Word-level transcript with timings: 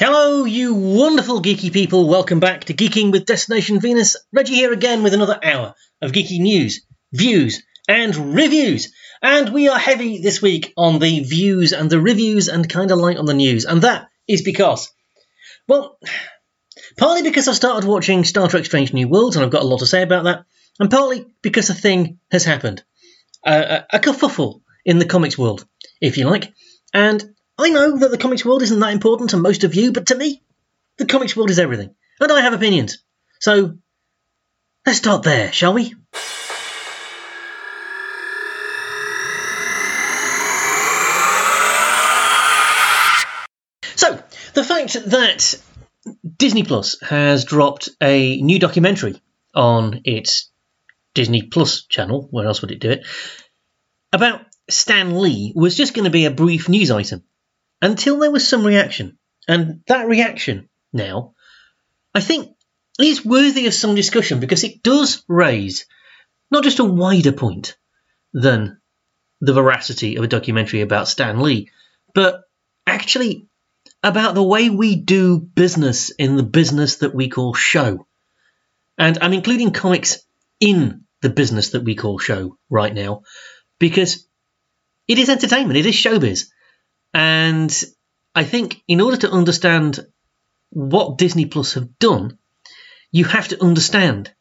Hello, 0.00 0.44
you 0.44 0.74
wonderful 0.74 1.42
geeky 1.42 1.72
people. 1.72 2.08
Welcome 2.08 2.38
back 2.38 2.66
to 2.66 2.72
Geeking 2.72 3.10
with 3.10 3.26
Destination 3.26 3.80
Venus. 3.80 4.14
Regie 4.32 4.54
here 4.54 4.72
again 4.72 5.02
with 5.02 5.12
another 5.12 5.40
hour 5.42 5.74
of 6.00 6.12
geeky 6.12 6.38
news, 6.38 6.86
views, 7.12 7.64
and 7.88 8.14
reviews. 8.36 8.92
And 9.20 9.52
we 9.52 9.66
are 9.68 9.76
heavy 9.76 10.20
this 10.20 10.40
week 10.40 10.72
on 10.76 11.00
the 11.00 11.24
views 11.24 11.72
and 11.72 11.90
the 11.90 12.00
reviews 12.00 12.46
and 12.46 12.68
kind 12.68 12.92
of 12.92 12.98
light 13.00 13.16
on 13.16 13.24
the 13.24 13.34
news. 13.34 13.64
And 13.64 13.82
that 13.82 14.08
is 14.28 14.42
because, 14.42 14.88
well, 15.66 15.98
partly 16.96 17.22
because 17.22 17.48
I've 17.48 17.56
started 17.56 17.84
watching 17.84 18.22
Star 18.22 18.46
Trek 18.46 18.66
Strange 18.66 18.92
New 18.92 19.08
Worlds 19.08 19.34
and 19.34 19.44
I've 19.44 19.50
got 19.50 19.62
a 19.62 19.66
lot 19.66 19.80
to 19.80 19.86
say 19.86 20.02
about 20.02 20.22
that, 20.24 20.44
and 20.78 20.92
partly 20.92 21.26
because 21.42 21.70
a 21.70 21.74
thing 21.74 22.20
has 22.30 22.44
happened. 22.44 22.84
Uh, 23.44 23.80
a, 23.92 23.96
a 23.96 23.98
kerfuffle 23.98 24.60
in 24.84 25.00
the 25.00 25.06
comics 25.06 25.36
world, 25.36 25.66
if 26.00 26.18
you 26.18 26.26
like. 26.26 26.52
And 26.94 27.34
I 27.60 27.70
know 27.70 27.98
that 27.98 28.12
the 28.12 28.18
comics 28.18 28.44
world 28.44 28.62
isn't 28.62 28.78
that 28.78 28.92
important 28.92 29.30
to 29.30 29.36
most 29.36 29.64
of 29.64 29.74
you, 29.74 29.90
but 29.90 30.06
to 30.06 30.14
me, 30.14 30.42
the 30.96 31.06
comics 31.06 31.36
world 31.36 31.50
is 31.50 31.58
everything. 31.58 31.92
And 32.20 32.30
I 32.30 32.40
have 32.40 32.52
opinions. 32.52 32.98
So, 33.40 33.78
let's 34.86 34.98
start 34.98 35.24
there, 35.24 35.52
shall 35.52 35.74
we? 35.74 35.92
So, 43.96 44.22
the 44.54 44.62
fact 44.62 44.92
that 45.06 45.60
Disney 46.36 46.62
Plus 46.62 47.00
has 47.02 47.44
dropped 47.44 47.88
a 48.00 48.40
new 48.40 48.60
documentary 48.60 49.20
on 49.52 50.02
its 50.04 50.48
Disney 51.12 51.42
Plus 51.42 51.86
channel, 51.86 52.28
where 52.30 52.46
else 52.46 52.62
would 52.62 52.70
it 52.70 52.78
do 52.78 52.92
it, 52.92 53.06
about 54.12 54.42
Stan 54.70 55.18
Lee 55.18 55.52
was 55.56 55.76
just 55.76 55.94
going 55.94 56.04
to 56.04 56.10
be 56.10 56.26
a 56.26 56.30
brief 56.30 56.68
news 56.68 56.92
item 56.92 57.24
until 57.80 58.18
there 58.18 58.30
was 58.30 58.46
some 58.46 58.66
reaction. 58.66 59.18
And 59.46 59.82
that 59.86 60.08
reaction 60.08 60.68
now, 60.92 61.34
I 62.14 62.20
think, 62.20 62.54
is 62.98 63.24
worthy 63.24 63.66
of 63.66 63.74
some 63.74 63.94
discussion 63.94 64.40
because 64.40 64.64
it 64.64 64.82
does 64.82 65.22
raise 65.28 65.86
not 66.50 66.64
just 66.64 66.80
a 66.80 66.84
wider 66.84 67.32
point 67.32 67.76
than 68.32 68.80
the 69.40 69.52
veracity 69.52 70.16
of 70.16 70.24
a 70.24 70.28
documentary 70.28 70.80
about 70.80 71.08
Stan 71.08 71.40
Lee, 71.40 71.70
but 72.14 72.42
actually 72.86 73.46
about 74.02 74.34
the 74.34 74.42
way 74.42 74.70
we 74.70 74.96
do 74.96 75.38
business 75.38 76.10
in 76.10 76.36
the 76.36 76.42
business 76.42 76.96
that 76.96 77.14
we 77.14 77.28
call 77.28 77.54
show. 77.54 78.06
And 78.96 79.18
I'm 79.20 79.32
including 79.32 79.72
comics 79.72 80.18
in 80.60 81.04
the 81.20 81.30
business 81.30 81.70
that 81.70 81.84
we 81.84 81.94
call 81.94 82.18
show 82.18 82.56
right 82.68 82.92
now 82.92 83.22
because 83.78 84.26
it 85.06 85.18
is 85.18 85.28
entertainment, 85.28 85.78
it 85.78 85.86
is 85.86 85.94
showbiz. 85.94 86.46
And 87.14 87.72
I 88.34 88.44
think 88.44 88.82
in 88.86 89.00
order 89.00 89.16
to 89.18 89.30
understand 89.30 90.00
what 90.70 91.18
Disney 91.18 91.46
Plus 91.46 91.74
have 91.74 91.98
done, 91.98 92.38
you 93.10 93.24
have 93.24 93.48
to 93.48 93.62
understand 93.62 94.32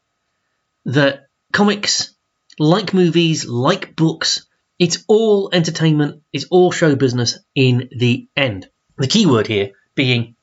that 0.86 1.28
comics, 1.54 2.14
like 2.60 2.94
movies, 2.94 3.46
like 3.46 3.96
books, 3.96 4.48
it's 4.80 5.04
all 5.08 5.50
entertainment, 5.54 6.22
it's 6.32 6.46
all 6.52 6.72
show 6.72 6.96
business 6.96 7.40
in 7.56 7.90
the 7.98 8.28
end. 8.36 8.70
The 8.98 9.08
key 9.08 9.26
word 9.26 9.48
here 9.48 9.72
being 9.96 10.36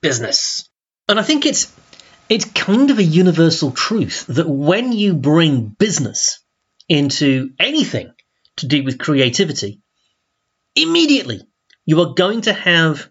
business. 0.00 0.68
And 1.08 1.18
I 1.18 1.22
think 1.22 1.46
it's 1.46 1.72
it's 2.28 2.46
kind 2.46 2.90
of 2.90 2.98
a 2.98 3.04
universal 3.04 3.70
truth 3.70 4.26
that 4.28 4.48
when 4.48 4.92
you 4.92 5.14
bring 5.14 5.66
business 5.66 6.42
into 6.88 7.50
anything 7.58 8.14
to 8.56 8.66
do 8.66 8.82
with 8.82 8.98
creativity, 8.98 9.82
immediately 10.74 11.42
you 11.84 12.00
are 12.00 12.14
going 12.14 12.42
to 12.42 12.52
have 12.52 13.08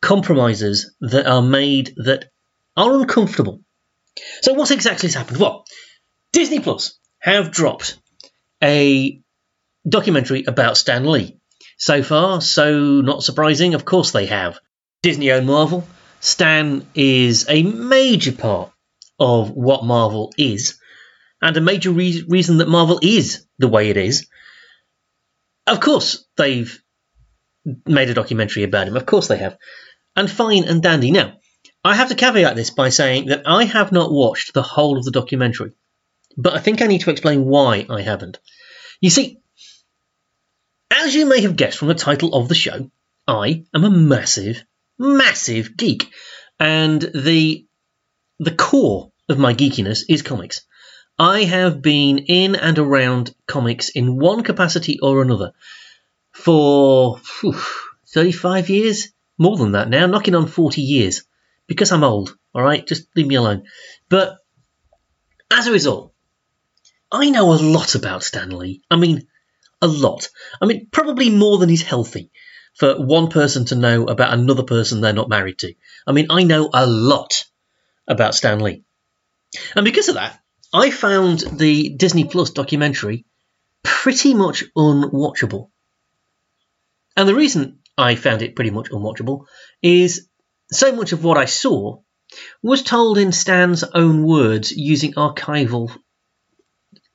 compromises 0.00 0.94
that 1.00 1.26
are 1.26 1.42
made 1.42 1.94
that 1.96 2.26
are 2.76 3.00
uncomfortable. 3.00 3.60
So, 4.42 4.54
what 4.54 4.70
exactly 4.70 5.08
has 5.08 5.14
happened? 5.14 5.38
Well, 5.38 5.64
Disney 6.32 6.60
Plus 6.60 6.98
have 7.18 7.50
dropped 7.50 7.98
a 8.62 9.20
documentary 9.88 10.44
about 10.46 10.76
Stan 10.76 11.04
Lee. 11.04 11.38
So 11.76 12.02
far, 12.02 12.40
so 12.40 13.00
not 13.00 13.22
surprising, 13.22 13.74
of 13.74 13.84
course 13.84 14.10
they 14.10 14.26
have. 14.26 14.58
Disney 15.02 15.30
owned 15.30 15.46
Marvel. 15.46 15.86
Stan 16.20 16.86
is 16.94 17.46
a 17.48 17.62
major 17.62 18.32
part 18.32 18.72
of 19.20 19.50
what 19.50 19.84
Marvel 19.84 20.32
is, 20.36 20.78
and 21.40 21.56
a 21.56 21.60
major 21.60 21.92
re- 21.92 22.24
reason 22.26 22.58
that 22.58 22.68
Marvel 22.68 22.98
is 23.02 23.46
the 23.58 23.68
way 23.68 23.90
it 23.90 23.96
is. 23.96 24.26
Of 25.66 25.80
course, 25.80 26.24
they've 26.36 26.82
made 27.86 28.10
a 28.10 28.14
documentary 28.14 28.62
about 28.62 28.88
him. 28.88 28.96
Of 28.96 29.06
course 29.06 29.28
they 29.28 29.38
have. 29.38 29.56
And 30.16 30.30
fine 30.30 30.64
and 30.64 30.82
dandy. 30.82 31.10
Now, 31.10 31.34
I 31.84 31.94
have 31.94 32.08
to 32.08 32.14
caveat 32.14 32.56
this 32.56 32.70
by 32.70 32.88
saying 32.88 33.26
that 33.26 33.42
I 33.46 33.64
have 33.64 33.92
not 33.92 34.12
watched 34.12 34.52
the 34.52 34.62
whole 34.62 34.98
of 34.98 35.04
the 35.04 35.10
documentary, 35.10 35.72
but 36.36 36.54
I 36.54 36.58
think 36.58 36.82
I 36.82 36.86
need 36.86 37.02
to 37.02 37.10
explain 37.10 37.44
why 37.44 37.86
I 37.88 38.02
haven't. 38.02 38.38
You 39.00 39.10
see, 39.10 39.40
as 40.90 41.14
you 41.14 41.26
may 41.26 41.42
have 41.42 41.56
guessed 41.56 41.78
from 41.78 41.88
the 41.88 41.94
title 41.94 42.34
of 42.34 42.48
the 42.48 42.54
show, 42.54 42.90
I 43.26 43.64
am 43.74 43.84
a 43.84 43.90
massive, 43.90 44.64
massive 44.98 45.76
geek, 45.76 46.10
and 46.58 47.00
the 47.00 47.66
the 48.40 48.54
core 48.54 49.12
of 49.28 49.38
my 49.38 49.54
geekiness 49.54 50.04
is 50.08 50.22
comics. 50.22 50.62
I 51.18 51.44
have 51.44 51.82
been 51.82 52.18
in 52.18 52.54
and 52.54 52.78
around 52.78 53.34
comics 53.46 53.88
in 53.88 54.18
one 54.18 54.42
capacity 54.42 54.98
or 55.00 55.20
another 55.20 55.52
for 56.38 57.20
whew, 57.40 57.60
35 58.08 58.70
years, 58.70 59.08
more 59.36 59.56
than 59.56 59.72
that 59.72 59.88
now, 59.90 60.06
knocking 60.06 60.34
on 60.34 60.46
40 60.46 60.80
years, 60.80 61.24
because 61.66 61.92
I'm 61.92 62.04
old, 62.04 62.36
all 62.54 62.62
right? 62.62 62.86
Just 62.86 63.08
leave 63.16 63.26
me 63.26 63.34
alone. 63.34 63.64
But 64.08 64.38
as 65.50 65.66
a 65.66 65.72
result, 65.72 66.12
I 67.10 67.30
know 67.30 67.52
a 67.52 67.56
lot 67.56 67.94
about 67.94 68.22
Stan 68.22 68.50
Lee. 68.50 68.82
I 68.90 68.96
mean, 68.96 69.26
a 69.82 69.86
lot. 69.86 70.28
I 70.60 70.66
mean, 70.66 70.88
probably 70.90 71.30
more 71.30 71.58
than 71.58 71.70
is 71.70 71.82
healthy 71.82 72.30
for 72.74 72.94
one 73.04 73.28
person 73.28 73.64
to 73.66 73.74
know 73.74 74.06
about 74.06 74.32
another 74.32 74.62
person 74.62 75.00
they're 75.00 75.12
not 75.12 75.28
married 75.28 75.58
to. 75.58 75.74
I 76.06 76.12
mean, 76.12 76.26
I 76.30 76.44
know 76.44 76.70
a 76.72 76.86
lot 76.86 77.44
about 78.06 78.34
Stan 78.34 78.60
Lee. 78.60 78.84
And 79.74 79.84
because 79.84 80.08
of 80.08 80.14
that, 80.14 80.38
I 80.72 80.90
found 80.90 81.40
the 81.40 81.88
Disney 81.90 82.24
Plus 82.24 82.50
documentary 82.50 83.24
pretty 83.82 84.34
much 84.34 84.64
unwatchable. 84.76 85.70
And 87.18 87.28
the 87.28 87.34
reason 87.34 87.80
I 87.98 88.14
found 88.14 88.42
it 88.42 88.54
pretty 88.54 88.70
much 88.70 88.90
unwatchable 88.90 89.46
is 89.82 90.28
so 90.70 90.94
much 90.94 91.10
of 91.10 91.24
what 91.24 91.36
I 91.36 91.46
saw 91.46 91.98
was 92.62 92.84
told 92.84 93.18
in 93.18 93.32
Stan's 93.32 93.82
own 93.82 94.22
words 94.22 94.70
using 94.70 95.14
archival 95.14 95.90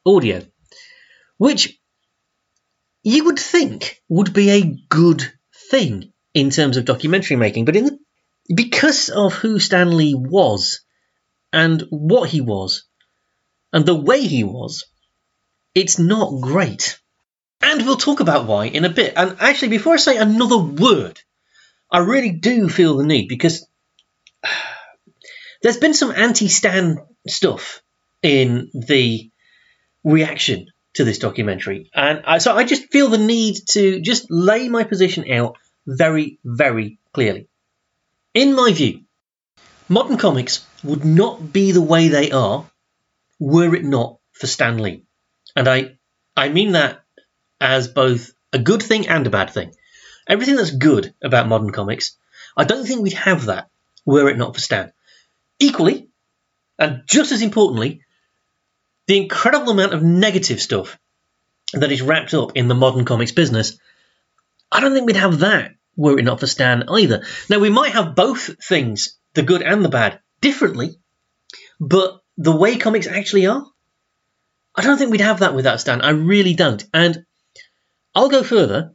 audio, 0.06 0.46
which 1.38 1.80
you 3.04 3.24
would 3.24 3.40
think 3.40 4.04
would 4.10 4.34
be 4.34 4.50
a 4.50 4.78
good 4.90 5.24
thing 5.72 6.12
in 6.34 6.50
terms 6.50 6.76
of 6.76 6.84
documentary 6.84 7.38
making, 7.38 7.64
but 7.64 7.78
in 7.78 7.86
the, 7.86 7.98
because 8.54 9.08
of 9.08 9.34
who 9.36 9.58
Stanley 9.58 10.16
was 10.16 10.82
and 11.54 11.82
what 11.92 12.30
he 12.30 12.42
was 12.42 12.84
and 13.72 13.86
the 13.86 13.96
way 13.96 14.22
he 14.22 14.44
was, 14.44 14.84
it's 15.74 15.98
not 15.98 16.42
great. 16.42 17.00
And 17.64 17.86
we'll 17.86 17.96
talk 17.96 18.20
about 18.20 18.46
why 18.46 18.66
in 18.66 18.84
a 18.84 18.90
bit. 18.90 19.14
And 19.16 19.38
actually, 19.40 19.70
before 19.70 19.94
I 19.94 19.98
say 19.98 20.18
another 20.18 20.58
word, 20.58 21.20
I 21.90 22.00
really 22.00 22.32
do 22.32 22.68
feel 22.68 22.98
the 22.98 23.06
need 23.06 23.30
because 23.30 23.66
there's 25.62 25.78
been 25.78 25.94
some 25.94 26.12
anti 26.12 26.50
Stan 26.50 26.98
stuff 27.26 27.82
in 28.22 28.70
the 28.74 29.32
reaction 30.04 30.68
to 30.96 31.06
this 31.06 31.20
documentary. 31.20 31.90
And 31.96 32.24
I, 32.26 32.40
so 32.40 32.54
I 32.54 32.66
just 32.66 32.92
feel 32.92 33.10
the 33.10 33.18
need 33.18 33.56
to 33.70 34.02
just 34.02 34.30
lay 34.30 34.68
my 34.68 34.84
position 34.84 35.32
out 35.32 35.58
very, 35.88 36.40
very 36.44 37.00
clearly. 37.14 37.48
In 38.34 38.56
my 38.56 38.74
view, 38.74 39.02
modern 39.88 40.18
comics 40.18 40.66
would 40.84 41.06
not 41.06 41.54
be 41.54 41.72
the 41.72 41.82
way 41.82 42.10
they 42.10 42.32
are 42.32 42.70
were 43.40 43.74
it 43.74 43.86
not 43.86 44.20
for 44.34 44.48
Stan 44.48 44.80
Lee. 44.80 45.06
And 45.56 45.68
I, 45.68 45.98
I 46.36 46.50
mean 46.50 46.74
that 46.74 47.03
as 47.64 47.88
both 47.88 48.34
a 48.52 48.60
good 48.60 48.84
thing 48.84 49.08
and 49.08 49.26
a 49.26 49.32
bad 49.32 49.50
thing. 49.50 49.74
Everything 50.28 50.58
that's 50.58 50.72
good 50.72 51.14
about 51.24 51.48
modern 51.48 51.72
comics, 51.72 52.18
I 52.56 52.66
don't 52.66 52.86
think 52.86 53.02
we'd 53.02 53.14
have 53.14 53.46
that 53.46 53.70
were 54.06 54.30
it 54.30 54.38
not 54.38 54.54
for 54.54 54.62
Stan. 54.62 54.92
Equally, 55.60 56.10
and 56.78 57.04
just 57.08 57.32
as 57.32 57.42
importantly, 57.42 58.02
the 59.08 59.18
incredible 59.18 59.72
amount 59.72 59.94
of 59.94 60.04
negative 60.04 60.62
stuff 60.62 61.00
that 61.74 61.92
is 61.92 62.02
wrapped 62.02 62.34
up 62.34 62.52
in 62.56 62.68
the 62.68 62.76
modern 62.76 63.06
comics 63.06 63.32
business, 63.32 63.78
I 64.72 64.82
don't 64.82 64.94
think 64.94 65.08
we'd 65.08 65.16
have 65.16 65.40
that 65.40 65.72
were 65.96 66.20
it 66.20 66.24
not 66.24 66.40
for 66.40 66.48
Stan 66.48 66.90
either. 66.90 67.24
Now, 67.50 67.60
we 67.60 67.70
might 67.70 67.94
have 67.94 68.16
both 68.16 68.64
things, 68.64 69.18
the 69.34 69.44
good 69.44 69.62
and 69.62 69.84
the 69.84 69.90
bad, 69.90 70.20
differently, 70.42 70.98
but 71.80 72.22
the 72.38 72.56
way 72.56 72.78
comics 72.78 73.08
actually 73.08 73.48
are, 73.48 73.66
I 74.76 74.82
don't 74.82 74.98
think 74.98 75.12
we'd 75.12 75.22
have 75.22 75.40
that 75.40 75.54
without 75.54 75.80
Stan. 75.80 76.02
I 76.02 76.10
really 76.10 76.56
don't. 76.56 76.84
And 76.94 77.26
I'll 78.16 78.30
go 78.30 78.44
further. 78.44 78.94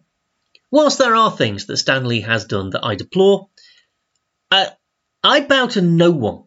Whilst 0.70 0.98
there 0.98 1.14
are 1.14 1.30
things 1.30 1.66
that 1.66 1.78
Stanley 1.78 2.20
has 2.20 2.44
done 2.44 2.70
that 2.70 2.84
I 2.84 2.94
deplore, 2.94 3.48
uh, 4.50 4.66
I 5.22 5.40
bow 5.40 5.66
to 5.68 5.80
no 5.80 6.10
one, 6.10 6.44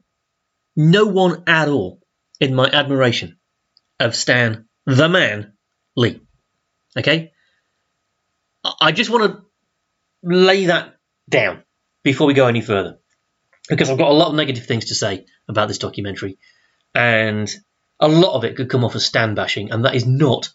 no 0.75 1.05
one 1.05 1.43
at 1.47 1.67
all, 1.67 2.01
in 2.39 2.53
my 2.55 2.69
admiration 2.71 3.37
of 3.99 4.15
Stan 4.15 4.67
the 4.85 5.09
Man 5.09 5.53
Lee. 5.95 6.21
Okay? 6.97 7.31
I 8.79 8.91
just 8.91 9.09
want 9.09 9.31
to 9.31 9.41
lay 10.23 10.65
that 10.65 10.95
down 11.29 11.63
before 12.03 12.27
we 12.27 12.33
go 12.33 12.47
any 12.47 12.61
further 12.61 12.99
because 13.69 13.89
I've 13.89 13.97
got 13.97 14.11
a 14.11 14.13
lot 14.13 14.29
of 14.29 14.35
negative 14.35 14.65
things 14.65 14.85
to 14.85 14.95
say 14.95 15.25
about 15.47 15.67
this 15.67 15.77
documentary, 15.77 16.37
and 16.93 17.49
a 17.99 18.07
lot 18.07 18.35
of 18.35 18.43
it 18.43 18.55
could 18.55 18.69
come 18.69 18.83
off 18.83 18.95
as 18.95 19.05
Stan 19.05 19.35
bashing, 19.35 19.71
and 19.71 19.85
that 19.85 19.95
is 19.95 20.05
not 20.05 20.49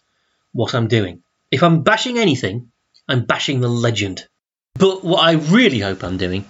what 0.51 0.75
I'm 0.75 0.87
doing. 0.87 1.23
If 1.51 1.63
I'm 1.63 1.83
bashing 1.83 2.17
anything, 2.17 2.71
I'm 3.07 3.25
bashing 3.25 3.61
the 3.61 3.69
legend. 3.69 4.27
But 4.75 5.03
what 5.03 5.23
I 5.23 5.33
really 5.33 5.79
hope 5.79 6.03
I'm 6.03 6.17
doing 6.17 6.45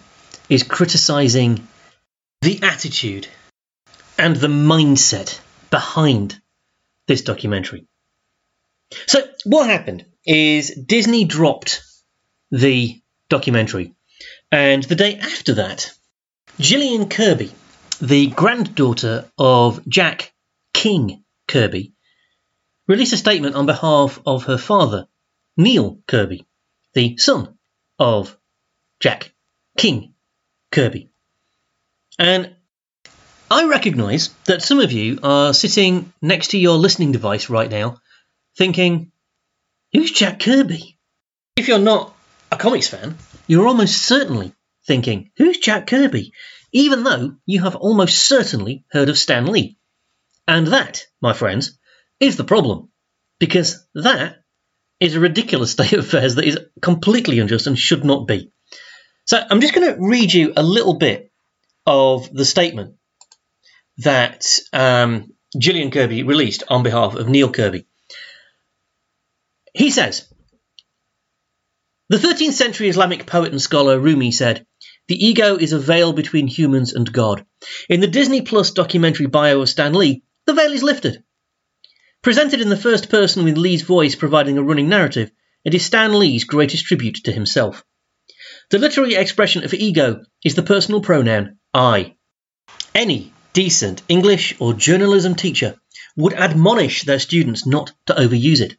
is 0.50 0.64
criticising 0.64 1.68
the 2.42 2.60
attitude 2.64 3.28
and 4.18 4.36
the 4.36 4.48
mindset 4.48 5.40
behind 5.70 6.40
this 7.08 7.22
documentary. 7.22 7.88
So, 9.06 9.28
what 9.46 9.70
happened 9.70 10.06
is 10.26 10.74
Disney 10.74 11.26
dropped 11.26 11.84
the 12.52 13.02
documentary, 13.30 13.94
and 14.52 14.84
the 14.84 14.96
day 14.96 15.18
after 15.18 15.56
that, 15.56 15.92
Jillian 16.60 17.10
Kirby, 17.10 17.52
the 18.02 18.28
granddaughter 18.28 19.30
of 19.38 19.88
Jack 19.88 20.34
King 20.74 21.24
Kirby, 21.48 21.94
released 22.88 23.14
a 23.14 23.18
statement 23.18 23.56
on 23.56 23.66
behalf 23.66 24.20
of 24.26 24.46
her 24.46 24.58
father, 24.58 25.08
Neal 25.58 26.00
Kirby, 26.08 26.46
the 26.94 27.18
son 27.18 27.58
of 28.00 28.38
Jack 29.00 29.34
King 29.78 30.14
Kirby. 30.72 31.10
And 32.18 32.56
I 33.50 33.66
recognise 33.66 34.30
that 34.46 34.62
some 34.62 34.80
of 34.80 34.92
you 34.92 35.20
are 35.24 35.54
sitting 35.54 36.12
next 36.22 36.50
to 36.50 36.58
your 36.58 36.78
listening 36.78 37.12
device 37.12 37.50
right 37.50 37.70
now 37.70 37.98
thinking, 38.58 39.12
who's 39.94 40.12
Jack 40.12 40.40
Kirby? 40.40 40.98
If 41.56 41.68
you're 41.68 41.80
not 41.80 42.16
a 42.52 42.58
comics 42.58 42.88
fan, 42.88 43.18
you're 43.48 43.68
almost 43.68 44.02
certainly 44.02 44.54
thinking, 44.86 45.32
who's 45.38 45.60
Jack 45.60 45.88
Kirby? 45.88 46.34
Even 46.72 47.04
though 47.04 47.36
you 47.46 47.64
have 47.64 47.76
almost 47.76 48.18
certainly 48.18 48.86
heard 48.92 49.10
of 49.10 49.18
Stan 49.18 49.46
Lee. 49.46 49.78
And 50.48 50.68
that, 50.68 51.06
my 51.22 51.34
friends, 51.34 51.78
is 52.20 52.38
the 52.38 52.44
problem. 52.44 52.90
Because 53.40 53.86
that 53.94 54.38
is 55.00 55.16
a 55.16 55.20
ridiculous 55.20 55.72
state 55.74 55.94
of 55.94 56.00
affairs 56.00 56.36
that 56.36 56.46
is 56.46 56.60
completely 56.82 57.40
unjust 57.40 57.68
and 57.68 57.78
should 57.78 58.04
not 58.04 58.28
be. 58.28 58.52
So 59.26 59.42
I'm 59.50 59.62
just 59.62 59.74
going 59.74 59.94
to 59.94 60.00
read 60.00 60.34
you 60.34 60.54
a 60.56 60.64
little 60.64 60.98
bit 60.98 61.32
of 61.86 62.34
the 62.34 62.46
statement 62.46 62.96
that 64.00 64.46
um, 64.74 65.34
Jillian 65.56 65.92
Kirby 65.92 66.24
released 66.24 66.64
on 66.68 66.84
behalf 66.84 67.16
of 67.16 67.28
Neal 67.28 67.52
Kirby. 67.52 67.86
He 69.74 69.92
says, 69.92 70.32
the 72.10 72.18
13th 72.18 72.54
century 72.54 72.88
Islamic 72.88 73.26
poet 73.26 73.52
and 73.52 73.62
scholar 73.62 74.00
Rumi 74.00 74.32
said, 74.32 74.66
The 75.10 75.26
ego 75.26 75.58
is 75.58 75.74
a 75.74 75.80
veil 75.80 76.14
between 76.14 76.48
humans 76.48 76.94
and 76.94 77.12
God. 77.12 77.46
In 77.90 78.00
the 78.00 78.08
Disney 78.08 78.42
Plus 78.44 78.72
documentary 78.72 79.26
bio 79.26 79.62
of 79.62 79.70
Stan 79.70 79.94
Lee, 79.94 80.24
the 80.46 80.54
veil 80.54 80.72
is 80.72 80.84
lifted. 80.84 81.24
Presented 82.28 82.60
in 82.60 82.68
the 82.68 82.76
first 82.76 83.08
person 83.08 83.46
with 83.46 83.58
Lee's 83.58 83.84
voice 83.84 84.16
providing 84.16 84.58
a 84.58 84.62
running 84.62 84.90
narrative, 84.90 85.32
it 85.64 85.74
is 85.74 85.86
Stan 85.86 86.20
Lee's 86.20 86.44
greatest 86.44 86.84
tribute 86.84 87.24
to 87.24 87.32
himself. 87.32 87.86
The 88.70 88.80
literary 88.80 89.16
expression 89.16 89.64
of 89.64 89.74
ego 89.74 90.26
is 90.44 90.54
the 90.54 90.62
personal 90.62 91.00
pronoun 91.00 91.58
I. 91.74 92.16
Any 92.94 93.32
decent 93.54 94.02
English 94.10 94.58
or 94.60 94.74
journalism 94.74 95.36
teacher 95.36 95.78
would 96.18 96.34
admonish 96.34 97.04
their 97.04 97.20
students 97.20 97.66
not 97.66 97.94
to 98.08 98.16
overuse 98.16 98.60
it. 98.60 98.76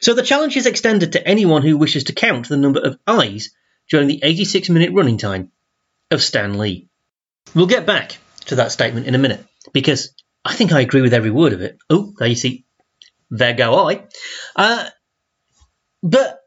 So 0.00 0.14
the 0.14 0.24
challenge 0.24 0.56
is 0.56 0.66
extended 0.66 1.12
to 1.12 1.24
anyone 1.24 1.62
who 1.62 1.76
wishes 1.76 2.02
to 2.04 2.12
count 2.12 2.48
the 2.48 2.56
number 2.56 2.80
of 2.80 2.98
I's 3.06 3.50
during 3.88 4.08
the 4.08 4.18
86 4.20 4.68
minute 4.68 4.92
running 4.92 5.18
time 5.18 5.52
of 6.10 6.24
Stan 6.24 6.58
Lee. 6.58 6.88
We'll 7.54 7.66
get 7.66 7.86
back 7.86 8.18
to 8.46 8.56
that 8.56 8.72
statement 8.72 9.06
in 9.06 9.14
a 9.14 9.18
minute 9.18 9.46
because 9.72 10.12
I 10.44 10.54
think 10.54 10.72
I 10.72 10.80
agree 10.80 11.02
with 11.02 11.14
every 11.14 11.30
word 11.30 11.52
of 11.52 11.60
it. 11.60 11.78
Oh, 11.88 12.12
there 12.18 12.26
you 12.26 12.34
see, 12.34 12.64
there 13.30 13.54
go 13.54 13.88
I. 13.88 14.06
Uh, 14.56 14.88
but 16.02 16.40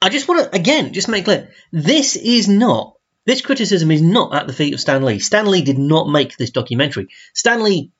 I 0.00 0.08
just 0.08 0.28
want 0.28 0.44
to, 0.44 0.54
again, 0.54 0.92
just 0.92 1.08
make 1.08 1.24
clear 1.24 1.50
this 1.72 2.16
is 2.16 2.48
not, 2.48 2.94
this 3.26 3.40
criticism 3.40 3.90
is 3.90 4.02
not 4.02 4.34
at 4.34 4.46
the 4.46 4.52
feet 4.52 4.74
of 4.74 4.80
Stan 4.80 5.02
Lee. 5.02 5.18
Stan 5.18 5.50
Lee 5.50 5.62
did 5.62 5.78
not 5.78 6.08
make 6.08 6.36
this 6.36 6.50
documentary. 6.50 7.08
Stan 7.34 7.62
Lee 7.62 7.92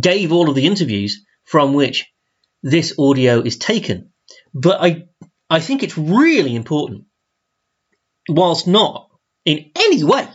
gave 0.00 0.32
all 0.32 0.48
of 0.48 0.54
the 0.54 0.66
interviews 0.66 1.24
from 1.44 1.74
which 1.74 2.10
this 2.62 2.94
audio 2.98 3.40
is 3.40 3.58
taken. 3.58 4.10
But 4.54 4.80
I, 4.80 5.04
I 5.50 5.60
think 5.60 5.82
it's 5.82 5.98
really 5.98 6.56
important, 6.56 7.04
whilst 8.28 8.66
not 8.66 9.10
in 9.44 9.70
any 9.76 10.02
way 10.02 10.28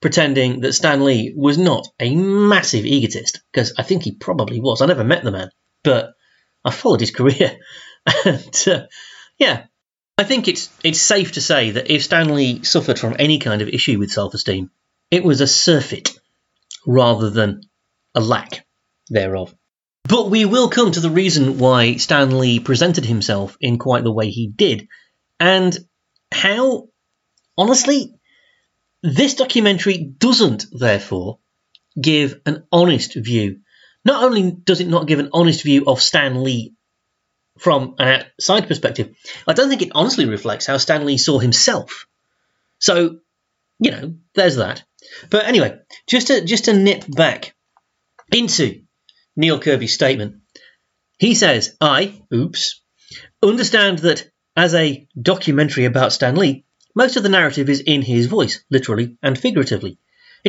pretending 0.00 0.60
that 0.60 0.74
Stan 0.74 1.04
Lee 1.04 1.32
was 1.36 1.58
not 1.58 1.88
a 1.98 2.14
massive 2.14 2.84
egotist, 2.84 3.40
because 3.52 3.74
I 3.76 3.82
think 3.82 4.02
he 4.02 4.12
probably 4.12 4.60
was. 4.60 4.80
I 4.80 4.86
never 4.86 5.04
met 5.04 5.24
the 5.24 5.32
man, 5.32 5.50
but 5.82 6.14
I 6.68 6.70
followed 6.70 7.00
his 7.00 7.10
career. 7.10 7.58
and 8.26 8.64
uh, 8.66 8.86
yeah, 9.38 9.64
I 10.18 10.24
think 10.24 10.48
it's 10.48 10.68
it's 10.84 11.00
safe 11.00 11.32
to 11.32 11.40
say 11.40 11.70
that 11.70 11.90
if 11.90 12.04
Stan 12.04 12.34
Lee 12.34 12.62
suffered 12.62 12.98
from 12.98 13.16
any 13.18 13.38
kind 13.38 13.62
of 13.62 13.68
issue 13.68 13.98
with 13.98 14.12
self-esteem, 14.12 14.70
it 15.10 15.24
was 15.24 15.40
a 15.40 15.46
surfeit 15.46 16.10
rather 16.86 17.30
than 17.30 17.62
a 18.14 18.20
lack 18.20 18.66
thereof. 19.08 19.54
But 20.04 20.28
we 20.28 20.44
will 20.44 20.68
come 20.68 20.92
to 20.92 21.00
the 21.00 21.10
reason 21.10 21.58
why 21.58 21.96
Stan 21.96 22.38
Lee 22.38 22.60
presented 22.60 23.06
himself 23.06 23.56
in 23.60 23.78
quite 23.78 24.04
the 24.04 24.12
way 24.12 24.28
he 24.28 24.48
did, 24.48 24.88
and 25.40 25.76
how, 26.30 26.88
honestly, 27.56 28.14
this 29.02 29.34
documentary 29.34 29.96
doesn't, 29.96 30.66
therefore, 30.70 31.38
give 31.98 32.40
an 32.44 32.64
honest 32.70 33.14
view. 33.14 33.60
Not 34.08 34.24
only 34.24 34.52
does 34.52 34.80
it 34.80 34.88
not 34.88 35.06
give 35.06 35.18
an 35.18 35.28
honest 35.34 35.62
view 35.62 35.84
of 35.86 36.00
Stan 36.00 36.42
Lee 36.42 36.72
from 37.58 37.94
an 37.98 38.22
outside 38.22 38.66
perspective, 38.66 39.14
I 39.46 39.52
don't 39.52 39.68
think 39.68 39.82
it 39.82 39.92
honestly 39.94 40.24
reflects 40.24 40.64
how 40.64 40.78
Stan 40.78 41.04
Lee 41.04 41.18
saw 41.18 41.38
himself. 41.38 42.06
So, 42.78 43.18
you 43.78 43.90
know, 43.90 44.14
there's 44.34 44.56
that. 44.56 44.82
But 45.28 45.44
anyway, 45.44 45.80
just 46.06 46.28
to 46.28 46.42
just 46.42 46.64
to 46.64 46.72
nip 46.72 47.04
back 47.06 47.54
into 48.32 48.84
Neal 49.36 49.60
Kirby's 49.60 49.92
statement. 49.92 50.36
He 51.18 51.34
says, 51.34 51.76
I, 51.78 52.22
oops, 52.32 52.80
understand 53.42 53.98
that 53.98 54.30
as 54.56 54.74
a 54.74 55.06
documentary 55.20 55.84
about 55.84 56.14
Stan 56.14 56.36
Lee, 56.36 56.64
most 56.94 57.18
of 57.18 57.22
the 57.22 57.28
narrative 57.28 57.68
is 57.68 57.80
in 57.80 58.00
his 58.00 58.24
voice, 58.24 58.64
literally 58.70 59.18
and 59.22 59.38
figuratively. 59.38 59.98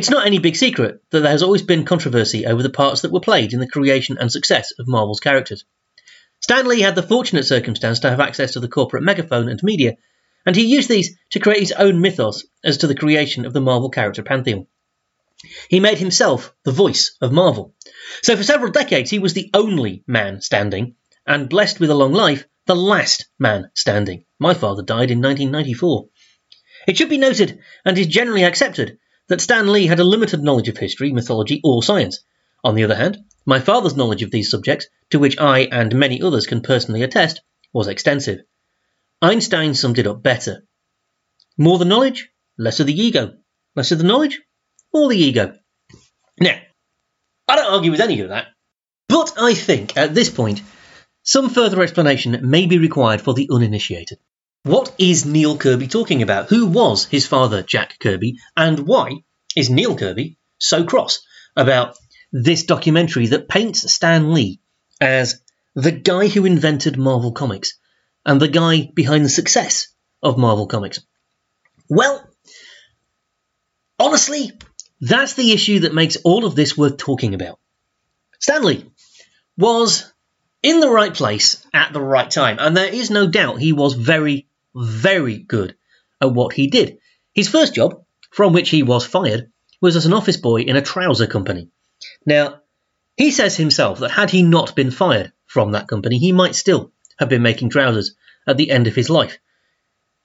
It's 0.00 0.08
not 0.08 0.26
any 0.26 0.38
big 0.38 0.56
secret 0.56 1.02
that 1.10 1.20
there 1.20 1.30
has 1.30 1.42
always 1.42 1.60
been 1.60 1.84
controversy 1.84 2.46
over 2.46 2.62
the 2.62 2.70
parts 2.70 3.02
that 3.02 3.12
were 3.12 3.20
played 3.20 3.52
in 3.52 3.60
the 3.60 3.68
creation 3.68 4.16
and 4.18 4.32
success 4.32 4.72
of 4.78 4.88
Marvel's 4.88 5.20
characters. 5.20 5.66
Stan 6.40 6.66
Lee 6.66 6.80
had 6.80 6.94
the 6.94 7.02
fortunate 7.02 7.44
circumstance 7.44 8.00
to 8.00 8.08
have 8.08 8.18
access 8.18 8.52
to 8.52 8.60
the 8.60 8.68
corporate 8.68 9.02
megaphone 9.02 9.50
and 9.50 9.62
media, 9.62 9.98
and 10.46 10.56
he 10.56 10.74
used 10.74 10.88
these 10.88 11.18
to 11.32 11.38
create 11.38 11.60
his 11.60 11.72
own 11.72 12.00
mythos 12.00 12.46
as 12.64 12.78
to 12.78 12.86
the 12.86 12.94
creation 12.94 13.44
of 13.44 13.52
the 13.52 13.60
Marvel 13.60 13.90
character 13.90 14.22
pantheon. 14.22 14.66
He 15.68 15.80
made 15.80 15.98
himself 15.98 16.54
the 16.64 16.72
voice 16.72 17.14
of 17.20 17.30
Marvel. 17.30 17.74
So 18.22 18.38
for 18.38 18.42
several 18.42 18.72
decades, 18.72 19.10
he 19.10 19.18
was 19.18 19.34
the 19.34 19.50
only 19.52 20.02
man 20.06 20.40
standing, 20.40 20.94
and 21.26 21.50
blessed 21.50 21.78
with 21.78 21.90
a 21.90 21.94
long 21.94 22.14
life, 22.14 22.46
the 22.64 22.74
last 22.74 23.26
man 23.38 23.70
standing. 23.74 24.24
My 24.38 24.54
father 24.54 24.82
died 24.82 25.10
in 25.10 25.20
1994. 25.20 26.08
It 26.88 26.96
should 26.96 27.10
be 27.10 27.18
noted, 27.18 27.58
and 27.84 27.98
is 27.98 28.06
generally 28.06 28.44
accepted, 28.44 28.96
that 29.30 29.40
Stan 29.40 29.72
Lee 29.72 29.86
had 29.86 30.00
a 30.00 30.04
limited 30.04 30.42
knowledge 30.42 30.68
of 30.68 30.76
history, 30.76 31.12
mythology, 31.12 31.60
or 31.64 31.82
science. 31.82 32.20
On 32.64 32.74
the 32.74 32.84
other 32.84 32.96
hand, 32.96 33.18
my 33.46 33.60
father's 33.60 33.96
knowledge 33.96 34.22
of 34.22 34.30
these 34.30 34.50
subjects, 34.50 34.86
to 35.10 35.18
which 35.18 35.38
I 35.38 35.60
and 35.60 35.94
many 35.94 36.20
others 36.20 36.46
can 36.46 36.60
personally 36.60 37.02
attest, 37.02 37.40
was 37.72 37.86
extensive. 37.86 38.40
Einstein 39.22 39.74
summed 39.74 39.98
it 40.00 40.06
up 40.06 40.22
better. 40.22 40.66
More 41.56 41.78
the 41.78 41.84
knowledge, 41.84 42.28
less 42.58 42.80
of 42.80 42.86
the 42.86 43.00
ego. 43.00 43.34
Less 43.76 43.92
of 43.92 43.98
the 43.98 44.04
knowledge, 44.04 44.40
more 44.92 45.08
the 45.08 45.16
ego. 45.16 45.56
Now, 46.40 46.60
I 47.46 47.56
don't 47.56 47.72
argue 47.72 47.92
with 47.92 48.00
any 48.00 48.20
of 48.20 48.30
that, 48.30 48.48
but 49.08 49.34
I 49.38 49.54
think 49.54 49.96
at 49.96 50.12
this 50.12 50.28
point 50.28 50.60
some 51.22 51.50
further 51.50 51.82
explanation 51.82 52.50
may 52.50 52.66
be 52.66 52.78
required 52.78 53.20
for 53.20 53.34
the 53.34 53.48
uninitiated. 53.52 54.18
What 54.62 54.94
is 54.98 55.24
Neal 55.24 55.56
Kirby 55.56 55.88
talking 55.88 56.22
about? 56.22 56.50
Who 56.50 56.66
was 56.66 57.06
his 57.06 57.26
father, 57.26 57.62
Jack 57.62 57.98
Kirby, 57.98 58.36
and 58.54 58.80
why 58.80 59.24
is 59.56 59.70
Neal 59.70 59.96
Kirby 59.96 60.36
so 60.58 60.84
cross 60.84 61.20
about 61.56 61.96
this 62.30 62.64
documentary 62.64 63.28
that 63.28 63.48
paints 63.48 63.90
Stan 63.90 64.34
Lee 64.34 64.60
as 65.00 65.40
the 65.74 65.92
guy 65.92 66.28
who 66.28 66.44
invented 66.44 66.98
Marvel 66.98 67.32
Comics 67.32 67.78
and 68.26 68.38
the 68.38 68.48
guy 68.48 68.90
behind 68.94 69.24
the 69.24 69.30
success 69.30 69.88
of 70.22 70.36
Marvel 70.36 70.66
Comics? 70.66 71.00
Well, 71.88 72.28
honestly, 73.98 74.52
that's 75.00 75.34
the 75.34 75.52
issue 75.52 75.80
that 75.80 75.94
makes 75.94 76.18
all 76.22 76.44
of 76.44 76.54
this 76.54 76.76
worth 76.76 76.98
talking 76.98 77.32
about. 77.32 77.58
Stan 78.38 78.62
Lee 78.62 78.90
was 79.56 80.12
in 80.62 80.80
the 80.80 80.90
right 80.90 81.14
place 81.14 81.66
at 81.72 81.92
the 81.92 82.00
right 82.00 82.30
time, 82.30 82.58
and 82.60 82.76
there 82.76 82.92
is 82.92 83.10
no 83.10 83.26
doubt 83.26 83.58
he 83.58 83.72
was 83.72 83.94
very, 83.94 84.46
very 84.74 85.38
good 85.38 85.76
at 86.20 86.32
what 86.32 86.54
he 86.54 86.68
did. 86.68 86.98
His 87.34 87.48
first 87.48 87.74
job, 87.74 88.04
from 88.30 88.52
which 88.52 88.70
he 88.70 88.82
was 88.82 89.06
fired, 89.06 89.50
was 89.80 89.96
as 89.96 90.06
an 90.06 90.12
office 90.12 90.36
boy 90.36 90.62
in 90.62 90.76
a 90.76 90.82
trouser 90.82 91.26
company. 91.26 91.68
Now, 92.26 92.60
he 93.16 93.30
says 93.30 93.56
himself 93.56 94.00
that 94.00 94.10
had 94.10 94.30
he 94.30 94.42
not 94.42 94.74
been 94.74 94.90
fired 94.90 95.32
from 95.46 95.72
that 95.72 95.88
company, 95.88 96.18
he 96.18 96.32
might 96.32 96.54
still 96.54 96.92
have 97.18 97.28
been 97.28 97.42
making 97.42 97.70
trousers 97.70 98.14
at 98.46 98.56
the 98.56 98.70
end 98.70 98.86
of 98.86 98.94
his 98.94 99.10
life. 99.10 99.38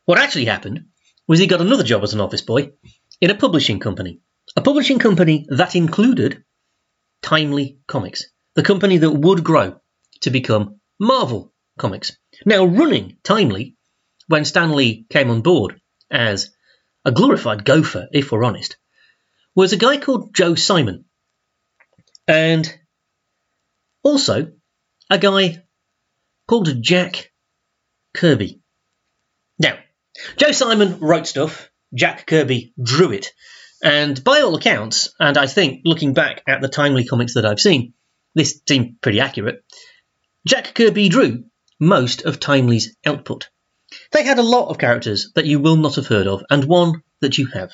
What 0.05 0.19
actually 0.19 0.45
happened 0.45 0.85
was 1.27 1.39
he 1.39 1.47
got 1.47 1.61
another 1.61 1.83
job 1.83 2.03
as 2.03 2.13
an 2.13 2.21
office 2.21 2.41
boy 2.41 2.71
in 3.19 3.31
a 3.31 3.35
publishing 3.35 3.79
company. 3.79 4.19
A 4.55 4.61
publishing 4.61 4.99
company 4.99 5.45
that 5.49 5.75
included 5.75 6.43
Timely 7.21 7.79
Comics, 7.87 8.25
the 8.53 8.63
company 8.63 8.97
that 8.99 9.11
would 9.11 9.43
grow 9.43 9.79
to 10.21 10.29
become 10.29 10.79
Marvel 10.99 11.51
Comics. 11.77 12.17
Now, 12.45 12.65
running 12.65 13.17
Timely, 13.23 13.75
when 14.27 14.46
Stan 14.46 14.75
Lee 14.75 15.05
came 15.10 15.29
on 15.29 15.41
board 15.41 15.79
as 16.12 16.51
a 17.03 17.12
glorified 17.12 17.65
gopher, 17.65 18.08
if 18.12 18.32
we're 18.32 18.44
honest, 18.44 18.77
was 19.53 19.74
a 19.74 19.77
guy 19.77 19.98
called 19.98 20.34
Joe 20.34 20.55
Simon. 20.55 21.05
And 22.27 22.74
also 24.03 24.51
a 25.10 25.17
guy 25.17 25.63
called 26.48 26.82
Jack 26.82 27.32
Kirby. 28.13 28.62
Now, 29.60 29.77
Joe 30.38 30.51
Simon 30.51 31.00
wrote 31.00 31.27
stuff, 31.27 31.70
Jack 31.94 32.25
Kirby 32.25 32.74
drew 32.82 33.12
it, 33.12 33.32
and 33.84 34.24
by 34.24 34.41
all 34.41 34.55
accounts, 34.55 35.13
and 35.20 35.38
I 35.38 35.48
think 35.48 35.82
looking 35.86 36.13
back 36.13 36.41
at 36.48 36.62
the 36.62 36.67
timely 36.67 37.05
comics 37.05 37.36
that 37.36 37.46
I've 37.46 37.60
seen, 37.60 37.94
this 38.34 38.62
seemed 38.67 39.01
pretty 39.01 39.20
accurate. 39.20 39.63
Jack 40.48 40.74
Kirby 40.74 41.10
drew 41.10 41.46
most 41.79 42.24
of 42.24 42.39
Timely's 42.39 42.96
output. 43.05 43.50
They 44.11 44.23
had 44.23 44.39
a 44.39 44.43
lot 44.43 44.69
of 44.69 44.77
characters 44.77 45.31
that 45.35 45.45
you 45.45 45.59
will 45.59 45.75
not 45.75 45.95
have 45.95 46.07
heard 46.07 46.27
of, 46.27 46.43
and 46.49 46.65
one 46.65 47.03
that 47.21 47.37
you 47.37 47.47
have. 47.47 47.71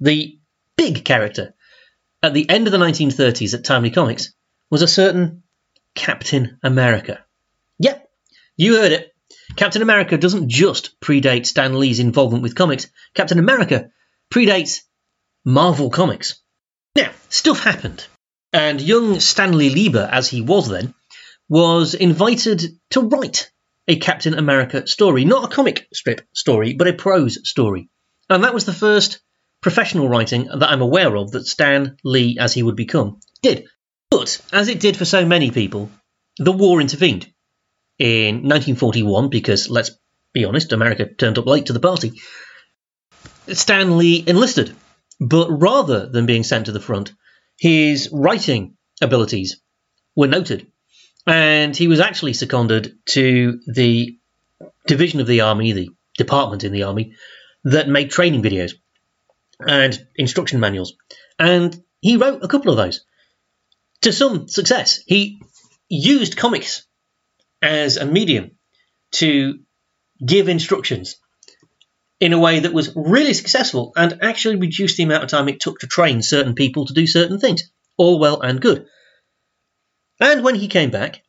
The 0.00 0.38
big 0.76 1.04
character 1.04 1.54
at 2.22 2.34
the 2.34 2.48
end 2.48 2.66
of 2.66 2.72
the 2.72 2.78
1930s 2.78 3.54
at 3.54 3.64
Timely 3.64 3.90
Comics 3.90 4.32
was 4.70 4.82
a 4.82 4.88
certain 4.88 5.42
Captain 5.94 6.58
America. 6.62 7.24
Yep, 7.78 8.08
you 8.56 8.76
heard 8.76 8.92
it. 8.92 9.12
Captain 9.56 9.82
America 9.82 10.16
doesn't 10.16 10.48
just 10.48 11.00
predate 11.00 11.46
Stan 11.46 11.78
Lee's 11.78 12.00
involvement 12.00 12.42
with 12.42 12.54
comics, 12.54 12.88
Captain 13.14 13.38
America 13.38 13.90
predates 14.32 14.80
Marvel 15.44 15.90
Comics. 15.90 16.40
Now, 16.94 17.10
stuff 17.28 17.62
happened, 17.62 18.06
and 18.52 18.80
young 18.80 19.20
Stanley 19.20 19.70
Lieber, 19.70 20.08
as 20.10 20.28
he 20.28 20.42
was 20.42 20.68
then, 20.68 20.94
was 21.48 21.94
invited 21.94 22.78
to 22.90 23.00
write 23.00 23.50
a 23.88 23.96
Captain 23.96 24.34
America 24.34 24.86
story. 24.86 25.24
Not 25.24 25.44
a 25.44 25.54
comic 25.54 25.88
strip 25.94 26.20
story, 26.34 26.74
but 26.74 26.86
a 26.86 26.92
prose 26.92 27.48
story. 27.48 27.88
And 28.28 28.44
that 28.44 28.54
was 28.54 28.66
the 28.66 28.74
first 28.74 29.20
professional 29.62 30.08
writing 30.08 30.44
that 30.44 30.70
I'm 30.70 30.82
aware 30.82 31.16
of 31.16 31.32
that 31.32 31.46
Stan 31.46 31.96
Lee, 32.04 32.36
as 32.38 32.52
he 32.52 32.62
would 32.62 32.76
become, 32.76 33.18
did. 33.42 33.66
But, 34.10 34.40
as 34.52 34.68
it 34.68 34.80
did 34.80 34.96
for 34.96 35.04
so 35.04 35.24
many 35.24 35.50
people, 35.50 35.90
the 36.38 36.52
war 36.52 36.80
intervened 36.80 37.32
in 37.98 38.36
1941 38.36 39.28
because, 39.28 39.68
let's 39.68 39.90
be 40.32 40.44
honest, 40.44 40.72
America 40.72 41.06
turned 41.06 41.38
up 41.38 41.46
late 41.46 41.66
to 41.66 41.72
the 41.72 41.80
party. 41.80 42.12
Stan 43.48 43.96
Lee 43.96 44.22
enlisted, 44.26 44.74
but 45.18 45.48
rather 45.50 46.06
than 46.06 46.26
being 46.26 46.44
sent 46.44 46.66
to 46.66 46.72
the 46.72 46.80
front, 46.80 47.12
his 47.58 48.10
writing 48.12 48.76
abilities 49.00 49.60
were 50.14 50.28
noted, 50.28 50.70
and 51.26 51.76
he 51.76 51.88
was 51.88 52.00
actually 52.00 52.32
seconded 52.32 52.98
to 53.06 53.60
the 53.66 54.18
division 54.86 55.20
of 55.20 55.26
the 55.26 55.42
army, 55.42 55.72
the 55.72 55.90
department 56.16 56.64
in 56.64 56.72
the 56.72 56.84
army, 56.84 57.14
that 57.64 57.88
made 57.88 58.10
training 58.10 58.42
videos 58.42 58.72
and 59.60 60.06
instruction 60.16 60.60
manuals. 60.60 60.94
And 61.38 61.82
he 62.00 62.16
wrote 62.16 62.42
a 62.42 62.48
couple 62.48 62.70
of 62.70 62.76
those 62.76 63.04
to 64.02 64.12
some 64.12 64.48
success. 64.48 65.00
He 65.06 65.40
used 65.88 66.36
comics 66.36 66.86
as 67.60 67.96
a 67.96 68.06
medium 68.06 68.52
to 69.12 69.60
give 70.24 70.48
instructions 70.48 71.16
in 72.20 72.32
a 72.32 72.38
way 72.38 72.60
that 72.60 72.72
was 72.72 72.92
really 72.96 73.34
successful 73.34 73.92
and 73.96 74.18
actually 74.22 74.56
reduced 74.56 74.96
the 74.96 75.04
amount 75.04 75.24
of 75.24 75.30
time 75.30 75.48
it 75.48 75.60
took 75.60 75.80
to 75.80 75.86
train 75.86 76.20
certain 76.22 76.54
people 76.54 76.86
to 76.86 76.94
do 76.94 77.06
certain 77.06 77.38
things. 77.38 77.70
All 77.96 78.18
well 78.18 78.40
and 78.40 78.60
good. 78.60 78.86
And 80.20 80.42
when 80.42 80.54
he 80.54 80.68
came 80.68 80.90
back, 80.90 81.22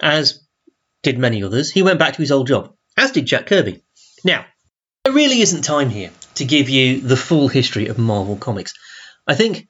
as 0.00 0.44
did 1.02 1.18
many 1.18 1.42
others, 1.42 1.70
he 1.70 1.82
went 1.82 1.98
back 1.98 2.14
to 2.14 2.22
his 2.22 2.32
old 2.32 2.46
job, 2.46 2.74
as 2.96 3.12
did 3.12 3.26
Jack 3.26 3.46
Kirby. 3.46 3.82
Now, 4.24 4.46
there 5.04 5.12
really 5.12 5.40
isn't 5.40 5.62
time 5.62 5.90
here 5.90 6.10
to 6.36 6.44
give 6.44 6.68
you 6.68 7.00
the 7.00 7.16
full 7.16 7.48
history 7.48 7.88
of 7.88 7.98
Marvel 7.98 8.36
Comics. 8.36 8.74
I 9.26 9.34
think 9.34 9.68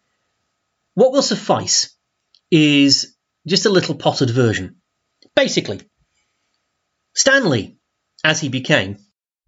what 0.94 1.12
will 1.12 1.22
suffice 1.22 1.96
is 2.50 3.16
just 3.46 3.66
a 3.66 3.70
little 3.70 3.94
potted 3.94 4.30
version. 4.30 4.76
Basically, 5.34 5.80
Stan 7.14 7.48
Lee, 7.48 7.78
as 8.24 8.40
he 8.40 8.48
became, 8.48 8.98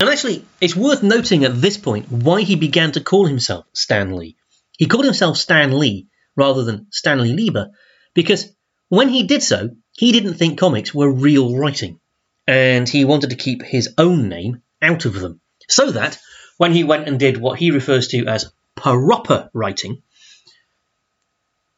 and 0.00 0.08
actually, 0.08 0.44
it's 0.60 0.76
worth 0.76 1.02
noting 1.02 1.44
at 1.44 1.60
this 1.60 1.76
point 1.76 2.10
why 2.10 2.42
he 2.42 2.56
began 2.56 2.92
to 2.92 3.00
call 3.00 3.26
himself 3.26 3.66
Stan 3.74 4.16
Lee. 4.16 4.36
He 4.76 4.86
called 4.86 5.04
himself 5.04 5.36
Stan 5.36 5.78
Lee 5.78 6.08
rather 6.36 6.64
than 6.64 6.88
Stanley 6.90 7.32
Lieber 7.32 7.70
because 8.14 8.53
when 8.88 9.08
he 9.08 9.24
did 9.24 9.42
so, 9.42 9.70
he 9.92 10.12
didn't 10.12 10.34
think 10.34 10.58
comics 10.58 10.94
were 10.94 11.10
real 11.10 11.56
writing, 11.56 12.00
and 12.46 12.88
he 12.88 13.04
wanted 13.04 13.30
to 13.30 13.36
keep 13.36 13.62
his 13.62 13.94
own 13.98 14.28
name 14.28 14.62
out 14.82 15.04
of 15.04 15.14
them. 15.14 15.40
So 15.68 15.90
that 15.92 16.18
when 16.58 16.72
he 16.72 16.84
went 16.84 17.08
and 17.08 17.18
did 17.18 17.38
what 17.38 17.58
he 17.58 17.70
refers 17.70 18.08
to 18.08 18.26
as 18.26 18.52
proper 18.74 19.50
writing, 19.52 20.02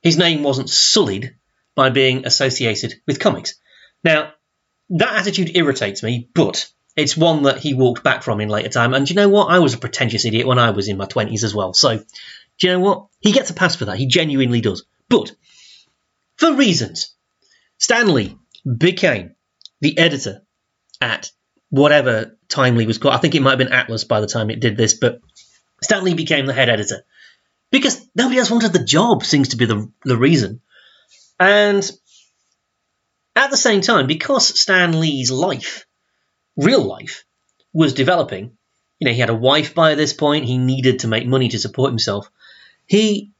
his 0.02 0.18
name 0.18 0.42
wasn't 0.42 0.70
sullied 0.70 1.34
by 1.74 1.90
being 1.90 2.26
associated 2.26 2.94
with 3.06 3.20
comics. 3.20 3.54
Now, 4.02 4.32
that 4.90 5.20
attitude 5.20 5.56
irritates 5.56 6.02
me, 6.02 6.28
but 6.34 6.70
it's 6.96 7.16
one 7.16 7.42
that 7.42 7.58
he 7.58 7.74
walked 7.74 8.02
back 8.02 8.22
from 8.22 8.40
in 8.40 8.48
later 8.48 8.68
time. 8.68 8.94
And 8.94 9.08
you 9.08 9.16
know 9.16 9.28
what? 9.28 9.50
I 9.50 9.58
was 9.58 9.74
a 9.74 9.78
pretentious 9.78 10.24
idiot 10.24 10.46
when 10.46 10.58
I 10.58 10.70
was 10.70 10.88
in 10.88 10.96
my 10.96 11.06
20s 11.06 11.44
as 11.44 11.54
well. 11.54 11.74
So, 11.74 11.98
do 11.98 12.66
you 12.66 12.72
know 12.72 12.80
what? 12.80 13.06
He 13.20 13.32
gets 13.32 13.50
a 13.50 13.54
pass 13.54 13.76
for 13.76 13.86
that. 13.86 13.98
He 13.98 14.06
genuinely 14.06 14.60
does. 14.60 14.84
But, 15.08 15.34
for 16.36 16.54
reasons, 16.54 17.14
Stanley 17.78 18.36
became 18.64 19.34
the 19.80 19.98
editor 19.98 20.42
at 21.00 21.30
whatever 21.68 22.38
Timely 22.48 22.86
was 22.86 22.98
called. 22.98 23.14
I 23.14 23.18
think 23.18 23.34
it 23.34 23.42
might 23.42 23.50
have 23.50 23.58
been 23.58 23.72
Atlas 23.72 24.04
by 24.04 24.20
the 24.20 24.26
time 24.26 24.50
it 24.50 24.60
did 24.60 24.76
this, 24.76 24.94
but 24.94 25.20
Stanley 25.82 26.14
became 26.14 26.46
the 26.46 26.52
head 26.52 26.68
editor 26.68 27.04
because 27.70 28.08
nobody 28.14 28.38
else 28.38 28.50
wanted 28.50 28.72
the 28.72 28.84
job. 28.84 29.24
Seems 29.24 29.48
to 29.48 29.56
be 29.56 29.66
the 29.66 29.90
the 30.04 30.16
reason. 30.16 30.60
And 31.38 31.88
at 33.34 33.50
the 33.50 33.56
same 33.56 33.82
time, 33.82 34.06
because 34.06 34.58
Stan 34.58 34.98
Lee's 34.98 35.30
life, 35.30 35.86
real 36.56 36.82
life, 36.82 37.24
was 37.72 37.92
developing, 37.92 38.56
you 38.98 39.06
know, 39.06 39.12
he 39.12 39.20
had 39.20 39.28
a 39.28 39.34
wife 39.34 39.74
by 39.74 39.94
this 39.94 40.14
point. 40.14 40.46
He 40.46 40.56
needed 40.56 41.00
to 41.00 41.08
make 41.08 41.26
money 41.26 41.48
to 41.48 41.58
support 41.58 41.90
himself. 41.90 42.30
He, 42.86 43.32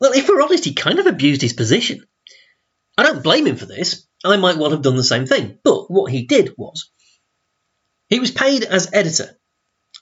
well, 0.00 0.12
if 0.12 0.28
we're 0.28 0.42
honest, 0.42 0.64
he 0.64 0.74
kind 0.74 0.98
of 0.98 1.06
abused 1.06 1.42
his 1.42 1.52
position. 1.52 2.06
I 2.98 3.02
don't 3.02 3.22
blame 3.22 3.46
him 3.46 3.56
for 3.56 3.66
this. 3.66 4.06
I 4.24 4.36
might 4.36 4.56
well 4.56 4.70
have 4.70 4.82
done 4.82 4.96
the 4.96 5.04
same 5.04 5.26
thing. 5.26 5.58
But 5.62 5.90
what 5.90 6.10
he 6.10 6.22
did 6.22 6.54
was 6.56 6.90
he 8.08 8.20
was 8.20 8.30
paid 8.30 8.64
as 8.64 8.92
editor 8.92 9.38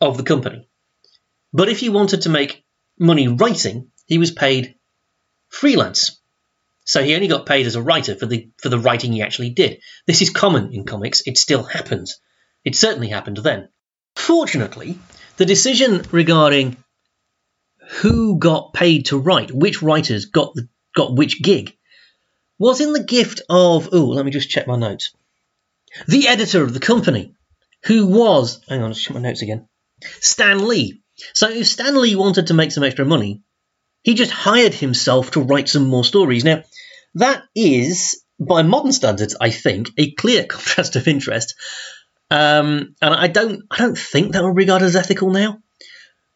of 0.00 0.16
the 0.16 0.22
company. 0.22 0.68
But 1.52 1.68
if 1.68 1.80
he 1.80 1.88
wanted 1.88 2.22
to 2.22 2.28
make 2.28 2.64
money 2.98 3.28
writing, 3.28 3.90
he 4.06 4.18
was 4.18 4.30
paid 4.30 4.74
freelance. 5.48 6.20
So 6.84 7.02
he 7.02 7.14
only 7.14 7.28
got 7.28 7.46
paid 7.46 7.66
as 7.66 7.76
a 7.76 7.82
writer 7.82 8.14
for 8.14 8.26
the 8.26 8.50
for 8.58 8.68
the 8.68 8.78
writing 8.78 9.12
he 9.12 9.22
actually 9.22 9.50
did. 9.50 9.80
This 10.06 10.20
is 10.20 10.30
common 10.30 10.72
in 10.74 10.84
comics. 10.84 11.22
It 11.26 11.38
still 11.38 11.62
happens. 11.62 12.20
It 12.64 12.76
certainly 12.76 13.08
happened 13.08 13.38
then. 13.38 13.68
Fortunately, 14.16 14.98
the 15.36 15.46
decision 15.46 16.02
regarding 16.10 16.76
who 18.00 18.38
got 18.38 18.72
paid 18.72 19.06
to 19.06 19.18
write, 19.18 19.52
which 19.52 19.82
writers 19.82 20.26
got 20.26 20.54
the, 20.54 20.68
got 20.96 21.14
which 21.14 21.42
gig, 21.42 21.76
was 22.58 22.80
in 22.80 22.92
the 22.92 23.02
gift 23.02 23.42
of, 23.48 23.90
oh, 23.92 24.06
let 24.06 24.24
me 24.24 24.30
just 24.30 24.50
check 24.50 24.66
my 24.66 24.76
notes. 24.76 25.12
The 26.08 26.28
editor 26.28 26.62
of 26.62 26.74
the 26.74 26.80
company, 26.80 27.34
who 27.84 28.06
was, 28.06 28.60
hang 28.68 28.82
on, 28.82 28.92
check 28.94 29.14
my 29.14 29.20
notes 29.20 29.42
again, 29.42 29.68
Stan 30.20 30.66
Lee. 30.66 31.02
So 31.34 31.48
if 31.48 31.68
Stan 31.68 32.00
Lee 32.00 32.16
wanted 32.16 32.48
to 32.48 32.54
make 32.54 32.72
some 32.72 32.82
extra 32.82 33.04
money, 33.04 33.42
he 34.02 34.14
just 34.14 34.32
hired 34.32 34.74
himself 34.74 35.32
to 35.32 35.40
write 35.40 35.68
some 35.68 35.86
more 35.86 36.04
stories. 36.04 36.44
Now, 36.44 36.64
that 37.14 37.44
is, 37.54 38.22
by 38.40 38.62
modern 38.62 38.92
standards, 38.92 39.36
I 39.40 39.50
think, 39.50 39.90
a 39.96 40.10
clear 40.10 40.44
contrast 40.48 40.96
of 40.96 41.06
interest. 41.06 41.54
Um, 42.30 42.96
and 43.00 43.14
I 43.14 43.28
don't, 43.28 43.62
I 43.70 43.78
don't 43.78 43.98
think 43.98 44.32
that 44.32 44.42
would 44.42 44.56
be 44.56 44.62
regarded 44.62 44.86
as 44.86 44.96
ethical 44.96 45.30
now. 45.30 45.58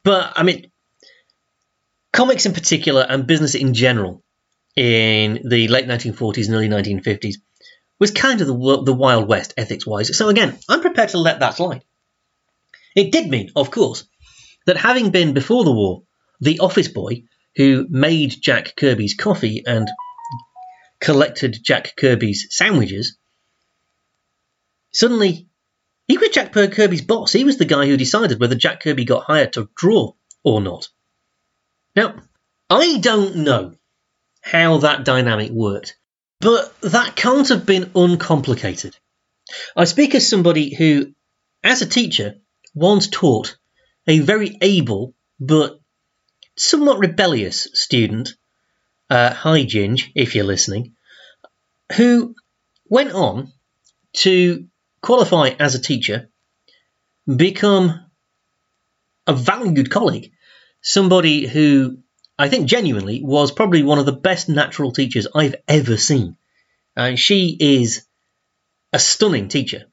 But 0.04 0.34
I 0.36 0.44
mean, 0.44 0.70
comics 2.12 2.46
in 2.46 2.52
particular 2.52 3.06
and 3.08 3.26
business 3.26 3.54
in 3.54 3.74
general 3.74 4.22
in 4.76 5.40
the 5.48 5.68
late 5.68 5.86
1940s 5.86 6.46
and 6.46 6.54
early 6.54 6.68
1950s 6.68 7.36
was 7.98 8.10
kind 8.10 8.40
of 8.40 8.46
the, 8.46 8.82
the 8.84 8.94
Wild 8.94 9.28
West 9.28 9.54
ethics 9.56 9.86
wise. 9.86 10.16
So 10.16 10.28
again, 10.28 10.58
I'm 10.68 10.80
prepared 10.80 11.10
to 11.10 11.18
let 11.18 11.40
that 11.40 11.56
slide. 11.56 11.82
It 12.94 13.12
did 13.12 13.28
mean, 13.28 13.50
of 13.56 13.70
course, 13.70 14.04
that 14.66 14.76
having 14.76 15.10
been 15.10 15.34
before 15.34 15.64
the 15.64 15.72
war 15.72 16.02
the 16.40 16.60
office 16.60 16.88
boy 16.88 17.24
who 17.56 17.86
made 17.88 18.36
Jack 18.40 18.76
Kirby's 18.76 19.14
coffee 19.14 19.64
and 19.66 19.88
collected 21.00 21.58
Jack 21.62 21.94
Kirby's 21.96 22.46
sandwiches, 22.50 23.16
suddenly 24.92 25.48
he 26.06 26.18
was 26.18 26.30
Jack 26.30 26.52
Kirby's 26.52 27.02
boss. 27.02 27.32
He 27.32 27.44
was 27.44 27.56
the 27.56 27.64
guy 27.64 27.86
who 27.86 27.96
decided 27.96 28.40
whether 28.40 28.54
Jack 28.54 28.80
Kirby 28.80 29.04
got 29.04 29.24
hired 29.24 29.52
to 29.54 29.68
draw 29.74 30.12
or 30.44 30.60
not. 30.60 30.88
Now, 31.98 32.14
I 32.70 32.98
don't 32.98 33.38
know 33.38 33.74
how 34.40 34.78
that 34.78 35.04
dynamic 35.04 35.50
worked, 35.50 35.96
but 36.38 36.72
that 36.80 37.16
can't 37.16 37.48
have 37.48 37.66
been 37.66 37.90
uncomplicated. 37.96 38.96
I 39.76 39.82
speak 39.82 40.14
as 40.14 40.28
somebody 40.28 40.72
who, 40.72 41.12
as 41.64 41.82
a 41.82 41.86
teacher, 41.86 42.36
once 42.72 43.08
taught 43.08 43.56
a 44.06 44.20
very 44.20 44.56
able 44.60 45.16
but 45.40 45.80
somewhat 46.56 47.00
rebellious 47.00 47.66
student, 47.72 48.36
uh, 49.10 49.34
hi 49.34 49.64
Ginge, 49.64 50.12
if 50.14 50.36
you're 50.36 50.44
listening, 50.44 50.94
who 51.96 52.36
went 52.88 53.10
on 53.10 53.52
to 54.18 54.68
qualify 55.02 55.48
as 55.58 55.74
a 55.74 55.82
teacher, 55.82 56.30
become 57.26 58.06
a 59.26 59.32
valued 59.32 59.90
colleague, 59.90 60.30
somebody 60.88 61.46
who 61.46 61.98
I 62.38 62.48
think 62.48 62.66
genuinely 62.66 63.20
was 63.22 63.52
probably 63.52 63.82
one 63.82 63.98
of 63.98 64.06
the 64.06 64.12
best 64.12 64.48
natural 64.48 64.90
teachers 64.90 65.26
I've 65.34 65.56
ever 65.66 65.98
seen. 65.98 66.36
Uh, 66.96 67.14
she 67.14 67.56
is 67.60 68.06
a 68.92 68.98
stunning 68.98 69.48
teacher. 69.48 69.84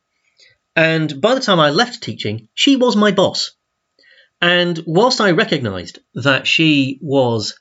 And 0.75 1.19
by 1.19 1.35
the 1.35 1.41
time 1.41 1.59
I 1.59 1.71
left 1.71 2.01
teaching, 2.01 2.47
she 2.53 2.77
was 2.77 2.95
my 2.95 3.11
boss. 3.11 3.51
And 4.41 4.81
whilst 4.85 5.19
I 5.19 5.31
recognised 5.31 5.99
that 6.13 6.47
she 6.47 6.99
was 7.01 7.59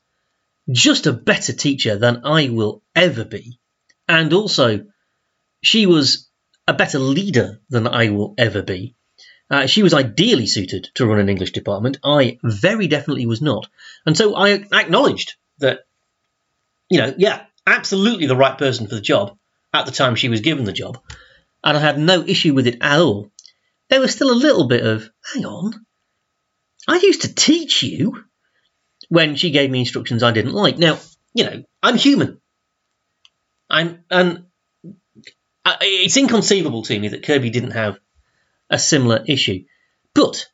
just 0.70 1.06
a 1.06 1.12
better 1.12 1.52
teacher 1.52 1.96
than 1.96 2.24
I 2.24 2.50
will 2.50 2.82
ever 2.94 3.24
be, 3.24 3.58
and 4.08 4.32
also 4.32 4.86
she 5.62 5.86
was 5.86 6.28
a 6.68 6.74
better 6.74 6.98
leader 6.98 7.60
than 7.68 7.88
I 7.88 8.10
will 8.10 8.34
ever 8.38 8.62
be, 8.62 8.94
uh, 9.50 9.66
she 9.66 9.82
was 9.82 9.94
ideally 9.94 10.46
suited 10.46 10.88
to 10.94 11.06
run 11.06 11.20
an 11.20 11.28
English 11.28 11.52
department. 11.52 11.98
I 12.02 12.38
very 12.42 12.86
definitely 12.86 13.26
was 13.26 13.42
not. 13.42 13.68
And 14.06 14.16
so 14.16 14.34
I 14.34 14.50
acknowledged 14.50 15.34
that, 15.58 15.80
you 16.88 16.98
know, 16.98 17.14
yeah, 17.16 17.44
absolutely 17.66 18.26
the 18.26 18.36
right 18.36 18.56
person 18.56 18.86
for 18.86 18.94
the 18.94 19.00
job 19.00 19.36
at 19.72 19.86
the 19.86 19.92
time 19.92 20.14
she 20.14 20.28
was 20.28 20.40
given 20.40 20.64
the 20.64 20.72
job. 20.72 20.98
And 21.62 21.76
I 21.76 21.80
had 21.80 21.98
no 21.98 22.22
issue 22.22 22.54
with 22.54 22.66
it 22.66 22.78
at 22.80 23.00
all. 23.00 23.30
There 23.90 24.00
was 24.00 24.12
still 24.12 24.30
a 24.30 24.32
little 24.32 24.66
bit 24.66 24.84
of, 24.84 25.10
hang 25.32 25.44
on, 25.44 25.86
I 26.88 26.96
used 26.96 27.22
to 27.22 27.34
teach 27.34 27.82
you 27.82 28.24
when 29.08 29.36
she 29.36 29.50
gave 29.50 29.70
me 29.70 29.80
instructions 29.80 30.22
I 30.22 30.32
didn't 30.32 30.52
like. 30.52 30.78
Now, 30.78 30.98
you 31.34 31.44
know, 31.44 31.64
I'm 31.82 31.96
human. 31.96 32.40
I'm, 33.68 34.04
and 34.10 34.44
it's 35.80 36.16
inconceivable 36.16 36.82
to 36.84 36.98
me 36.98 37.08
that 37.08 37.24
Kirby 37.24 37.50
didn't 37.50 37.72
have 37.72 37.98
a 38.70 38.78
similar 38.78 39.22
issue. 39.26 39.64
But 40.14 40.46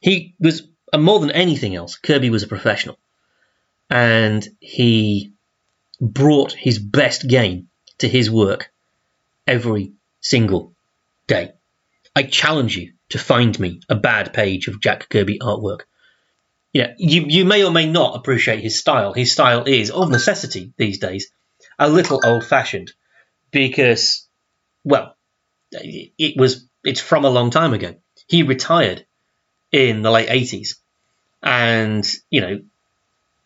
he 0.00 0.34
was, 0.38 0.68
uh, 0.92 0.98
more 0.98 1.20
than 1.20 1.30
anything 1.30 1.74
else, 1.74 1.96
Kirby 1.96 2.30
was 2.30 2.42
a 2.42 2.48
professional. 2.48 2.98
And 3.90 4.46
he 4.60 5.32
brought 6.00 6.52
his 6.52 6.78
best 6.78 7.26
game 7.26 7.68
to 7.98 8.08
his 8.08 8.30
work 8.30 8.72
every 9.46 9.92
single 10.20 10.74
day. 11.26 11.52
I 12.16 12.24
challenge 12.24 12.76
you 12.76 12.92
to 13.10 13.18
find 13.18 13.58
me 13.58 13.80
a 13.88 13.94
bad 13.94 14.32
page 14.32 14.68
of 14.68 14.80
Jack 14.80 15.08
Kirby 15.08 15.38
artwork. 15.38 15.80
Yeah, 16.72 16.94
you, 16.98 17.26
you 17.28 17.44
may 17.44 17.62
or 17.64 17.70
may 17.70 17.88
not 17.88 18.16
appreciate 18.16 18.60
his 18.60 18.78
style. 18.78 19.12
His 19.12 19.32
style 19.32 19.64
is, 19.64 19.90
of 19.90 20.10
necessity 20.10 20.72
these 20.76 20.98
days, 20.98 21.30
a 21.78 21.88
little 21.88 22.20
old 22.24 22.44
fashioned 22.44 22.92
because, 23.50 24.26
well, 24.82 25.14
it 25.70 26.34
was 26.36 26.66
it's 26.84 27.00
from 27.00 27.24
a 27.24 27.30
long 27.30 27.50
time 27.50 27.72
ago. 27.72 27.94
He 28.26 28.42
retired 28.42 29.06
in 29.72 30.02
the 30.02 30.10
late 30.10 30.28
80s 30.28 30.76
and, 31.42 32.06
you 32.30 32.40
know, 32.40 32.60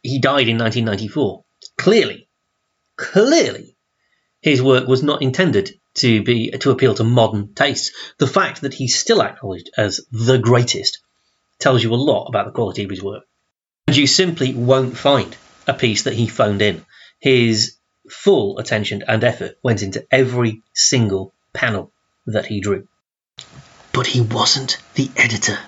he 0.03 0.19
died 0.19 0.49
in 0.49 0.59
1994. 0.59 1.45
Clearly, 1.77 2.29
clearly, 2.97 3.77
his 4.41 4.63
work 4.63 4.87
was 4.87 5.03
not 5.03 5.23
intended 5.23 5.79
to 5.95 6.23
be 6.23 6.51
to 6.51 6.71
appeal 6.71 6.95
to 6.95 7.05
modern 7.05 7.55
tastes. 7.55 7.93
The 8.19 8.27
fact 8.27 8.61
that 8.61 8.75
he's 8.75 8.99
still 8.99 9.23
acknowledged 9.23 9.71
as 9.77 10.01
the 10.13 10.39
greatest 10.39 11.01
tells 11.59 11.83
you 11.83 11.93
a 11.93 11.97
lot 11.97 12.27
about 12.29 12.47
the 12.47 12.53
quality 12.53 12.85
of 12.85 12.91
his 12.91 13.03
work. 13.03 13.25
And 13.89 13.97
you 13.97 14.07
simply 14.07 14.55
won't 14.55 14.97
find 14.97 15.37
a 15.67 15.75
piece 15.75 16.05
that 16.05 16.15
he 16.15 16.29
phoned 16.29 16.63
in. 16.63 16.85
His 17.19 17.77
full 18.09 18.59
attention 18.59 19.03
and 19.09 19.25
effort 19.25 19.59
went 19.63 19.83
into 19.83 20.07
every 20.11 20.63
single 20.73 21.35
panel 21.53 21.93
that 22.27 22.47
he 22.47 22.61
drew. 22.61 22.87
But 23.99 24.07
he 24.07 24.21
wasn't 24.21 24.79
the 24.95 25.11
editor. 25.17 25.59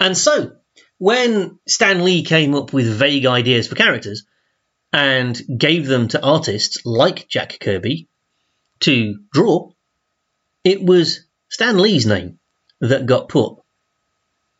And 0.00 0.16
so, 0.16 0.52
when 0.96 1.58
Stan 1.68 2.02
Lee 2.02 2.22
came 2.22 2.54
up 2.54 2.72
with 2.72 2.86
vague 2.86 3.26
ideas 3.26 3.68
for 3.68 3.74
characters 3.74 4.24
and 4.94 5.38
gave 5.58 5.86
them 5.86 6.08
to 6.08 6.24
artists 6.24 6.86
like 6.86 7.28
Jack 7.28 7.58
Kirby 7.60 8.08
to 8.80 9.18
draw, 9.30 9.72
it 10.64 10.82
was 10.82 11.26
Stan 11.50 11.76
Lee's 11.76 12.06
name 12.06 12.38
that 12.80 13.04
got 13.04 13.28
put 13.28 13.58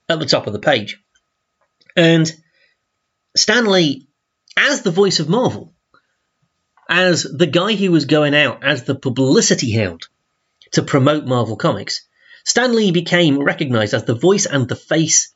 at 0.06 0.18
the 0.18 0.26
top 0.26 0.46
of 0.46 0.52
the 0.52 0.58
page. 0.58 1.02
And 1.96 2.30
Stan 3.34 3.64
Lee, 3.64 4.08
as 4.58 4.82
the 4.82 4.90
voice 4.90 5.20
of 5.20 5.28
Marvel, 5.30 5.72
as 6.86 7.22
the 7.22 7.46
guy 7.46 7.76
who 7.76 7.90
was 7.92 8.04
going 8.04 8.34
out 8.34 8.62
as 8.62 8.84
the 8.84 8.94
publicity 8.94 9.72
hound 9.72 10.06
to 10.72 10.82
promote 10.82 11.24
Marvel 11.24 11.56
Comics, 11.56 12.06
Stan 12.48 12.74
Lee 12.74 12.92
became 12.92 13.38
recognized 13.38 13.92
as 13.92 14.04
the 14.04 14.14
voice 14.14 14.46
and 14.46 14.66
the 14.66 14.74
face 14.74 15.34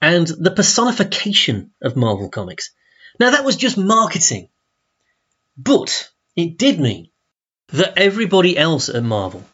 and 0.00 0.26
the 0.26 0.50
personification 0.50 1.72
of 1.82 1.94
Marvel 1.94 2.30
Comics. 2.30 2.70
Now, 3.20 3.32
that 3.32 3.44
was 3.44 3.56
just 3.56 3.76
marketing, 3.76 4.48
but 5.58 6.10
it 6.36 6.56
did 6.56 6.80
mean 6.80 7.10
that 7.74 7.98
everybody 7.98 8.56
else 8.56 8.88
at 8.88 9.02
Marvel 9.02 9.44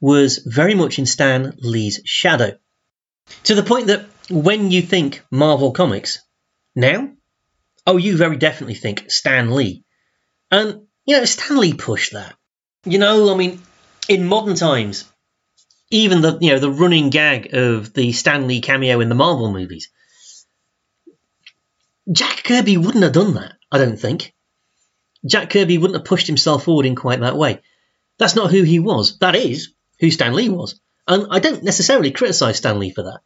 was 0.00 0.38
very 0.38 0.74
much 0.74 0.98
in 0.98 1.06
Stan 1.06 1.54
Lee's 1.58 2.00
shadow. 2.04 2.58
To 3.44 3.54
the 3.54 3.62
point 3.62 3.86
that 3.86 4.06
when 4.28 4.72
you 4.72 4.82
think 4.82 5.24
Marvel 5.30 5.70
Comics 5.70 6.22
now, 6.74 7.12
oh, 7.86 7.98
you 7.98 8.16
very 8.16 8.36
definitely 8.36 8.74
think 8.74 9.12
Stan 9.12 9.52
Lee. 9.52 9.84
And, 10.50 10.88
you 11.04 11.18
know, 11.18 11.24
Stan 11.24 11.58
Lee 11.58 11.74
pushed 11.74 12.14
that. 12.14 12.34
You 12.84 12.98
know, 12.98 13.32
I 13.32 13.36
mean, 13.36 13.62
in 14.08 14.26
modern 14.26 14.56
times, 14.56 15.04
even 15.92 16.22
the 16.22 16.38
you 16.40 16.50
know 16.52 16.58
the 16.58 16.70
running 16.70 17.10
gag 17.10 17.54
of 17.54 17.92
the 17.92 18.12
Stan 18.12 18.48
Lee 18.48 18.62
cameo 18.62 19.00
in 19.00 19.08
the 19.08 19.14
Marvel 19.14 19.52
movies, 19.52 19.90
Jack 22.10 22.42
Kirby 22.44 22.78
wouldn't 22.78 23.04
have 23.04 23.12
done 23.12 23.34
that. 23.34 23.52
I 23.70 23.78
don't 23.78 24.00
think. 24.00 24.34
Jack 25.24 25.50
Kirby 25.50 25.78
wouldn't 25.78 25.98
have 25.98 26.06
pushed 26.06 26.26
himself 26.26 26.64
forward 26.64 26.86
in 26.86 26.96
quite 26.96 27.20
that 27.20 27.36
way. 27.36 27.60
That's 28.18 28.34
not 28.34 28.50
who 28.50 28.62
he 28.62 28.80
was. 28.80 29.18
That 29.18 29.36
is 29.36 29.72
who 30.00 30.10
Stan 30.10 30.34
Lee 30.34 30.48
was. 30.48 30.80
And 31.06 31.26
I 31.30 31.38
don't 31.38 31.62
necessarily 31.62 32.10
criticise 32.10 32.56
Stan 32.56 32.78
Lee 32.78 32.90
for 32.90 33.02
that. 33.02 33.20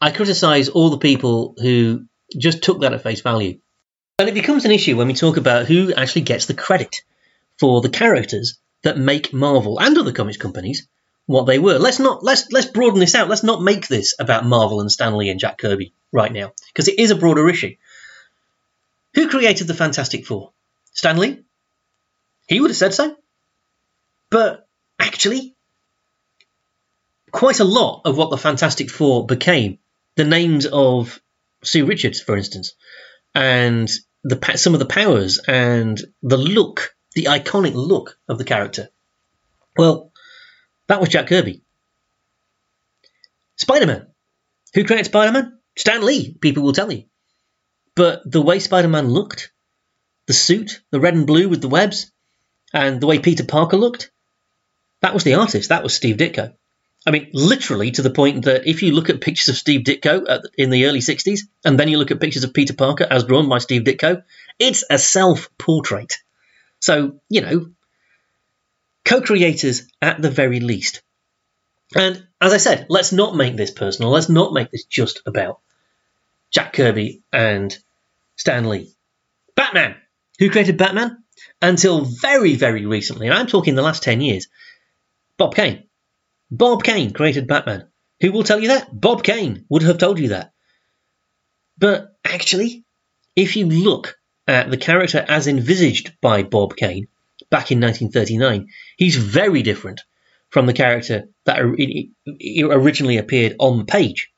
I 0.00 0.12
criticise 0.12 0.68
all 0.68 0.90
the 0.90 0.98
people 0.98 1.54
who 1.60 2.06
just 2.38 2.62
took 2.62 2.80
that 2.80 2.92
at 2.92 3.02
face 3.02 3.20
value. 3.20 3.58
And 4.18 4.28
it 4.28 4.34
becomes 4.34 4.64
an 4.64 4.70
issue 4.70 4.96
when 4.96 5.08
we 5.08 5.14
talk 5.14 5.36
about 5.36 5.66
who 5.66 5.92
actually 5.92 6.22
gets 6.22 6.46
the 6.46 6.54
credit 6.54 6.96
for 7.58 7.80
the 7.80 7.88
characters 7.88 8.58
that 8.82 8.96
make 8.96 9.32
Marvel 9.32 9.78
and 9.80 9.96
other 9.98 10.12
comics 10.12 10.36
companies 10.36 10.86
what 11.26 11.44
they 11.44 11.58
were. 11.58 11.78
Let's 11.78 11.98
not 11.98 12.22
let's 12.22 12.50
let's 12.52 12.66
broaden 12.66 13.00
this 13.00 13.14
out. 13.14 13.28
Let's 13.28 13.42
not 13.42 13.62
make 13.62 13.88
this 13.88 14.14
about 14.18 14.46
Marvel 14.46 14.80
and 14.80 14.90
Stan 14.90 15.16
Lee 15.16 15.28
and 15.28 15.40
Jack 15.40 15.58
Kirby 15.58 15.92
right 16.12 16.32
now 16.32 16.52
because 16.68 16.88
it 16.88 16.98
is 16.98 17.10
a 17.10 17.16
broader 17.16 17.48
issue. 17.48 17.74
Who 19.14 19.28
created 19.28 19.66
the 19.66 19.74
Fantastic 19.74 20.26
Four? 20.26 20.52
Stan 20.92 21.18
Lee? 21.18 21.42
He 22.48 22.60
would 22.60 22.70
have 22.70 22.76
said 22.76 22.94
so. 22.94 23.16
But 24.30 24.66
actually, 24.98 25.54
quite 27.32 27.60
a 27.60 27.64
lot 27.64 28.02
of 28.04 28.16
what 28.16 28.30
the 28.30 28.38
Fantastic 28.38 28.90
Four 28.90 29.26
became, 29.26 29.78
the 30.14 30.24
names 30.24 30.66
of 30.66 31.20
Sue 31.62 31.86
Richards, 31.86 32.20
for 32.20 32.36
instance, 32.36 32.74
and 33.34 33.90
the 34.22 34.56
some 34.56 34.74
of 34.74 34.80
the 34.80 34.86
powers 34.86 35.38
and 35.38 36.00
the 36.22 36.36
look, 36.36 36.94
the 37.14 37.24
iconic 37.24 37.74
look 37.74 38.18
of 38.28 38.38
the 38.38 38.44
character. 38.44 38.90
Well, 39.76 40.12
that 40.88 41.00
was 41.00 41.08
Jack 41.08 41.28
Kirby. 41.28 41.62
Spider 43.56 43.86
Man. 43.86 44.06
Who 44.74 44.84
created 44.84 45.06
Spider 45.06 45.32
Man? 45.32 45.58
Stan 45.76 46.04
Lee, 46.04 46.34
people 46.34 46.62
will 46.62 46.72
tell 46.72 46.90
you. 46.92 47.04
But 47.94 48.30
the 48.30 48.42
way 48.42 48.58
Spider 48.58 48.88
Man 48.88 49.08
looked, 49.08 49.52
the 50.26 50.32
suit, 50.32 50.82
the 50.90 51.00
red 51.00 51.14
and 51.14 51.26
blue 51.26 51.48
with 51.48 51.62
the 51.62 51.68
webs, 51.68 52.12
and 52.72 53.00
the 53.00 53.06
way 53.06 53.18
Peter 53.18 53.44
Parker 53.44 53.76
looked, 53.76 54.10
that 55.00 55.14
was 55.14 55.24
the 55.24 55.34
artist. 55.34 55.70
That 55.70 55.82
was 55.82 55.94
Steve 55.94 56.16
Ditko. 56.16 56.54
I 57.06 57.10
mean, 57.12 57.30
literally 57.32 57.92
to 57.92 58.02
the 58.02 58.10
point 58.10 58.46
that 58.46 58.66
if 58.66 58.82
you 58.82 58.92
look 58.92 59.08
at 59.08 59.20
pictures 59.20 59.48
of 59.48 59.56
Steve 59.56 59.82
Ditko 59.82 60.28
at, 60.28 60.42
in 60.58 60.70
the 60.70 60.86
early 60.86 60.98
60s, 60.98 61.40
and 61.64 61.78
then 61.78 61.88
you 61.88 61.98
look 61.98 62.10
at 62.10 62.20
pictures 62.20 62.42
of 62.42 62.52
Peter 62.52 62.74
Parker 62.74 63.06
as 63.08 63.24
drawn 63.24 63.48
by 63.48 63.58
Steve 63.58 63.82
Ditko, 63.82 64.24
it's 64.58 64.84
a 64.90 64.98
self 64.98 65.48
portrait. 65.56 66.14
So, 66.80 67.20
you 67.28 67.42
know, 67.42 67.70
co 69.06 69.22
creators 69.22 69.88
at 70.02 70.20
the 70.20 70.30
very 70.30 70.60
least. 70.60 71.02
And 71.94 72.26
as 72.40 72.52
I 72.52 72.58
said, 72.58 72.86
let's 72.90 73.12
not 73.12 73.36
make 73.36 73.56
this 73.56 73.70
personal. 73.70 74.10
Let's 74.10 74.28
not 74.28 74.52
make 74.52 74.70
this 74.70 74.84
just 74.84 75.22
about 75.24 75.60
Jack 76.50 76.74
Kirby 76.74 77.22
and 77.32 77.76
Stan 78.36 78.68
Lee. 78.68 78.92
Batman. 79.54 79.96
Who 80.38 80.50
created 80.50 80.76
Batman? 80.76 81.22
Until 81.62 82.04
very, 82.04 82.56
very 82.56 82.84
recently, 82.84 83.28
and 83.28 83.34
I'm 83.34 83.46
talking 83.46 83.74
the 83.74 83.82
last 83.82 84.02
10 84.02 84.20
years, 84.20 84.48
Bob 85.38 85.54
Kane. 85.54 85.84
Bob 86.50 86.82
Kane 86.82 87.12
created 87.12 87.46
Batman. 87.46 87.88
Who 88.20 88.32
will 88.32 88.42
tell 88.42 88.60
you 88.60 88.68
that? 88.68 88.88
Bob 88.92 89.22
Kane 89.22 89.64
would 89.68 89.82
have 89.82 89.98
told 89.98 90.18
you 90.18 90.28
that. 90.28 90.52
But 91.78 92.16
actually, 92.24 92.84
if 93.34 93.56
you 93.56 93.66
look 93.66 94.18
at 94.46 94.70
the 94.70 94.76
character 94.76 95.24
as 95.26 95.46
envisaged 95.46 96.18
by 96.20 96.42
Bob 96.42 96.76
Kane 96.76 97.08
back 97.50 97.70
in 97.70 97.80
1939, 97.80 98.68
he's 98.96 99.16
very 99.16 99.62
different 99.62 100.02
from 100.50 100.66
the 100.66 100.72
character 100.72 101.28
that 101.44 101.60
originally 101.60 103.18
appeared 103.18 103.56
on 103.58 103.78
the 103.78 103.84
page. 103.84 104.32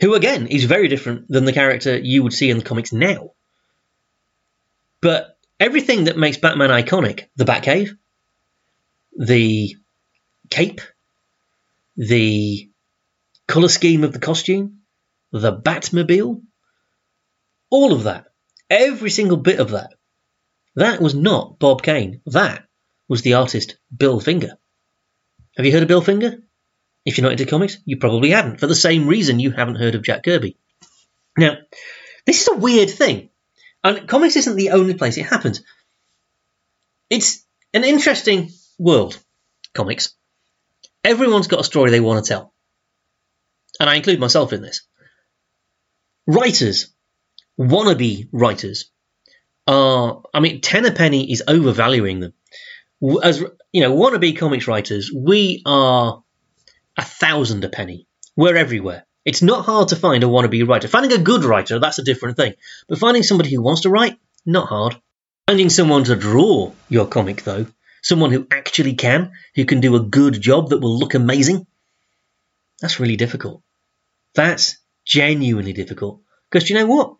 Who, 0.00 0.14
again, 0.14 0.48
is 0.48 0.64
very 0.64 0.88
different 0.88 1.28
than 1.28 1.44
the 1.44 1.52
character 1.52 1.96
you 1.96 2.22
would 2.22 2.32
see 2.32 2.50
in 2.50 2.58
the 2.58 2.64
comics 2.64 2.92
now. 2.92 3.30
But 5.00 5.38
everything 5.60 6.04
that 6.04 6.18
makes 6.18 6.36
Batman 6.36 6.70
iconic 6.70 7.26
the 7.36 7.44
Batcave, 7.44 7.96
the 9.16 9.76
cape, 10.50 10.80
the 11.96 12.70
colour 13.46 13.68
scheme 13.68 14.04
of 14.04 14.12
the 14.12 14.18
costume, 14.18 14.80
the 15.30 15.56
Batmobile, 15.56 16.42
all 17.70 17.92
of 17.92 18.04
that, 18.04 18.26
every 18.68 19.10
single 19.10 19.36
bit 19.36 19.60
of 19.60 19.70
that, 19.70 19.94
that 20.76 21.00
was 21.00 21.14
not 21.14 21.58
Bob 21.58 21.82
Kane. 21.82 22.20
That 22.26 22.64
was 23.08 23.22
the 23.22 23.34
artist 23.34 23.76
Bill 23.96 24.20
Finger. 24.20 24.58
Have 25.56 25.66
you 25.66 25.72
heard 25.72 25.82
of 25.82 25.88
Bill 25.88 26.00
Finger? 26.00 26.42
If 27.04 27.18
you're 27.18 27.22
not 27.22 27.32
into 27.32 27.46
comics, 27.46 27.78
you 27.84 27.98
probably 27.98 28.30
haven't, 28.30 28.60
for 28.60 28.66
the 28.66 28.74
same 28.74 29.06
reason 29.06 29.38
you 29.38 29.50
haven't 29.50 29.76
heard 29.76 29.94
of 29.94 30.02
Jack 30.02 30.24
Kirby. 30.24 30.56
Now, 31.36 31.58
this 32.26 32.42
is 32.42 32.48
a 32.48 32.56
weird 32.56 32.90
thing, 32.90 33.28
and 33.82 34.08
comics 34.08 34.36
isn't 34.36 34.56
the 34.56 34.70
only 34.70 34.94
place 34.94 35.18
it 35.18 35.26
happens. 35.26 35.62
It's 37.10 37.44
an 37.74 37.84
interesting 37.84 38.50
world, 38.78 39.18
comics. 39.74 40.14
Everyone's 41.04 41.48
got 41.48 41.60
a 41.60 41.64
story 41.64 41.90
they 41.90 42.00
want 42.00 42.24
to 42.24 42.28
tell. 42.28 42.54
And 43.78 43.90
I 43.90 43.96
include 43.96 44.20
myself 44.20 44.52
in 44.52 44.62
this. 44.62 44.86
Writers, 46.26 46.94
wannabe 47.60 48.28
writers, 48.32 48.90
are, 49.66 50.22
I 50.32 50.40
mean, 50.40 50.60
ten 50.60 50.84
a 50.84 50.92
penny 50.92 51.30
is 51.32 51.42
overvaluing 51.46 52.20
them. 52.20 52.32
As, 53.22 53.42
you 53.72 53.82
know, 53.82 53.94
wannabe 53.94 54.36
comics 54.36 54.66
writers, 54.66 55.12
we 55.12 55.62
are 55.66 56.22
a 56.96 57.02
thousand 57.02 57.64
a 57.64 57.68
penny. 57.68 58.06
We're 58.36 58.56
everywhere. 58.56 59.06
It's 59.24 59.42
not 59.42 59.64
hard 59.64 59.88
to 59.88 59.96
find 59.96 60.22
a 60.22 60.26
wannabe 60.26 60.66
writer. 60.68 60.88
Finding 60.88 61.18
a 61.18 61.22
good 61.22 61.44
writer, 61.44 61.78
that's 61.78 61.98
a 61.98 62.04
different 62.04 62.36
thing. 62.36 62.54
But 62.88 62.98
finding 62.98 63.22
somebody 63.22 63.54
who 63.54 63.62
wants 63.62 63.82
to 63.82 63.90
write, 63.90 64.18
not 64.44 64.68
hard. 64.68 65.00
Finding 65.46 65.70
someone 65.70 66.04
to 66.04 66.16
draw 66.16 66.72
your 66.88 67.06
comic, 67.06 67.42
though, 67.42 67.66
someone 68.02 68.30
who 68.30 68.46
actually 68.50 68.94
can, 68.94 69.32
who 69.54 69.64
can 69.64 69.80
do 69.80 69.96
a 69.96 70.00
good 70.00 70.40
job 70.40 70.70
that 70.70 70.80
will 70.80 70.98
look 70.98 71.14
amazing, 71.14 71.66
that's 72.80 73.00
really 73.00 73.16
difficult. 73.16 73.62
That's 74.34 74.78
genuinely 75.04 75.72
difficult. 75.72 76.20
Because 76.50 76.68
you 76.68 76.76
know 76.76 76.86
what? 76.86 77.16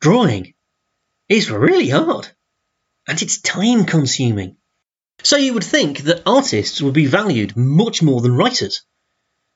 Drawing 0.00 0.54
is 1.30 1.50
really 1.50 1.88
hard. 1.88 2.28
And 3.08 3.22
it's 3.22 3.40
time 3.40 3.86
consuming. 3.86 4.56
So 5.22 5.36
you 5.36 5.54
would 5.54 5.64
think 5.64 6.00
that 6.00 6.22
artists 6.26 6.82
would 6.82 6.94
be 6.94 7.06
valued 7.06 7.56
much 7.56 8.02
more 8.02 8.20
than 8.20 8.36
writers. 8.36 8.82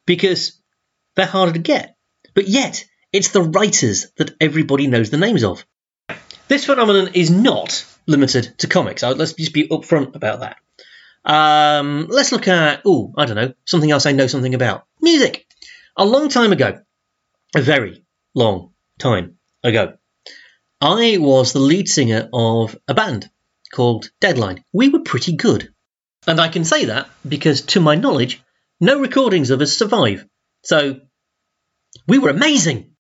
Because 0.07 0.61
they're 1.17 1.27
harder 1.27 1.53
to 1.53 1.59
get. 1.59 1.97
But 2.35 2.49
yet, 2.49 2.85
it's 3.13 3.31
the 3.31 3.43
writers 3.43 4.07
that 4.17 4.35
everybody 4.41 4.87
knows 4.87 5.11
the 5.11 5.19
names 5.19 5.45
of. 5.45 5.67
This 6.49 6.65
phenomenon 6.65 7.11
is 7.15 7.31
not 7.31 7.87
limited 8.07 8.59
to 8.59 8.67
comics. 8.67 9.03
Let's 9.03 9.33
just 9.33 9.55
be 9.55 9.69
upfront 9.69 10.15
about 10.15 10.41
that. 10.41 10.57
Um, 11.25 12.07
let's 12.11 12.33
look 12.33 12.49
at, 12.49 12.83
oh, 12.85 13.15
I 13.17 13.25
don't 13.25 13.37
know, 13.37 13.55
something 13.65 13.91
else 13.91 14.05
I 14.05 14.13
know 14.13 14.27
something 14.27 14.55
about. 14.55 14.85
Music. 15.01 15.47
A 15.97 16.05
long 16.05 16.29
time 16.29 16.53
ago, 16.53 16.81
a 17.57 17.63
very 17.63 18.05
long 18.35 18.73
time 18.99 19.39
ago, 19.63 19.95
I 20.81 21.19
was 21.19 21.53
the 21.53 21.61
lead 21.61 21.89
singer 21.89 22.29
of 22.33 22.77
a 22.89 22.95
band 22.95 23.31
called 23.73 24.11
Deadline. 24.21 24.65
We 24.73 24.89
were 24.89 25.01
pretty 25.01 25.35
good. 25.37 25.73
And 26.27 26.41
I 26.41 26.49
can 26.49 26.65
say 26.65 26.87
that 26.87 27.09
because, 27.27 27.63
to 27.63 27.81
my 27.81 27.95
knowledge, 27.95 28.43
no 28.81 29.01
recordings 29.01 29.51
of 29.51 29.61
us 29.61 29.77
survive. 29.77 30.27
So, 30.63 31.01
we 32.07 32.19
were 32.19 32.31
amazing. 32.31 32.95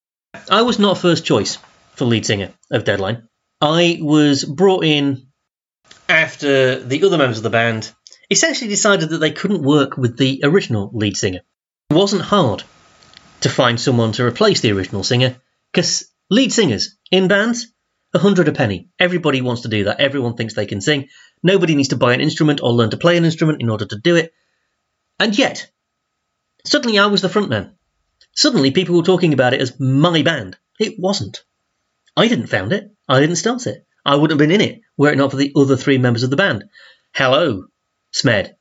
I 0.50 0.62
was 0.62 0.78
not 0.78 0.98
first 0.98 1.24
choice 1.24 1.58
for 1.94 2.04
lead 2.04 2.26
singer 2.26 2.52
of 2.70 2.84
Deadline. 2.84 3.28
I 3.60 3.98
was 4.00 4.44
brought 4.44 4.84
in 4.84 5.28
after 6.08 6.80
the 6.80 7.04
other 7.04 7.18
members 7.18 7.38
of 7.38 7.44
the 7.44 7.50
band 7.50 7.90
essentially 8.30 8.68
decided 8.68 9.10
that 9.10 9.18
they 9.18 9.30
couldn't 9.30 9.62
work 9.62 9.96
with 9.96 10.16
the 10.16 10.40
original 10.44 10.90
lead 10.92 11.16
singer. 11.16 11.40
It 11.90 11.94
wasn't 11.94 12.22
hard 12.22 12.62
to 13.40 13.48
find 13.48 13.80
someone 13.80 14.12
to 14.12 14.24
replace 14.24 14.60
the 14.60 14.72
original 14.72 15.04
singer 15.04 15.37
because 15.72 16.10
lead 16.30 16.52
singers 16.52 16.96
in 17.10 17.28
bands, 17.28 17.68
a 18.12 18.18
hundred 18.18 18.48
a 18.48 18.52
penny. 18.52 18.88
Everybody 18.98 19.40
wants 19.40 19.62
to 19.62 19.68
do 19.68 19.84
that. 19.84 20.00
Everyone 20.00 20.34
thinks 20.34 20.54
they 20.54 20.66
can 20.66 20.80
sing. 20.80 21.08
Nobody 21.42 21.74
needs 21.74 21.88
to 21.88 21.96
buy 21.96 22.14
an 22.14 22.20
instrument 22.20 22.60
or 22.62 22.72
learn 22.72 22.90
to 22.90 22.96
play 22.96 23.16
an 23.16 23.24
instrument 23.24 23.60
in 23.60 23.68
order 23.68 23.87
to 23.87 23.98
do 23.98 24.16
it. 24.16 24.32
And 25.18 25.37
yet, 25.37 25.70
suddenly 26.64 26.98
I 26.98 27.06
was 27.06 27.22
the 27.22 27.28
frontman. 27.28 27.72
Suddenly 28.32 28.70
people 28.70 28.96
were 28.96 29.02
talking 29.02 29.32
about 29.32 29.54
it 29.54 29.60
as 29.60 29.78
my 29.78 30.22
band. 30.22 30.56
It 30.78 30.98
wasn't. 30.98 31.44
I 32.16 32.28
didn't 32.28 32.48
found 32.48 32.72
it. 32.72 32.90
I 33.08 33.20
didn't 33.20 33.37
start 33.37 33.66
it. 33.66 33.87
I 34.04 34.16
wouldn't 34.16 34.38
have 34.38 34.48
been 34.48 34.60
in 34.60 34.60
it 34.60 34.80
were 34.96 35.10
it 35.10 35.18
not 35.18 35.30
for 35.30 35.37
the 35.37 35.52
other 35.56 35.76
three 35.76 35.98
members 35.98 36.22
of 36.22 36.30
the 36.30 36.37
band. 36.37 36.64
Hello, 37.14 37.66
Smed, 38.12 38.54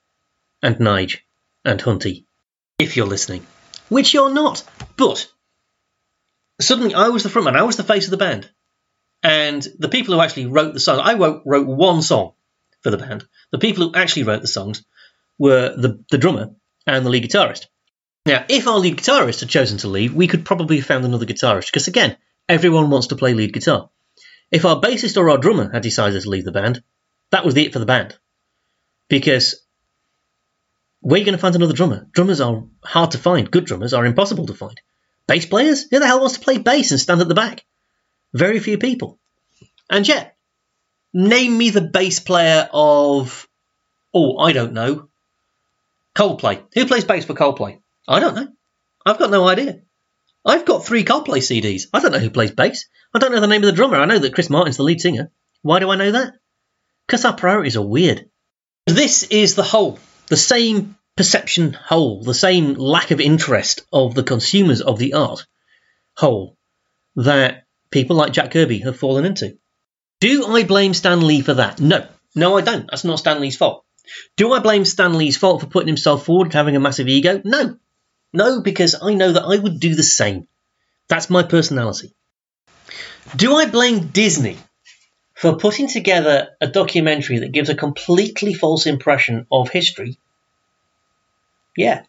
and 0.61 0.77
Nige, 0.77 1.19
and 1.65 1.79
Hunty, 1.81 2.25
if 2.79 2.97
you're 2.97 3.07
listening. 3.07 3.45
Which 3.89 4.13
you're 4.13 4.33
not. 4.33 4.63
But 4.97 5.31
suddenly 6.63 6.93
I 6.93 7.09
was 7.09 7.23
the 7.23 7.29
frontman, 7.29 7.55
I 7.55 7.63
was 7.63 7.77
the 7.77 7.83
face 7.83 8.05
of 8.05 8.11
the 8.11 8.17
band. 8.17 8.49
And 9.21 9.65
the 9.79 9.89
people 9.89 10.13
who 10.13 10.21
actually 10.21 10.47
wrote 10.47 10.73
the 10.73 10.79
song, 10.79 10.99
I 10.99 11.13
wrote, 11.13 11.43
wrote 11.45 11.67
one 11.67 12.01
song 12.01 12.33
for 12.81 12.91
the 12.91 12.97
band. 12.97 13.25
The 13.51 13.59
people 13.59 13.85
who 13.85 13.95
actually 13.95 14.23
wrote 14.23 14.41
the 14.41 14.47
songs 14.47 14.83
were 15.37 15.75
the, 15.75 16.03
the 16.11 16.17
drummer 16.17 16.51
and 16.85 17.05
the 17.05 17.09
lead 17.09 17.23
guitarist. 17.23 17.67
Now, 18.25 18.45
if 18.49 18.67
our 18.67 18.79
lead 18.79 18.97
guitarist 18.97 19.39
had 19.39 19.49
chosen 19.49 19.77
to 19.79 19.87
leave, 19.87 20.13
we 20.13 20.27
could 20.27 20.45
probably 20.45 20.77
have 20.77 20.85
found 20.85 21.05
another 21.05 21.25
guitarist, 21.25 21.67
because 21.67 21.87
again, 21.87 22.17
everyone 22.47 22.89
wants 22.89 23.07
to 23.07 23.15
play 23.15 23.33
lead 23.33 23.53
guitar. 23.53 23.89
If 24.51 24.65
our 24.65 24.79
bassist 24.79 25.17
or 25.17 25.29
our 25.29 25.37
drummer 25.37 25.71
had 25.71 25.83
decided 25.83 26.21
to 26.21 26.29
leave 26.29 26.45
the 26.45 26.51
band, 26.51 26.83
that 27.31 27.43
was 27.43 27.53
the 27.53 27.65
it 27.65 27.73
for 27.73 27.79
the 27.79 27.85
band. 27.85 28.17
Because 29.09 29.61
where 31.01 31.15
are 31.15 31.19
you 31.19 31.25
going 31.25 31.35
to 31.35 31.41
find 31.41 31.55
another 31.55 31.73
drummer? 31.73 32.07
Drummers 32.11 32.39
are 32.39 32.63
hard 32.83 33.11
to 33.11 33.17
find. 33.17 33.51
Good 33.51 33.65
drummers 33.65 33.93
are 33.93 34.05
impossible 34.05 34.45
to 34.45 34.53
find. 34.53 34.79
Bass 35.27 35.45
players? 35.45 35.87
Who 35.89 35.99
the 35.99 36.07
hell 36.07 36.19
wants 36.19 36.35
to 36.35 36.43
play 36.43 36.57
bass 36.57 36.91
and 36.91 36.99
stand 36.99 37.21
at 37.21 37.27
the 37.27 37.35
back? 37.35 37.63
Very 38.33 38.59
few 38.59 38.77
people. 38.77 39.19
And 39.89 40.07
yet, 40.07 40.35
name 41.13 41.57
me 41.57 41.69
the 41.69 41.81
bass 41.81 42.19
player 42.19 42.69
of, 42.73 43.47
oh, 44.13 44.37
I 44.39 44.53
don't 44.53 44.73
know, 44.73 45.09
Coldplay. 46.15 46.63
Who 46.73 46.85
plays 46.85 47.05
bass 47.05 47.25
for 47.25 47.33
Coldplay? 47.33 47.79
I 48.07 48.19
don't 48.19 48.35
know. 48.35 48.47
I've 49.05 49.19
got 49.19 49.31
no 49.31 49.47
idea. 49.47 49.81
I've 50.45 50.65
got 50.65 50.85
three 50.85 51.03
Coldplay 51.03 51.39
CDs. 51.39 51.83
I 51.93 51.99
don't 51.99 52.11
know 52.11 52.19
who 52.19 52.29
plays 52.29 52.51
bass. 52.51 52.87
I 53.13 53.19
don't 53.19 53.31
know 53.31 53.39
the 53.39 53.47
name 53.47 53.63
of 53.63 53.67
the 53.67 53.71
drummer. 53.71 53.97
I 53.97 54.05
know 54.05 54.19
that 54.19 54.33
Chris 54.33 54.49
Martin's 54.49 54.77
the 54.77 54.83
lead 54.83 54.99
singer. 54.99 55.31
Why 55.61 55.79
do 55.79 55.89
I 55.89 55.95
know 55.95 56.11
that? 56.11 56.33
Because 57.07 57.25
our 57.25 57.35
priorities 57.35 57.77
are 57.77 57.85
weird. 57.85 58.29
This 58.85 59.23
is 59.23 59.55
the 59.55 59.63
whole, 59.63 59.99
the 60.27 60.37
same 60.37 60.97
perception 61.15 61.73
whole, 61.73 62.23
the 62.23 62.33
same 62.33 62.73
lack 62.73 63.11
of 63.11 63.21
interest 63.21 63.81
of 63.91 64.15
the 64.15 64.23
consumers 64.23 64.81
of 64.81 64.99
the 64.99 65.13
art 65.13 65.45
whole 66.15 66.57
that 67.15 67.65
people 67.91 68.15
like 68.15 68.33
Jack 68.33 68.51
Kirby 68.51 68.79
have 68.79 68.97
fallen 68.97 69.25
into. 69.25 69.57
Do 70.19 70.47
I 70.47 70.63
blame 70.63 70.93
Stan 70.93 71.25
Lee 71.25 71.41
for 71.41 71.55
that? 71.55 71.79
No. 71.79 72.07
No, 72.35 72.57
I 72.57 72.61
don't. 72.61 72.87
That's 72.89 73.03
not 73.03 73.19
Stan 73.19 73.39
Lee's 73.41 73.57
fault. 73.57 73.85
Do 74.35 74.51
I 74.53 74.59
blame 74.59 74.85
Stan 74.85 75.17
Lee's 75.17 75.37
fault 75.37 75.61
for 75.61 75.67
putting 75.67 75.87
himself 75.87 76.25
forward 76.25 76.45
and 76.45 76.53
having 76.53 76.75
a 76.75 76.79
massive 76.79 77.07
ego? 77.07 77.41
No. 77.43 77.77
No, 78.31 78.61
because 78.61 78.95
I 79.01 79.13
know 79.13 79.33
that 79.33 79.43
I 79.43 79.57
would 79.57 79.79
do 79.79 79.95
the 79.95 80.03
same. 80.03 80.47
That's 81.07 81.29
my 81.29 81.43
personality. 81.43 82.15
Do 83.35 83.55
I 83.55 83.67
blame 83.67 84.07
Disney 84.07 84.57
for 85.35 85.57
putting 85.57 85.87
together 85.87 86.49
a 86.59 86.67
documentary 86.67 87.39
that 87.39 87.51
gives 87.51 87.69
a 87.69 87.75
completely 87.75 88.53
false 88.53 88.87
impression 88.87 89.45
of 89.51 89.69
history? 89.69 90.17
Yeah. 91.75 92.03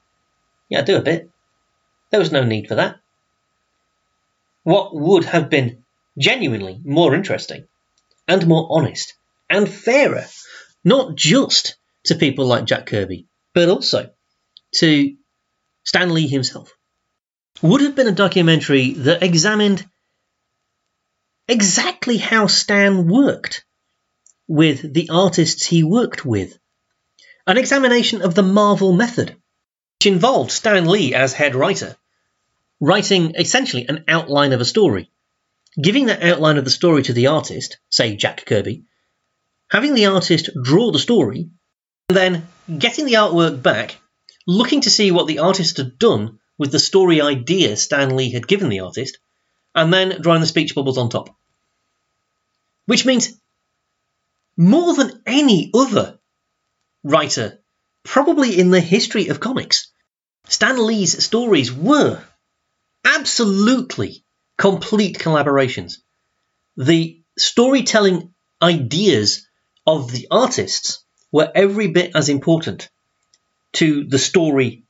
Yeah, 0.69 0.81
I 0.81 0.83
do 0.83 0.97
a 0.97 1.03
bit. 1.03 1.31
There 2.11 2.21
was 2.21 2.33
no 2.33 2.45
need 2.45 2.69
for 2.69 2.77
that. 2.77 3.01
What 4.63 4.95
would 4.95 5.25
have 5.25 5.51
been 5.51 5.85
genuinely 6.19 6.81
more 6.85 7.15
interesting 7.15 7.67
and 8.27 8.47
more 8.47 8.67
honest 8.71 9.15
and 9.51 9.69
fairer, 9.69 10.25
not 10.85 11.17
just 11.17 11.77
to 12.05 12.15
people 12.15 12.47
like 12.47 12.65
Jack 12.65 12.87
Kirby, 12.87 13.27
but 13.53 13.69
also 13.69 14.11
to 14.77 15.17
Stan 15.85 16.15
Lee 16.15 16.29
himself, 16.29 16.73
would 17.63 17.83
have 17.83 17.95
been 17.95 18.09
a 18.09 18.13
documentary 18.13 18.93
that 18.95 19.23
examined 19.23 19.87
exactly 21.49 22.17
how 22.17 22.47
Stan 22.47 23.07
worked 23.07 23.65
with 24.49 24.95
the 24.95 25.11
artists 25.11 25.67
he 25.67 25.83
worked 25.83 26.25
with. 26.25 26.59
An 27.47 27.59
examination 27.59 28.23
of 28.23 28.35
the 28.35 28.43
Marvel 28.43 28.93
method, 28.93 29.37
which 29.99 30.13
involved 30.13 30.51
Stan 30.51 30.87
Lee 30.87 31.15
as 31.15 31.33
head 31.33 31.55
writer, 31.55 31.97
writing 32.81 33.35
essentially 33.37 33.87
an 33.89 34.05
outline 34.07 34.53
of 34.53 34.61
a 34.61 34.65
story, 34.65 35.11
giving 35.81 36.07
that 36.07 36.23
outline 36.23 36.59
of 36.59 36.65
the 36.65 36.71
story 36.71 37.03
to 37.03 37.13
the 37.13 37.29
artist, 37.29 37.79
say 37.89 38.15
Jack 38.15 38.45
Kirby, 38.45 38.85
having 39.71 39.95
the 39.95 40.07
artist 40.07 40.51
draw 40.63 40.93
the 40.93 40.99
story, 40.99 41.49
and 42.09 42.17
then 42.17 42.47
getting 42.79 43.07
the 43.07 43.15
artwork 43.15 43.63
back, 43.63 43.97
looking 44.47 44.83
to 44.83 44.91
see 44.91 45.11
what 45.11 45.27
the 45.27 45.39
artist 45.39 45.79
had 45.79 45.99
done 45.99 46.39
with 46.59 46.71
the 46.71 46.79
story 46.79 47.23
idea 47.23 47.77
Stan 47.77 48.15
Lee 48.15 48.31
had 48.31 48.47
given 48.47 48.69
the 48.69 48.81
artist, 48.81 49.17
and 49.75 49.93
then 49.93 50.21
drawing 50.21 50.43
the 50.43 50.47
speech 50.47 50.75
bubbles 50.75 50.99
on 50.99 51.09
top. 51.09 51.35
Which 52.85 53.07
means 53.07 53.41
more 54.57 54.95
than 54.95 55.23
any 55.25 55.71
other 55.75 56.19
writer, 57.03 57.59
probably 58.05 58.59
in 58.59 58.71
the 58.71 58.81
history 58.81 59.29
of 59.29 59.41
comics, 59.41 59.89
Stan 60.47 60.87
Lee's 60.87 61.25
stories 61.25 61.73
were 61.73 62.23
absolutely 63.05 64.25
complete 64.57 65.19
collaborations. 65.19 65.95
The 66.77 67.21
storytelling 67.37 68.35
ideas 68.63 69.49
of 69.87 70.13
the 70.13 70.29
artists 70.31 71.05
were 71.33 71.51
every 71.55 71.89
bit 71.89 72.13
as 72.15 72.29
important 72.29 72.89
to 73.73 74.05
the 74.05 74.19
story 74.19 74.85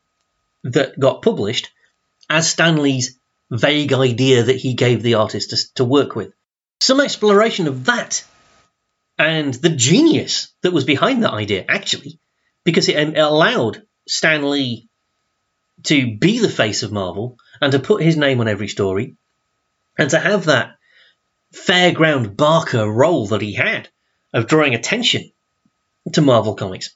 that 0.64 0.98
got 0.98 1.22
published 1.22 1.70
as 2.28 2.48
Stan 2.50 2.82
Lee's 2.82 3.18
vague 3.50 3.92
idea 3.92 4.44
that 4.44 4.56
he 4.56 4.74
gave 4.74 5.02
the 5.02 5.14
artist 5.14 5.50
to, 5.50 5.74
to 5.74 5.84
work 5.84 6.16
with. 6.16 6.32
Some 6.80 7.00
exploration 7.00 7.66
of 7.68 7.86
that 7.86 8.24
and 9.18 9.54
the 9.54 9.70
genius 9.70 10.52
that 10.62 10.72
was 10.72 10.84
behind 10.84 11.22
that 11.22 11.32
idea, 11.32 11.64
actually, 11.68 12.18
because 12.64 12.88
it 12.88 13.16
allowed 13.16 13.82
Stan 14.08 14.48
Lee 14.50 14.88
to 15.84 16.16
be 16.16 16.38
the 16.38 16.48
face 16.48 16.82
of 16.82 16.92
Marvel 16.92 17.38
and 17.60 17.72
to 17.72 17.78
put 17.78 18.02
his 18.02 18.16
name 18.16 18.40
on 18.40 18.48
every 18.48 18.68
story 18.68 19.16
and 19.98 20.10
to 20.10 20.18
have 20.18 20.46
that 20.46 20.76
fairground 21.54 22.36
Barker 22.36 22.90
role 22.90 23.28
that 23.28 23.42
he 23.42 23.52
had 23.52 23.88
of 24.32 24.46
drawing 24.46 24.74
attention 24.74 25.30
to 26.12 26.22
Marvel 26.22 26.54
Comics. 26.54 26.94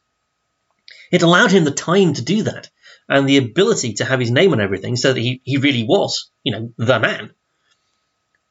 It 1.10 1.22
allowed 1.22 1.52
him 1.52 1.64
the 1.64 1.70
time 1.70 2.14
to 2.14 2.22
do 2.22 2.42
that 2.44 2.68
and 3.08 3.28
the 3.28 3.38
ability 3.38 3.94
to 3.94 4.04
have 4.04 4.20
his 4.20 4.30
name 4.30 4.52
on 4.52 4.60
everything 4.60 4.96
so 4.96 5.12
that 5.12 5.20
he, 5.20 5.40
he 5.44 5.56
really 5.56 5.84
was, 5.84 6.30
you 6.42 6.52
know, 6.52 6.72
the 6.76 6.98
man, 6.98 7.30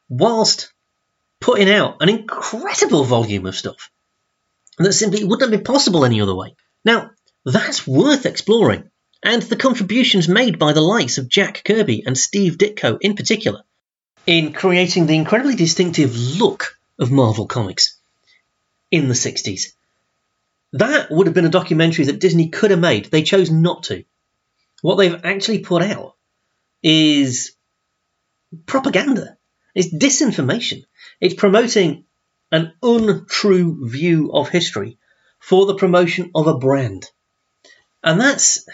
whilst 0.08 0.72
putting 1.40 1.70
out 1.70 1.98
an 2.00 2.08
incredible 2.08 3.04
volume 3.04 3.46
of 3.46 3.54
stuff 3.54 3.90
that 4.78 4.92
simply 4.92 5.24
wouldn't 5.24 5.42
have 5.42 5.50
been 5.50 5.64
possible 5.64 6.04
any 6.04 6.20
other 6.20 6.34
way. 6.34 6.54
Now, 6.84 7.10
that's 7.44 7.86
worth 7.86 8.26
exploring, 8.26 8.90
and 9.22 9.42
the 9.42 9.56
contributions 9.56 10.28
made 10.28 10.58
by 10.58 10.72
the 10.72 10.80
likes 10.80 11.18
of 11.18 11.28
Jack 11.28 11.62
Kirby 11.64 12.04
and 12.06 12.16
Steve 12.16 12.58
Ditko 12.58 12.98
in 13.00 13.14
particular 13.14 13.62
in 14.26 14.52
creating 14.52 15.06
the 15.06 15.16
incredibly 15.16 15.56
distinctive 15.56 16.14
look 16.16 16.78
of 16.98 17.10
Marvel 17.10 17.46
Comics 17.46 17.98
in 18.90 19.08
the 19.08 19.14
60s. 19.14 19.72
That 20.72 21.10
would 21.10 21.26
have 21.26 21.34
been 21.34 21.46
a 21.46 21.50
documentary 21.50 22.06
that 22.06 22.20
Disney 22.20 22.50
could 22.50 22.70
have 22.70 22.80
made. 22.80 23.06
They 23.06 23.22
chose 23.22 23.50
not 23.50 23.84
to. 23.84 24.04
What 24.82 24.96
they've 24.96 25.24
actually 25.24 25.60
put 25.60 25.82
out 25.82 26.14
is 26.82 27.52
propaganda. 28.66 29.38
It's 29.74 29.92
disinformation. 29.92 30.84
It's 31.20 31.34
promoting 31.34 32.04
an 32.52 32.74
untrue 32.82 33.88
view 33.88 34.30
of 34.32 34.48
history 34.48 34.98
for 35.48 35.64
the 35.64 35.76
promotion 35.76 36.30
of 36.34 36.46
a 36.46 36.58
brand. 36.58 37.06
And 38.04 38.20
that's 38.20 38.68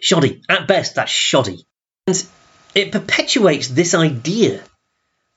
shoddy. 0.00 0.42
At 0.48 0.66
best, 0.66 0.96
that's 0.96 1.12
shoddy. 1.12 1.64
And 2.08 2.26
it 2.74 2.90
perpetuates 2.90 3.68
this 3.68 3.94
idea 3.94 4.64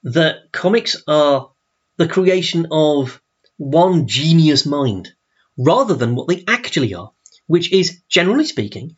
that 0.03 0.51
comics 0.51 1.03
are 1.07 1.51
the 1.97 2.07
creation 2.07 2.65
of 2.71 3.21
one 3.57 4.07
genius 4.07 4.65
mind 4.65 5.13
rather 5.55 5.93
than 5.93 6.15
what 6.15 6.27
they 6.27 6.43
actually 6.47 6.95
are, 6.95 7.11
which 7.45 7.71
is, 7.71 8.01
generally 8.09 8.45
speaking, 8.45 8.95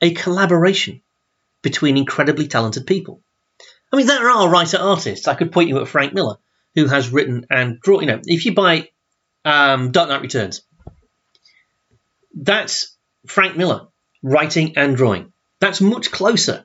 a 0.00 0.14
collaboration 0.14 1.02
between 1.60 1.98
incredibly 1.98 2.48
talented 2.48 2.86
people. 2.86 3.20
I 3.92 3.96
mean, 3.96 4.06
there 4.06 4.30
are 4.30 4.48
writer 4.48 4.78
artists. 4.78 5.28
I 5.28 5.34
could 5.34 5.52
point 5.52 5.68
you 5.68 5.80
at 5.82 5.88
Frank 5.88 6.14
Miller, 6.14 6.36
who 6.74 6.86
has 6.86 7.10
written 7.10 7.46
and 7.50 7.78
drawn. 7.78 8.00
You 8.00 8.06
know, 8.06 8.20
if 8.24 8.46
you 8.46 8.54
buy 8.54 8.88
um, 9.44 9.92
Dark 9.92 10.08
Knight 10.08 10.22
Returns, 10.22 10.62
that's 12.34 12.96
Frank 13.26 13.56
Miller 13.56 13.88
writing 14.22 14.76
and 14.76 14.96
drawing. 14.96 15.32
That's 15.60 15.80
much 15.80 16.10
closer 16.10 16.64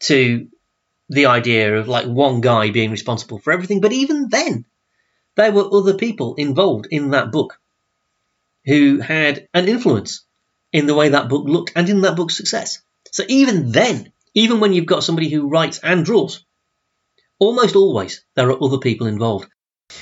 to 0.00 0.48
the 1.08 1.26
idea 1.26 1.76
of 1.76 1.88
like 1.88 2.06
one 2.06 2.40
guy 2.40 2.70
being 2.70 2.90
responsible 2.90 3.38
for 3.38 3.52
everything. 3.52 3.80
But 3.80 3.92
even 3.92 4.28
then, 4.28 4.64
there 5.36 5.52
were 5.52 5.68
other 5.72 5.94
people 5.94 6.34
involved 6.34 6.88
in 6.90 7.10
that 7.10 7.30
book 7.30 7.58
who 8.64 8.98
had 8.98 9.48
an 9.54 9.68
influence 9.68 10.24
in 10.72 10.86
the 10.86 10.94
way 10.94 11.10
that 11.10 11.28
book 11.28 11.46
looked 11.46 11.72
and 11.76 11.88
in 11.88 12.00
that 12.02 12.16
book's 12.16 12.36
success. 12.36 12.82
So 13.12 13.22
even 13.28 13.70
then, 13.70 14.12
even 14.34 14.60
when 14.60 14.72
you've 14.72 14.86
got 14.86 15.04
somebody 15.04 15.30
who 15.30 15.48
writes 15.48 15.78
and 15.78 16.04
draws, 16.04 16.44
almost 17.38 17.76
always 17.76 18.24
there 18.34 18.50
are 18.50 18.62
other 18.62 18.78
people 18.78 19.06
involved. 19.06 19.48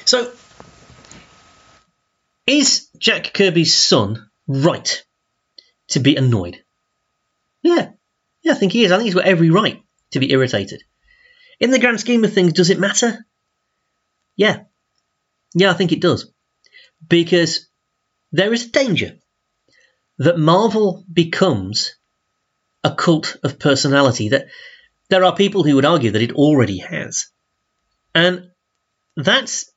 So 0.04 0.32
is 2.46 2.88
Jack 2.98 3.32
Kirby's 3.34 3.74
son 3.74 4.30
right 4.46 5.04
to 5.88 6.00
be 6.00 6.16
annoyed? 6.16 6.62
Yeah, 7.62 7.90
yeah, 8.42 8.52
I 8.52 8.56
think 8.56 8.72
he 8.72 8.84
is. 8.84 8.92
I 8.92 8.96
think 8.96 9.06
he's 9.06 9.14
got 9.14 9.24
every 9.24 9.50
right 9.50 9.82
to 10.12 10.20
be 10.20 10.30
irritated. 10.32 10.82
In 11.60 11.70
the 11.70 11.78
grand 11.78 12.00
scheme 12.00 12.24
of 12.24 12.32
things, 12.32 12.52
does 12.52 12.70
it 12.70 12.78
matter? 12.78 13.24
Yeah. 14.36 14.64
Yeah, 15.54 15.70
I 15.70 15.74
think 15.74 15.92
it 15.92 16.00
does. 16.00 16.30
Because 17.08 17.68
there 18.32 18.52
is 18.52 18.66
a 18.66 18.70
danger 18.70 19.16
that 20.18 20.38
Marvel 20.38 21.04
becomes 21.10 21.94
a 22.82 22.94
cult 22.94 23.36
of 23.42 23.58
personality, 23.58 24.30
that 24.30 24.48
there 25.08 25.24
are 25.24 25.34
people 25.34 25.62
who 25.62 25.76
would 25.76 25.84
argue 25.84 26.10
that 26.10 26.22
it 26.22 26.32
already 26.32 26.78
has. 26.78 27.26
And 28.14 28.50
that's 29.16 29.70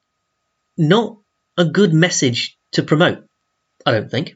not 0.77 1.17
a 1.57 1.65
good 1.65 1.93
message 1.93 2.57
to 2.73 2.83
promote, 2.83 3.23
I 3.85 3.91
don't 3.91 4.11
think. 4.11 4.35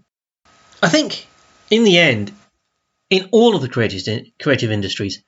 I 0.82 0.90
think, 0.90 1.28
in 1.70 1.84
the 1.84 1.98
end, 1.98 2.32
in 3.10 3.30
all 3.32 3.56
of 3.56 3.62
the 3.62 3.70
creative, 3.70 4.26
creative 4.42 4.72
industries, 4.72 5.22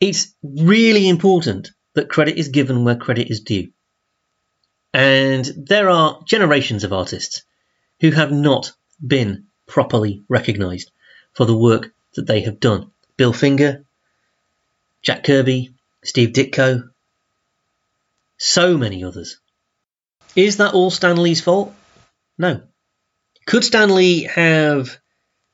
it's 0.00 0.34
really 0.42 1.08
important 1.08 1.70
that 1.94 2.08
credit 2.08 2.38
is 2.38 2.48
given 2.48 2.84
where 2.84 2.96
credit 2.96 3.30
is 3.30 3.40
due. 3.40 3.70
And 4.94 5.44
there 5.56 5.90
are 5.90 6.20
generations 6.24 6.84
of 6.84 6.92
artists 6.92 7.42
who 8.00 8.10
have 8.10 8.32
not 8.32 8.72
been 9.04 9.46
properly 9.66 10.22
recognised 10.28 10.90
for 11.32 11.44
the 11.46 11.56
work 11.56 11.92
that 12.14 12.26
they 12.26 12.42
have 12.42 12.60
done. 12.60 12.90
Bill 13.16 13.32
Finger, 13.32 13.84
Jack 15.02 15.24
Kirby, 15.24 15.74
Steve 16.04 16.30
Ditko, 16.30 16.90
so 18.38 18.76
many 18.76 19.04
others. 19.04 19.38
Is 20.34 20.56
that 20.58 20.74
all 20.74 20.90
Stan 20.90 21.22
Lee's 21.22 21.40
fault? 21.40 21.74
No. 22.38 22.62
Could 23.46 23.64
Stanley 23.64 24.24
have 24.24 24.98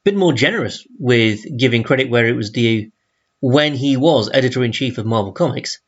been 0.05 0.17
more 0.17 0.33
generous 0.33 0.87
with 0.99 1.45
giving 1.57 1.83
credit 1.83 2.11
where 2.11 2.27
it 2.27 2.37
was 2.37 2.51
due 2.51 2.93
when 3.41 3.75
he 3.75 3.97
was 3.97 4.31
editor 4.33 4.65
in 4.65 4.73
chief 4.73 4.99
of 4.99 5.07
Marvel 5.07 5.33
Comics? 5.33 5.81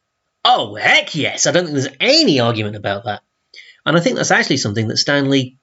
Oh, 0.45 0.75
heck 0.75 1.15
yes! 1.15 1.47
I 1.47 1.53
don't 1.53 1.65
think 1.67 1.75
there's 1.75 1.97
any 2.01 2.41
argument 2.41 2.77
about 2.77 3.05
that. 3.05 3.23
And 3.85 3.97
I 3.97 4.01
think 4.01 4.17
that's 4.17 4.31
actually 4.31 4.59
something 4.59 4.89
that 4.89 4.97
Stanley 4.97 5.59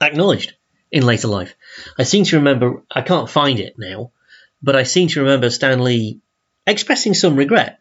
acknowledged 0.00 0.54
in 0.90 1.04
later 1.04 1.28
life. 1.28 1.54
I 1.98 2.04
seem 2.04 2.24
to 2.24 2.36
remember, 2.36 2.82
I 2.90 3.02
can't 3.02 3.28
find 3.28 3.58
it 3.58 3.74
now, 3.78 4.12
but 4.62 4.76
I 4.76 4.84
seem 4.84 5.08
to 5.08 5.20
remember 5.20 5.50
Stanley 5.50 6.20
expressing 6.66 7.14
some 7.14 7.36
regret 7.36 7.80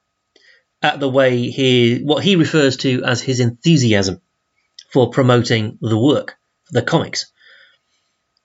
at 0.82 1.00
the 1.00 1.10
way 1.10 1.50
he 1.50 2.00
what 2.00 2.24
he 2.24 2.36
refers 2.36 2.78
to 2.78 3.04
as 3.04 3.22
his 3.22 3.40
enthusiasm 3.40 4.22
for 4.90 5.10
promoting 5.10 5.78
the 5.82 5.98
work, 5.98 6.38
the 6.72 6.82
comics, 6.82 7.32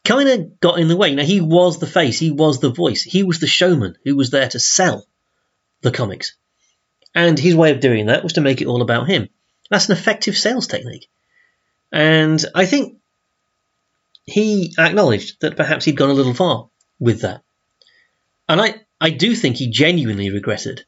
kind 0.05 0.29
of 0.29 0.61
got 0.61 0.79
in 0.79 0.89
the 0.89 0.97
way. 0.97 1.15
Now 1.15 1.25
he 1.25 1.41
was 1.41 1.79
the 1.79 1.87
face, 1.87 2.19
he 2.19 2.31
was 2.31 2.61
the 2.61 2.71
voice, 2.71 3.03
he 3.03 3.23
was 3.23 3.41
the 3.41 3.47
showman 3.47 3.97
who 4.05 4.17
was 4.17 4.31
there 4.31 4.49
to 4.49 4.61
sell 4.61 5.07
the 5.81 5.91
comics, 5.91 6.37
and 7.15 7.39
his 7.39 7.55
way 7.55 7.71
of 7.71 7.81
doing 7.81 8.07
that 8.07 8.23
was 8.23 8.35
to 8.35 8.41
make 8.41 8.61
it 8.61 8.67
all 8.67 8.83
about 8.83 9.09
him. 9.09 9.29
That's 9.71 9.89
an 9.89 9.97
effective 9.97 10.37
sales 10.37 10.67
technique, 10.67 11.09
and 11.91 12.45
I 12.55 12.67
think 12.67 12.99
he 14.25 14.75
acknowledged 14.79 15.41
that 15.41 15.57
perhaps 15.57 15.85
he'd 15.85 15.97
gone 15.97 16.11
a 16.11 16.15
little 16.15 16.35
far 16.35 16.69
with 16.99 17.23
that, 17.23 17.43
and 18.49 18.61
I 18.61 18.83
I 19.01 19.11
do 19.11 19.35
think 19.35 19.57
he 19.57 19.71
genuinely 19.71 20.31
regretted 20.31 20.85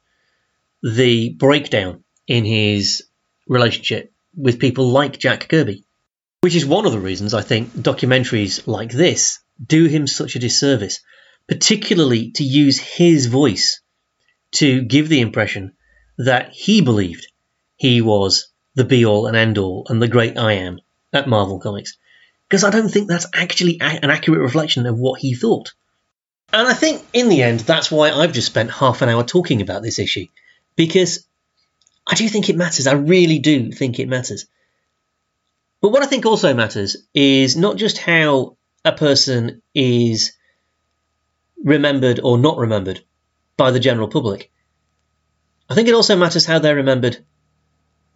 the 0.82 1.30
breakdown 1.30 2.04
in 2.26 2.44
his 2.44 3.04
relationship 3.48 4.12
with 4.36 4.58
people 4.58 4.88
like 4.88 5.18
Jack 5.18 5.48
Kirby, 5.48 5.83
which 6.44 6.54
is 6.54 6.66
one 6.66 6.84
of 6.84 6.92
the 6.92 7.00
reasons 7.00 7.32
I 7.32 7.40
think 7.40 7.70
documentaries 7.70 8.66
like 8.66 8.92
this 8.92 9.38
do 9.66 9.86
him 9.86 10.06
such 10.06 10.36
a 10.36 10.38
disservice, 10.38 11.00
particularly 11.48 12.32
to 12.32 12.44
use 12.44 12.78
his 12.78 13.24
voice 13.24 13.80
to 14.56 14.82
give 14.82 15.08
the 15.08 15.22
impression 15.22 15.72
that 16.18 16.50
he 16.52 16.82
believed 16.82 17.26
he 17.76 18.02
was 18.02 18.52
the 18.74 18.84
be 18.84 19.06
all 19.06 19.26
and 19.26 19.38
end 19.38 19.56
all 19.56 19.86
and 19.88 20.02
the 20.02 20.06
great 20.06 20.36
I 20.36 20.52
am 20.52 20.80
at 21.14 21.26
Marvel 21.26 21.60
Comics. 21.60 21.96
Because 22.46 22.62
I 22.62 22.68
don't 22.68 22.90
think 22.90 23.08
that's 23.08 23.26
actually 23.32 23.80
an 23.80 24.10
accurate 24.10 24.42
reflection 24.42 24.84
of 24.84 24.98
what 24.98 25.20
he 25.20 25.34
thought. 25.34 25.72
And 26.52 26.68
I 26.68 26.74
think 26.74 27.02
in 27.14 27.30
the 27.30 27.42
end, 27.42 27.60
that's 27.60 27.90
why 27.90 28.10
I've 28.10 28.34
just 28.34 28.48
spent 28.48 28.70
half 28.70 29.00
an 29.00 29.08
hour 29.08 29.24
talking 29.24 29.62
about 29.62 29.82
this 29.82 29.98
issue 29.98 30.26
because 30.76 31.26
I 32.06 32.16
do 32.16 32.28
think 32.28 32.50
it 32.50 32.56
matters. 32.56 32.86
I 32.86 32.92
really 32.92 33.38
do 33.38 33.72
think 33.72 33.98
it 33.98 34.08
matters. 34.08 34.44
But 35.84 35.92
what 35.92 36.02
I 36.02 36.06
think 36.06 36.24
also 36.24 36.54
matters 36.54 36.96
is 37.12 37.58
not 37.58 37.76
just 37.76 37.98
how 37.98 38.56
a 38.86 38.92
person 38.92 39.60
is 39.74 40.32
remembered 41.62 42.20
or 42.24 42.38
not 42.38 42.56
remembered 42.56 43.04
by 43.58 43.70
the 43.70 43.80
general 43.80 44.08
public. 44.08 44.50
I 45.68 45.74
think 45.74 45.88
it 45.88 45.94
also 45.94 46.16
matters 46.16 46.46
how 46.46 46.58
they're 46.58 46.76
remembered 46.76 47.22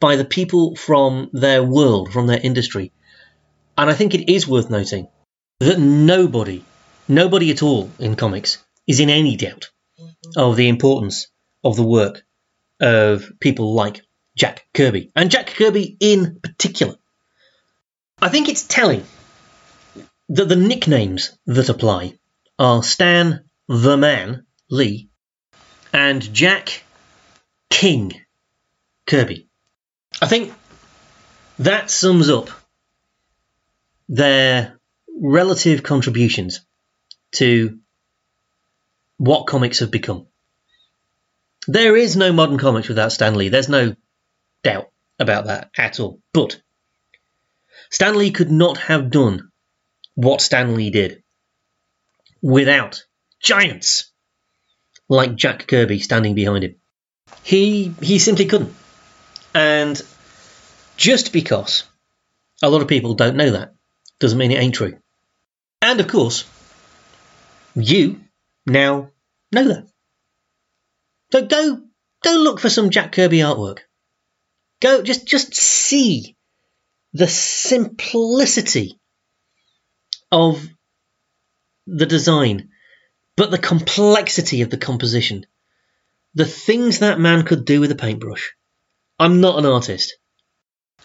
by 0.01 0.17
the 0.17 0.25
people 0.25 0.77
from 0.77 1.29
their 1.35 1.63
world, 1.63 2.11
from 2.11 2.27
their 2.27 2.41
industry. 2.41 2.91
And 3.77 3.91
I 3.91 3.93
think 3.93 4.15
it 4.15 4.33
is 4.33 4.49
worth 4.49 4.71
noting 4.71 5.09
that 5.61 5.79
nobody, 5.79 6.65
nobody 7.07 7.51
at 7.51 7.63
all 7.63 7.91
in 7.99 8.17
comics 8.17 8.65
is 8.87 8.99
in 8.99 9.11
any 9.11 9.37
doubt 9.37 9.69
mm-hmm. 10.01 10.41
of 10.41 10.57
the 10.57 10.69
importance 10.69 11.29
of 11.63 11.77
the 11.77 11.87
work 11.87 12.25
of 12.81 13.31
people 13.41 13.75
like 13.75 14.01
Jack 14.39 14.65
Kirby, 14.73 15.13
and 15.15 15.31
Jack 15.31 15.49
Kirby 15.49 15.99
in 16.01 16.41
particular. 16.43 16.97
I 18.21 18.29
think 18.29 18.49
it's 18.49 18.67
telling 18.67 19.05
that 20.31 20.49
the 20.49 20.57
nicknames 20.57 21.39
that 21.47 21.69
apply 21.69 22.19
are 22.59 22.83
Stan 22.83 23.45
the 23.69 23.97
Man 23.97 24.45
Lee 24.69 25.09
and 25.93 26.35
Jack 26.35 26.83
King 27.71 28.13
Kirby. 29.07 29.49
I 30.21 30.27
think 30.27 30.53
that 31.61 31.91
sums 31.91 32.29
up 32.29 32.51
their 34.09 34.79
relative 35.09 35.85
contributions 35.85 36.65
to 37.33 37.79
what 39.17 39.47
comics 39.47 39.79
have 39.79 39.93
become. 39.93 40.27
There 41.69 41.97
is 41.97 42.17
no 42.17 42.33
modern 42.33 42.59
comics 42.59 42.89
without 42.89 43.13
Stan 43.13 43.35
Lee. 43.37 43.49
There's 43.49 43.69
no 43.69 43.95
doubt 44.65 44.91
about 45.21 45.47
that 45.47 45.71
at 45.77 46.01
all. 46.01 46.21
But 46.33 46.61
Stan 47.91 48.17
Lee 48.19 48.31
could 48.31 48.51
not 48.51 48.79
have 48.79 49.11
done 49.11 49.51
what 50.15 50.41
Stan 50.41 50.75
Lee 50.75 50.91
did 50.91 51.23
without 52.43 53.05
giants 53.41 54.11
like 55.09 55.37
Jack 55.37 55.67
Kirby 55.67 56.01
standing 56.01 56.35
behind 56.35 56.65
him. 56.65 56.77
He 57.43 57.95
he 58.01 58.19
simply 58.19 58.47
couldn't. 58.47 58.75
And 59.55 60.01
just 60.97 61.33
because 61.33 61.85
a 62.63 62.71
lot 62.71 62.83
of 62.83 62.89
people 62.89 63.15
don't 63.15 63.37
know 63.37 63.53
that 63.53 63.75
doesn't 64.19 64.39
mean 64.39 64.53
it 64.53 64.61
ain't 64.61 64.75
true. 64.75 64.99
And 65.81 66.01
of 66.01 66.09
course, 66.09 66.45
you 67.75 68.21
now 68.67 69.11
know 69.53 69.69
that. 69.69 69.87
So 71.33 71.47
go 71.47 71.83
go 72.23 72.33
look 72.33 72.61
for 72.61 72.71
some 72.71 72.91
Jack 72.91 73.13
Kirby 73.13 73.39
artwork. 73.39 73.81
Go 74.81 75.03
just 75.03 75.27
just 75.27 75.55
see 75.55 76.37
the 77.13 77.27
simplicity 77.27 78.99
of 80.31 80.67
the 81.87 82.07
design, 82.07 82.69
but 83.37 83.51
the 83.51 83.59
complexity 83.59 84.63
of 84.63 84.71
the 84.71 84.77
composition. 84.77 85.47
The 86.35 86.45
things 86.45 86.99
that 86.99 87.19
man 87.19 87.45
could 87.45 87.65
do 87.65 87.81
with 87.81 87.91
a 87.91 87.97
paintbrush. 87.97 88.55
I'm 89.19 89.41
not 89.41 89.59
an 89.59 89.67
artist. 89.67 90.17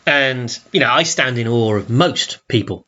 And, 0.05 0.57
you 0.71 0.81
know, 0.81 0.91
I 0.91 1.03
stand 1.03 1.37
in 1.37 1.47
awe 1.47 1.75
of 1.75 1.89
most 1.89 2.47
people 2.47 2.87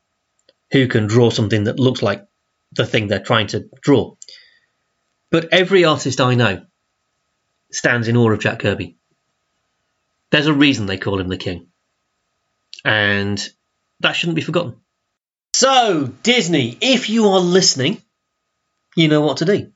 who 0.72 0.88
can 0.88 1.08
draw 1.08 1.30
something 1.30 1.64
that 1.64 1.80
looks 1.80 2.02
like 2.02 2.26
the 2.74 2.86
thing 2.86 3.08
they're 3.08 3.20
trying 3.20 3.48
to 3.48 3.70
draw. 3.82 4.16
But 5.32 5.50
every 5.54 5.86
artist 5.86 6.20
I 6.20 6.36
know 6.36 6.66
stands 7.72 8.08
in 8.08 8.18
awe 8.18 8.32
of 8.32 8.42
Jack 8.42 8.60
Kirby. 8.60 8.98
There's 10.32 10.48
a 10.48 10.54
reason 10.54 10.86
they 10.86 10.98
call 10.98 11.20
him 11.20 11.30
the 11.30 11.38
king. 11.38 11.68
And 12.86 13.50
that 14.00 14.14
shouldn't 14.14 14.38
be 14.38 14.42
forgotten. 14.42 14.76
So, 15.54 16.14
Disney, 16.24 16.78
if 16.80 17.10
you 17.10 17.28
are 17.30 17.40
listening, 17.40 18.02
you 18.96 19.08
know 19.08 19.22
what 19.22 19.38
to 19.38 19.46
do. 19.46 19.72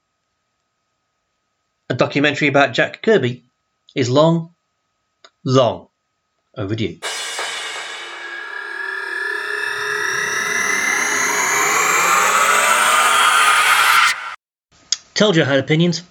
A 1.90 1.96
documentary 1.96 2.48
about 2.48 2.74
Jack 2.74 3.02
Kirby 3.02 3.44
is 3.96 4.10
long, 4.10 4.54
long 5.44 5.88
overdue. 6.56 7.00
Told 15.16 15.36
you 15.36 15.42
I 15.42 15.46
had 15.46 15.60
opinions. 15.60 16.04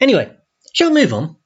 Anyway, 0.00 0.34
Shall 0.78 0.92
we 0.92 1.02
move 1.02 1.12
on? 1.12 1.36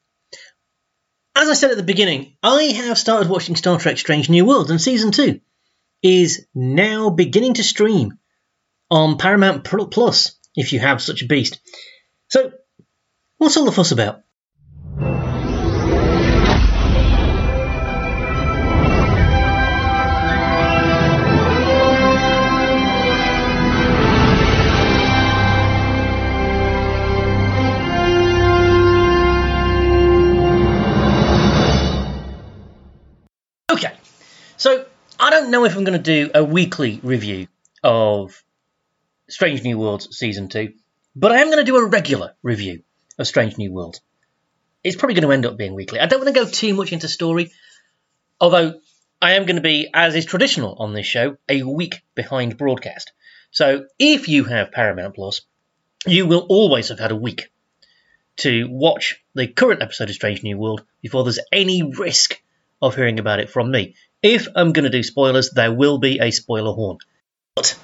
As 1.43 1.49
I 1.49 1.55
said 1.55 1.73
at 1.73 1.77
the 1.77 1.83
beginning, 1.83 2.37
I 2.41 2.63
have 2.67 2.97
started 2.97 3.29
watching 3.29 3.57
Star 3.57 3.77
Trek 3.77 3.99
Strange 3.99 4.31
New 4.31 4.45
Worlds, 4.45 4.71
and 4.71 4.81
season 4.81 5.11
two 5.11 5.41
is 6.01 6.47
now 6.55 7.11
beginning 7.11 7.55
to 7.55 7.65
stream 7.65 8.17
on 8.89 9.19
Paramount 9.19 9.65
Plus, 9.65 10.39
if 10.55 10.73
you 10.73 10.79
have 10.79 11.03
such 11.03 11.23
a 11.23 11.27
beast. 11.27 11.59
So, 12.29 12.53
what's 13.39 13.57
all 13.57 13.65
the 13.65 13.73
fuss 13.73 13.91
about? 13.91 14.23
Know 35.53 35.65
if 35.65 35.77
I'm 35.77 35.85
going 35.85 36.03
to 36.03 36.27
do 36.27 36.31
a 36.35 36.43
weekly 36.43 36.99
review 37.03 37.47
of 37.85 38.43
Strange 39.29 39.63
New 39.63 39.79
Worlds 39.79 40.17
season 40.17 40.49
two, 40.49 40.73
but 41.15 41.31
I 41.31 41.41
am 41.41 41.49
going 41.49 41.59
to 41.59 41.65
do 41.65 41.77
a 41.77 41.87
regular 41.87 42.35
review 42.43 42.83
of 43.19 43.27
Strange 43.27 43.59
New 43.59 43.71
Worlds. 43.71 44.01
It's 44.83 44.97
probably 44.97 45.15
going 45.15 45.29
to 45.29 45.33
end 45.33 45.47
up 45.47 45.57
being 45.57 45.75
weekly. 45.75 46.01
I 46.01 46.07
don't 46.07 46.21
want 46.21 46.35
to 46.35 46.45
go 46.45 46.51
too 46.51 46.75
much 46.75 46.93
into 46.93 47.07
story, 47.07 47.53
although 48.41 48.81
I 49.21 49.33
am 49.33 49.45
going 49.45 49.57
to 49.57 49.63
be, 49.63 49.89
as 49.93 50.15
is 50.17 50.25
traditional 50.25 50.75
on 50.79 50.95
this 50.95 51.07
show, 51.07 51.37
a 51.49 51.63
week 51.63 52.01
behind 52.15 52.57
broadcast. 52.57 53.13
So 53.51 53.85
if 53.99 54.29
you 54.29 54.45
have 54.45 54.73
Paramount 54.73 55.15
Plus, 55.15 55.43
you 56.07 56.27
will 56.27 56.47
always 56.49 56.89
have 56.89 56.99
had 56.99 57.13
a 57.13 57.17
week 57.17 57.53
to 58.39 58.67
watch 58.71 59.23
the 59.35 59.47
current 59.47 59.83
episode 59.83 60.09
of 60.09 60.15
Strange 60.15 60.43
New 60.43 60.57
World 60.57 60.83
before 61.03 61.23
there's 61.23 61.39
any 61.53 61.83
risk 61.83 62.43
of 62.81 62.97
hearing 62.97 63.19
about 63.19 63.39
it 63.39 63.51
from 63.51 63.71
me. 63.71 63.95
If 64.23 64.47
I'm 64.55 64.73
going 64.73 64.85
to 64.85 64.91
do 64.91 65.03
spoilers, 65.03 65.51
there 65.51 65.73
will 65.73 65.99
be 65.99 66.21
a 66.21 66.31
spoiler 66.31 66.73
horn. 66.73 66.99
But 67.57 67.77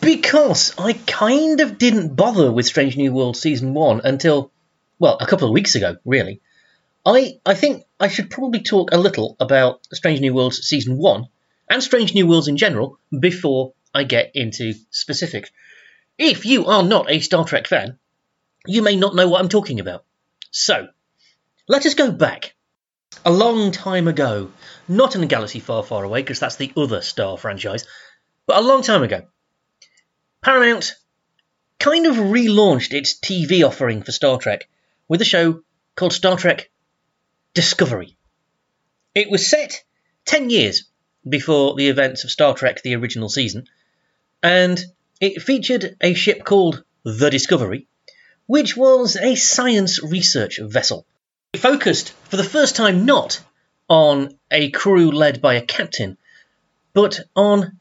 because 0.00 0.74
I 0.78 0.94
kind 0.94 1.60
of 1.60 1.76
didn't 1.76 2.16
bother 2.16 2.50
with 2.50 2.66
Strange 2.66 2.96
New 2.96 3.12
World 3.12 3.36
Season 3.36 3.74
1 3.74 4.00
until, 4.04 4.50
well, 4.98 5.18
a 5.20 5.26
couple 5.26 5.46
of 5.46 5.52
weeks 5.52 5.74
ago, 5.74 5.98
really, 6.04 6.40
I, 7.04 7.38
I 7.44 7.54
think 7.54 7.84
I 8.00 8.08
should 8.08 8.30
probably 8.30 8.62
talk 8.62 8.90
a 8.92 8.96
little 8.96 9.36
about 9.38 9.86
Strange 9.92 10.20
New 10.20 10.32
Worlds 10.32 10.62
Season 10.66 10.96
1 10.96 11.28
and 11.68 11.82
Strange 11.82 12.14
New 12.14 12.26
Worlds 12.26 12.48
in 12.48 12.56
general 12.56 12.98
before 13.16 13.74
I 13.94 14.04
get 14.04 14.32
into 14.34 14.72
specifics. 14.90 15.50
If 16.18 16.46
you 16.46 16.66
are 16.66 16.82
not 16.82 17.10
a 17.10 17.20
Star 17.20 17.44
Trek 17.44 17.66
fan, 17.66 17.98
you 18.66 18.80
may 18.80 18.96
not 18.96 19.14
know 19.14 19.28
what 19.28 19.40
I'm 19.40 19.50
talking 19.50 19.78
about. 19.78 20.04
So, 20.50 20.88
let 21.68 21.84
us 21.84 21.94
go 21.94 22.10
back 22.10 22.55
a 23.24 23.30
long 23.30 23.70
time 23.72 24.08
ago, 24.08 24.50
not 24.88 25.14
in 25.14 25.22
a 25.22 25.26
galaxy 25.26 25.60
far, 25.60 25.82
far 25.82 26.04
away, 26.04 26.22
because 26.22 26.40
that's 26.40 26.56
the 26.56 26.72
other 26.76 27.02
Star 27.02 27.36
franchise, 27.36 27.84
but 28.46 28.58
a 28.58 28.66
long 28.66 28.82
time 28.82 29.02
ago, 29.02 29.22
Paramount 30.40 30.94
kind 31.78 32.06
of 32.06 32.16
relaunched 32.16 32.92
its 32.92 33.18
TV 33.18 33.66
offering 33.66 34.02
for 34.02 34.12
Star 34.12 34.38
Trek 34.38 34.68
with 35.08 35.20
a 35.20 35.24
show 35.24 35.62
called 35.94 36.12
Star 36.12 36.36
Trek 36.36 36.70
Discovery. 37.54 38.16
It 39.14 39.30
was 39.30 39.48
set 39.48 39.82
10 40.26 40.50
years 40.50 40.84
before 41.28 41.74
the 41.74 41.88
events 41.88 42.24
of 42.24 42.30
Star 42.30 42.54
Trek 42.54 42.82
the 42.82 42.94
original 42.94 43.28
season, 43.28 43.66
and 44.42 44.78
it 45.20 45.42
featured 45.42 45.96
a 46.00 46.14
ship 46.14 46.44
called 46.44 46.84
the 47.04 47.30
Discovery, 47.30 47.88
which 48.46 48.76
was 48.76 49.16
a 49.16 49.34
science 49.34 50.02
research 50.02 50.60
vessel. 50.62 51.06
Focused, 51.56 52.12
for 52.24 52.36
the 52.36 52.44
first 52.44 52.76
time, 52.76 53.04
not 53.04 53.40
on 53.88 54.38
a 54.50 54.70
crew 54.70 55.10
led 55.10 55.40
by 55.40 55.54
a 55.54 55.62
captain, 55.64 56.18
but 56.92 57.20
on 57.34 57.78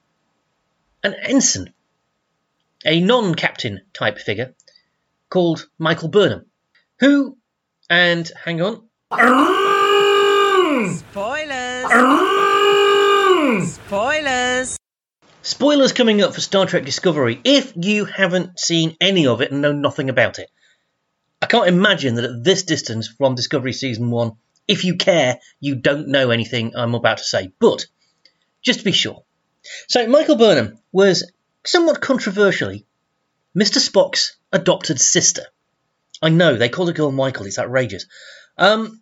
an 1.04 1.16
ensign, 1.22 1.74
a 2.86 3.00
non 3.00 3.36
captain 3.36 3.82
type 3.94 4.20
figure 4.20 4.54
called 5.30 5.68
Michael 5.78 6.10
Burnham, 6.10 6.46
who, 7.00 7.38
and 7.90 8.32
hang 8.44 8.62
on. 8.62 8.84
Spoilers! 10.98 11.86
Spoilers! 13.72 14.78
Spoilers 15.42 15.94
coming 15.94 16.22
up 16.22 16.34
for 16.34 16.42
Star 16.42 16.66
Trek 16.66 16.86
Discovery 16.86 17.40
if 17.44 17.74
you 17.76 18.06
haven't 18.06 18.60
seen 18.60 18.98
any 19.00 19.28
of 19.28 19.42
it 19.42 19.52
and 19.52 19.62
know 19.62 19.72
nothing 19.72 20.10
about 20.10 20.40
it. 20.40 20.50
I 21.42 21.48
can't 21.48 21.68
imagine 21.68 22.16
that 22.16 22.26
at 22.26 22.44
this 22.44 22.64
distance 22.64 23.08
from 23.08 23.36
Discovery 23.36 23.74
Season 23.74 24.10
1, 24.10 24.32
if 24.68 24.84
you 24.84 24.96
care, 24.96 25.40
you 25.60 25.76
don't 25.76 26.08
know 26.08 26.32
anything 26.32 26.76
I'm 26.76 26.96
about 26.96 27.18
to 27.18 27.24
say. 27.24 27.52
But, 27.60 27.86
just 28.62 28.80
to 28.80 28.86
be 28.86 28.92
sure. 28.92 29.24
So, 29.88 30.08
Michael 30.08 30.38
Burnham 30.38 30.80
was 30.92 31.32
somewhat 31.66 32.02
controversially 32.02 32.86
Mr. 33.56 33.78
Spock's 33.78 34.36
adopted 34.52 35.00
sister. 35.00 35.46
I 36.22 36.30
know, 36.30 36.58
they 36.58 36.70
call 36.70 36.86
the 36.86 36.94
girl 36.94 37.12
Michael, 37.12 37.46
it's 37.46 37.60
outrageous. 37.60 38.06
Um, 38.58 39.02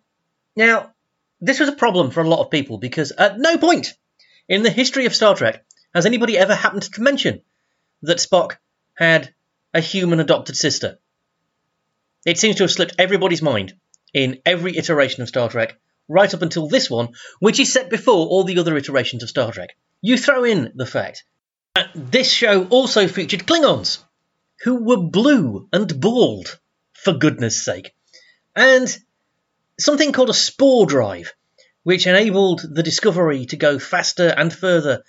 now, 0.56 0.92
this 1.40 1.60
was 1.60 1.68
a 1.68 1.72
problem 1.72 2.10
for 2.10 2.20
a 2.20 2.28
lot 2.28 2.40
of 2.40 2.50
people 2.50 2.78
because 2.78 3.10
at 3.12 3.38
no 3.38 3.58
point 3.58 3.94
in 4.48 4.62
the 4.62 4.70
history 4.70 5.06
of 5.06 5.14
Star 5.14 5.34
Trek 5.34 5.64
has 5.94 6.06
anybody 6.06 6.38
ever 6.38 6.54
happened 6.54 6.82
to 6.82 7.02
mention 7.02 7.42
that 8.02 8.18
Spock 8.18 8.56
had 8.94 9.34
a 9.72 9.80
human 9.80 10.20
adopted 10.20 10.56
sister? 10.56 10.98
It 12.24 12.38
seems 12.38 12.56
to 12.56 12.64
have 12.64 12.70
slipped 12.70 12.94
everybody's 12.98 13.42
mind 13.42 13.74
in 14.12 14.40
every 14.46 14.76
iteration 14.76 15.22
of 15.22 15.28
Star 15.28 15.48
Trek, 15.48 15.78
right 16.08 16.32
up 16.32 16.42
until 16.42 16.68
this 16.68 16.88
one, 16.88 17.08
which 17.38 17.60
is 17.60 17.72
set 17.72 17.90
before 17.90 18.26
all 18.26 18.44
the 18.44 18.58
other 18.58 18.76
iterations 18.76 19.22
of 19.22 19.28
Star 19.28 19.52
Trek. 19.52 19.76
You 20.00 20.16
throw 20.16 20.44
in 20.44 20.72
the 20.74 20.86
fact 20.86 21.24
that 21.74 21.90
this 21.94 22.30
show 22.30 22.66
also 22.66 23.08
featured 23.08 23.46
Klingons, 23.46 23.98
who 24.62 24.84
were 24.84 24.96
blue 24.96 25.68
and 25.72 26.00
bald, 26.00 26.58
for 26.92 27.12
goodness 27.12 27.62
sake, 27.62 27.94
and 28.56 28.96
something 29.78 30.12
called 30.12 30.30
a 30.30 30.34
spore 30.34 30.86
drive, 30.86 31.34
which 31.82 32.06
enabled 32.06 32.62
the 32.62 32.82
Discovery 32.82 33.44
to 33.46 33.56
go 33.56 33.78
faster 33.78 34.28
and 34.28 34.52
further 34.52 35.02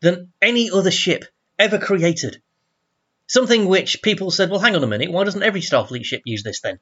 than 0.00 0.32
any 0.42 0.70
other 0.70 0.90
ship 0.90 1.24
ever 1.58 1.78
created. 1.78 2.42
Something 3.28 3.66
which 3.66 4.00
people 4.00 4.30
said, 4.30 4.50
well, 4.50 4.58
hang 4.58 4.74
on 4.74 4.82
a 4.82 4.86
minute, 4.86 5.12
why 5.12 5.22
doesn't 5.24 5.42
every 5.42 5.60
Starfleet 5.60 6.04
ship 6.04 6.22
use 6.24 6.42
this 6.42 6.60
then? 6.60 6.80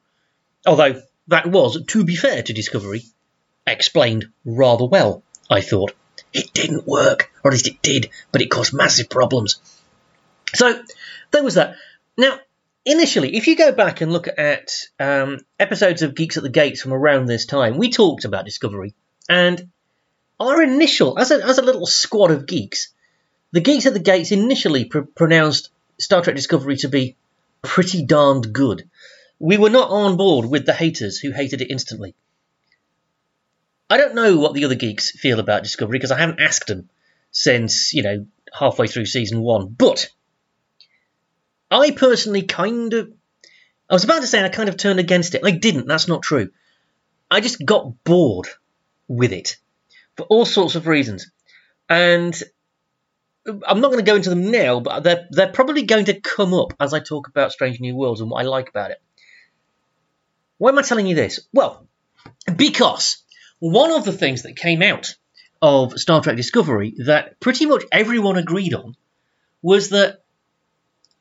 Although 0.64 1.02
that 1.26 1.46
was, 1.46 1.84
to 1.84 2.04
be 2.04 2.14
fair 2.14 2.40
to 2.40 2.52
Discovery, 2.52 3.02
explained 3.66 4.26
rather 4.44 4.86
well, 4.86 5.24
I 5.50 5.60
thought. 5.60 5.92
It 6.32 6.52
didn't 6.52 6.86
work, 6.86 7.32
or 7.42 7.50
at 7.50 7.54
least 7.54 7.66
it 7.66 7.82
did, 7.82 8.10
but 8.30 8.42
it 8.42 8.50
caused 8.50 8.72
massive 8.72 9.10
problems. 9.10 9.60
So, 10.54 10.82
there 11.32 11.42
was 11.42 11.54
that. 11.54 11.76
Now, 12.16 12.38
initially, 12.84 13.36
if 13.36 13.48
you 13.48 13.56
go 13.56 13.72
back 13.72 14.00
and 14.00 14.12
look 14.12 14.28
at 14.38 14.70
um, 15.00 15.40
episodes 15.58 16.02
of 16.02 16.14
Geeks 16.14 16.36
at 16.36 16.44
the 16.44 16.48
Gates 16.48 16.80
from 16.80 16.92
around 16.92 17.26
this 17.26 17.46
time, 17.46 17.76
we 17.76 17.90
talked 17.90 18.24
about 18.24 18.44
Discovery, 18.44 18.94
and 19.28 19.68
our 20.38 20.62
initial, 20.62 21.18
as 21.18 21.32
a, 21.32 21.44
as 21.44 21.58
a 21.58 21.62
little 21.62 21.86
squad 21.86 22.30
of 22.30 22.46
geeks, 22.46 22.92
the 23.50 23.60
Geeks 23.60 23.86
at 23.86 23.94
the 23.94 23.98
Gates 23.98 24.30
initially 24.30 24.84
pr- 24.84 25.00
pronounced 25.00 25.70
Star 25.98 26.22
Trek 26.22 26.36
Discovery 26.36 26.76
to 26.78 26.88
be 26.88 27.16
pretty 27.62 28.04
darned 28.04 28.52
good. 28.52 28.88
We 29.38 29.58
were 29.58 29.70
not 29.70 29.90
on 29.90 30.16
board 30.16 30.46
with 30.46 30.66
the 30.66 30.72
haters 30.72 31.18
who 31.18 31.30
hated 31.30 31.60
it 31.60 31.70
instantly. 31.70 32.14
I 33.88 33.96
don't 33.98 34.14
know 34.14 34.38
what 34.38 34.54
the 34.54 34.64
other 34.64 34.74
geeks 34.74 35.10
feel 35.10 35.38
about 35.38 35.62
Discovery 35.62 35.98
because 35.98 36.10
I 36.10 36.18
haven't 36.18 36.40
asked 36.40 36.66
them 36.66 36.88
since, 37.30 37.92
you 37.92 38.02
know, 38.02 38.26
halfway 38.52 38.86
through 38.86 39.06
season 39.06 39.40
one. 39.40 39.68
But 39.68 40.10
I 41.70 41.90
personally 41.90 42.42
kind 42.42 42.92
of. 42.92 43.12
I 43.88 43.94
was 43.94 44.04
about 44.04 44.22
to 44.22 44.26
say 44.26 44.42
I 44.42 44.48
kind 44.48 44.68
of 44.68 44.76
turned 44.76 44.98
against 44.98 45.34
it. 45.36 45.42
I 45.44 45.52
didn't, 45.52 45.86
that's 45.86 46.08
not 46.08 46.22
true. 46.22 46.50
I 47.30 47.40
just 47.40 47.64
got 47.64 48.02
bored 48.02 48.48
with 49.06 49.32
it 49.32 49.56
for 50.16 50.24
all 50.24 50.44
sorts 50.44 50.74
of 50.74 50.88
reasons. 50.88 51.30
And 51.88 52.40
I'm 53.46 53.80
not 53.80 53.92
going 53.92 54.04
to 54.04 54.10
go 54.10 54.16
into 54.16 54.30
them 54.30 54.50
now, 54.50 54.80
but 54.80 55.00
they're, 55.00 55.26
they're 55.30 55.52
probably 55.52 55.82
going 55.82 56.06
to 56.06 56.20
come 56.20 56.52
up 56.52 56.74
as 56.80 56.92
I 56.92 57.00
talk 57.00 57.28
about 57.28 57.52
Strange 57.52 57.80
New 57.80 57.94
Worlds 57.94 58.20
and 58.20 58.30
what 58.30 58.44
I 58.44 58.48
like 58.48 58.68
about 58.68 58.90
it. 58.90 59.00
Why 60.58 60.70
am 60.70 60.78
I 60.78 60.82
telling 60.82 61.06
you 61.06 61.14
this? 61.14 61.40
Well, 61.52 61.86
because 62.54 63.18
one 63.58 63.92
of 63.92 64.04
the 64.04 64.12
things 64.12 64.42
that 64.42 64.56
came 64.56 64.82
out 64.82 65.14
of 65.62 65.98
Star 65.98 66.20
Trek 66.22 66.36
Discovery 66.36 66.94
that 66.98 67.40
pretty 67.40 67.66
much 67.66 67.84
everyone 67.92 68.36
agreed 68.36 68.74
on 68.74 68.96
was 69.62 69.90
that 69.90 70.22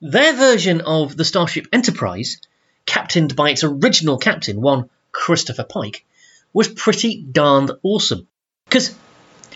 their 0.02 0.34
version 0.34 0.82
of 0.82 1.16
the 1.16 1.26
Starship 1.26 1.68
Enterprise, 1.72 2.40
captained 2.86 3.36
by 3.36 3.52
its 3.52 3.64
original 3.64 4.18
captain, 4.18 4.62
one 4.62 4.90
Christopher 5.12 5.64
Pike, 5.64 6.06
was 6.54 6.68
pretty 6.68 7.22
darned 7.24 7.72
awesome. 7.84 8.28
Because 8.66 8.96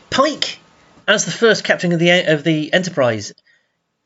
Pike, 0.10 0.60
as 1.10 1.26
the 1.26 1.32
first 1.32 1.64
captain 1.64 1.92
of 1.92 2.00
the 2.00 2.12
of 2.32 2.44
the 2.44 2.72
Enterprise, 2.72 3.34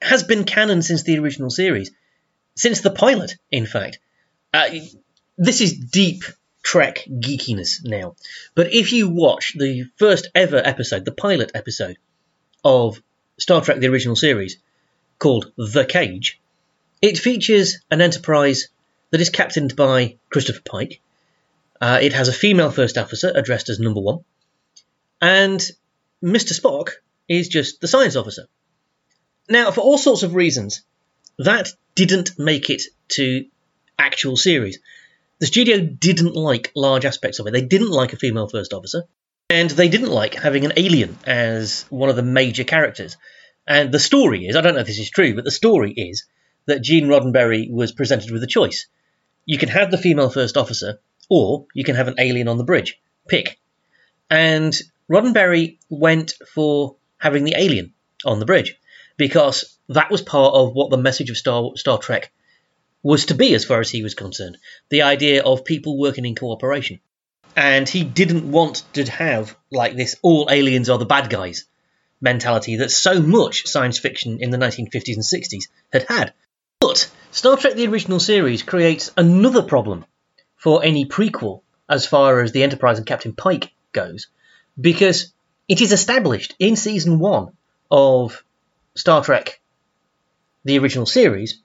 has 0.01 0.23
been 0.23 0.45
canon 0.45 0.81
since 0.81 1.03
the 1.03 1.19
original 1.19 1.49
series, 1.49 1.91
since 2.55 2.79
the 2.79 2.89
pilot, 2.89 3.35
in 3.51 3.65
fact. 3.65 3.99
Uh, 4.53 4.69
this 5.37 5.59
is 5.59 5.77
deep 5.77 6.23
Trek 6.63 7.05
geekiness 7.09 7.83
now. 7.83 8.15
But 8.55 8.73
if 8.73 8.93
you 8.93 9.09
watch 9.09 9.53
the 9.57 9.89
first 9.97 10.29
ever 10.33 10.61
episode, 10.63 11.03
the 11.03 11.11
pilot 11.11 11.51
episode 11.53 11.97
of 12.63 13.01
Star 13.37 13.59
Trek 13.59 13.79
the 13.79 13.89
original 13.89 14.15
series, 14.15 14.57
called 15.19 15.51
The 15.57 15.85
Cage, 15.85 16.39
it 17.01 17.17
features 17.17 17.79
an 17.91 17.99
Enterprise 17.99 18.69
that 19.09 19.19
is 19.19 19.29
captained 19.29 19.75
by 19.75 20.17
Christopher 20.29 20.61
Pike. 20.61 21.01
Uh, 21.81 21.99
it 22.01 22.13
has 22.13 22.29
a 22.29 22.33
female 22.33 22.71
first 22.71 22.97
officer 22.97 23.29
addressed 23.35 23.67
as 23.67 23.79
number 23.79 23.99
one, 23.99 24.23
and 25.21 25.69
Mr. 26.24 26.57
Spock 26.57 26.91
is 27.28 27.49
just 27.49 27.82
the 27.82 27.88
science 27.88 28.15
officer. 28.15 28.47
Now, 29.49 29.71
for 29.71 29.82
all 29.82 29.97
sorts 29.97 30.24
of 30.24 30.36
reasons, 30.36 30.84
that 31.38 31.69
didn't 31.95 32.39
make 32.39 32.69
it 32.69 32.84
to 33.09 33.45
actual 33.99 34.38
series. 34.38 34.80
The 35.39 35.47
studio 35.47 35.80
didn't 35.80 36.36
like 36.36 36.71
large 36.76 37.03
aspects 37.03 37.39
of 37.39 37.47
it. 37.47 37.51
They 37.51 37.61
didn't 37.61 37.91
like 37.91 38.13
a 38.13 38.17
female 38.17 38.47
first 38.47 38.74
officer, 38.74 39.03
and 39.49 39.69
they 39.69 39.89
didn't 39.89 40.11
like 40.11 40.36
having 40.36 40.63
an 40.63 40.74
alien 40.78 41.17
as 41.26 41.86
one 41.89 42.09
of 42.09 42.15
the 42.15 42.24
major 42.24 42.63
characters. 42.63 43.17
And 43.67 43.91
the 43.91 43.99
story 43.99 44.47
is 44.47 44.55
I 44.55 44.61
don't 44.61 44.76
know 44.76 44.82
if 44.82 44.88
this 44.88 44.99
is 44.99 45.09
true, 45.09 45.36
but 45.36 45.43
the 45.43 45.51
story 45.51 45.91
is 45.91 46.26
that 46.65 46.82
Gene 46.82 47.07
Roddenberry 47.07 47.69
was 47.69 47.91
presented 47.91 48.32
with 48.32 48.43
a 48.43 48.47
choice. 48.47 48.88
You 49.45 49.57
can 49.57 49.69
have 49.69 49.91
the 49.91 49.97
female 49.97 50.30
first 50.30 50.55
officer, 50.55 50.99
or 51.30 51.65
you 51.74 51.84
can 51.84 51.95
have 51.95 52.07
an 52.07 52.15
alien 52.17 52.47
on 52.47 52.57
the 52.57 52.63
bridge. 52.63 52.99
Pick. 53.28 53.59
And 54.30 54.74
Roddenberry 55.09 55.79
went 55.89 56.33
for 56.53 56.95
having 57.17 57.43
the 57.43 57.55
alien 57.57 57.93
on 58.25 58.39
the 58.39 58.45
bridge 58.45 58.75
because 59.17 59.77
that 59.89 60.11
was 60.11 60.21
part 60.21 60.53
of 60.55 60.73
what 60.73 60.89
the 60.89 60.97
message 60.97 61.29
of 61.29 61.37
Star, 61.37 61.71
Star 61.75 61.97
Trek 61.97 62.31
was 63.01 63.25
to 63.27 63.35
be, 63.35 63.53
as 63.53 63.65
far 63.65 63.79
as 63.81 63.89
he 63.89 64.01
was 64.01 64.15
concerned. 64.15 64.57
The 64.89 65.01
idea 65.01 65.43
of 65.43 65.65
people 65.65 65.99
working 65.99 66.25
in 66.25 66.35
cooperation. 66.35 66.99
And 67.55 67.87
he 67.87 68.03
didn't 68.03 68.49
want 68.49 68.83
to 68.93 69.03
have, 69.11 69.55
like, 69.69 69.95
this 69.95 70.15
all 70.21 70.47
aliens 70.49 70.89
are 70.89 70.97
the 70.97 71.05
bad 71.05 71.29
guys 71.29 71.65
mentality 72.23 72.77
that 72.77 72.89
so 72.89 73.21
much 73.21 73.67
science 73.67 73.99
fiction 73.99 74.37
in 74.39 74.49
the 74.49 74.57
1950s 74.57 75.15
and 75.15 75.23
60s 75.23 75.67
had 75.91 76.05
had. 76.07 76.33
But 76.79 77.11
Star 77.31 77.57
Trek 77.57 77.75
the 77.75 77.87
original 77.87 78.19
series 78.19 78.63
creates 78.63 79.11
another 79.17 79.61
problem 79.61 80.05
for 80.55 80.83
any 80.83 81.05
prequel 81.05 81.61
as 81.89 82.05
far 82.05 82.41
as 82.41 82.53
the 82.53 82.63
Enterprise 82.63 82.97
and 82.97 83.05
Captain 83.05 83.33
Pike 83.33 83.73
goes, 83.91 84.27
because 84.80 85.34
it 85.67 85.82
is 85.82 85.91
established 85.91 86.55
in 86.59 86.76
season 86.76 87.19
one 87.19 87.51
of 87.89 88.43
Star 88.95 89.24
Trek 89.24 89.59
the 90.65 90.80
original 90.80 91.05
series 91.05 91.59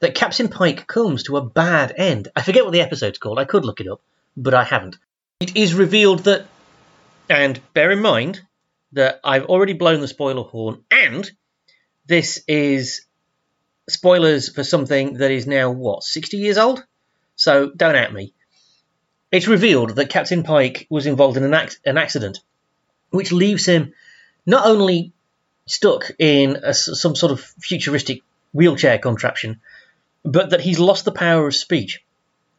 that 0.00 0.14
Captain 0.14 0.48
Pike 0.48 0.86
comes 0.86 1.24
to 1.24 1.36
a 1.36 1.44
bad 1.44 1.92
end. 1.96 2.28
I 2.34 2.42
forget 2.42 2.64
what 2.64 2.72
the 2.72 2.80
episode's 2.80 3.18
called, 3.18 3.38
I 3.38 3.44
could 3.44 3.64
look 3.64 3.80
it 3.80 3.88
up, 3.88 4.00
but 4.36 4.54
I 4.54 4.64
haven't. 4.64 4.96
It 5.40 5.56
is 5.56 5.74
revealed 5.74 6.20
that 6.20 6.46
And 7.28 7.60
bear 7.74 7.92
in 7.92 8.00
mind 8.00 8.40
that 8.92 9.20
I've 9.22 9.44
already 9.46 9.74
blown 9.74 10.00
the 10.00 10.08
spoiler 10.08 10.42
horn, 10.42 10.84
and 10.90 11.30
this 12.06 12.42
is 12.48 13.06
spoilers 13.88 14.52
for 14.52 14.64
something 14.64 15.14
that 15.18 15.30
is 15.30 15.46
now, 15.46 15.70
what, 15.70 16.02
60 16.02 16.38
years 16.38 16.58
old? 16.58 16.84
So 17.36 17.70
don't 17.70 17.94
at 17.94 18.12
me. 18.12 18.34
It's 19.30 19.46
revealed 19.46 19.90
that 19.90 20.10
Captain 20.10 20.42
Pike 20.42 20.88
was 20.90 21.06
involved 21.06 21.36
in 21.36 21.44
an, 21.44 21.54
ac- 21.54 21.78
an 21.86 21.98
accident, 21.98 22.40
which 23.10 23.32
leaves 23.32 23.66
him 23.66 23.92
not 24.46 24.66
only 24.66 25.12
stuck 25.66 26.10
in 26.18 26.56
a, 26.62 26.74
some 26.74 27.14
sort 27.14 27.32
of 27.32 27.40
futuristic 27.40 28.22
wheelchair 28.52 28.98
contraption, 28.98 29.60
but 30.24 30.50
that 30.50 30.60
he's 30.60 30.78
lost 30.78 31.04
the 31.04 31.12
power 31.12 31.46
of 31.46 31.54
speech 31.54 32.04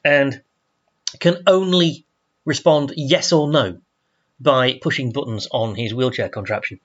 and 0.03 0.41
can 1.19 1.43
only 1.47 2.05
respond 2.45 2.93
yes 2.95 3.31
or 3.31 3.49
no 3.49 3.79
by 4.39 4.79
pushing 4.81 5.11
buttons 5.11 5.47
on 5.51 5.75
his 5.75 5.93
wheelchair 5.93 6.29
contraption. 6.29 6.79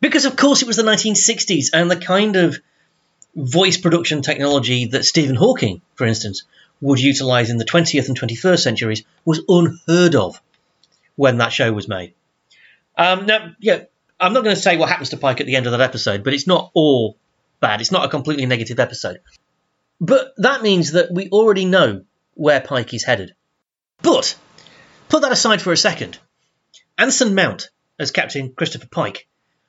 Because, 0.00 0.24
of 0.24 0.36
course, 0.36 0.62
it 0.62 0.66
was 0.66 0.76
the 0.76 0.82
1960s, 0.82 1.68
and 1.72 1.90
the 1.90 1.96
kind 1.96 2.36
of 2.36 2.58
voice 3.34 3.78
production 3.78 4.22
technology 4.22 4.86
that 4.86 5.04
Stephen 5.04 5.36
Hawking, 5.36 5.80
for 5.94 6.06
instance, 6.06 6.42
would 6.80 7.00
utilize 7.00 7.50
in 7.50 7.58
the 7.58 7.64
20th 7.64 8.08
and 8.08 8.18
21st 8.18 8.58
centuries 8.58 9.04
was 9.24 9.42
unheard 9.48 10.14
of 10.14 10.40
when 11.16 11.38
that 11.38 11.52
show 11.52 11.72
was 11.72 11.88
made. 11.88 12.14
Um, 12.96 13.26
now, 13.26 13.54
yeah, 13.60 13.84
I'm 14.20 14.32
not 14.32 14.44
going 14.44 14.56
to 14.56 14.62
say 14.62 14.76
what 14.76 14.88
happens 14.88 15.10
to 15.10 15.16
Pike 15.16 15.40
at 15.40 15.46
the 15.46 15.56
end 15.56 15.66
of 15.66 15.72
that 15.72 15.80
episode, 15.80 16.24
but 16.24 16.34
it's 16.34 16.46
not 16.46 16.70
all 16.74 17.16
bad. 17.60 17.80
It's 17.80 17.92
not 17.92 18.04
a 18.04 18.08
completely 18.08 18.46
negative 18.46 18.78
episode. 18.78 19.20
But 20.00 20.34
that 20.38 20.62
means 20.62 20.92
that 20.92 21.12
we 21.12 21.28
already 21.28 21.64
know 21.64 22.04
where 22.34 22.60
Pike 22.60 22.94
is 22.94 23.04
headed. 23.04 23.34
But 24.02 24.36
put 25.08 25.22
that 25.22 25.32
aside 25.32 25.62
for 25.62 25.72
a 25.72 25.76
second. 25.76 26.18
Anson 26.98 27.34
Mount 27.34 27.70
as 27.98 28.10
Captain 28.10 28.52
Christopher 28.52 28.88
Pike 28.88 29.26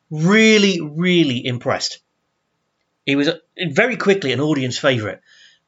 really, 0.09 0.81
really 0.81 1.45
impressed. 1.45 1.99
He 3.05 3.15
was 3.15 3.29
very 3.57 3.97
quickly 3.97 4.31
an 4.31 4.41
audience 4.41 4.77
favourite, 4.77 5.19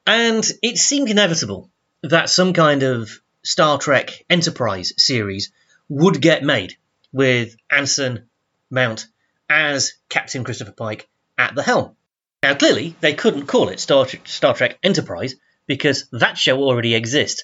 and 0.05 0.45
it 0.63 0.77
seemed 0.77 1.09
inevitable 1.09 1.69
that 2.01 2.29
some 2.29 2.53
kind 2.53 2.83
of 2.83 3.21
Star 3.43 3.77
Trek 3.77 4.25
Enterprise 4.29 4.93
series 4.97 5.51
would 5.87 6.21
get 6.21 6.43
made 6.43 6.77
with 7.17 7.55
Anson 7.71 8.29
Mount 8.69 9.07
as 9.49 9.93
Captain 10.07 10.43
Christopher 10.43 10.71
Pike 10.71 11.09
at 11.35 11.55
the 11.55 11.63
helm. 11.63 11.95
Now, 12.43 12.53
clearly, 12.53 12.95
they 13.01 13.15
couldn't 13.15 13.47
call 13.47 13.69
it 13.69 13.79
Star, 13.79 14.05
Star 14.25 14.53
Trek 14.53 14.77
Enterprise 14.83 15.33
because 15.65 16.07
that 16.11 16.37
show 16.37 16.59
already 16.59 16.93
exists. 16.93 17.43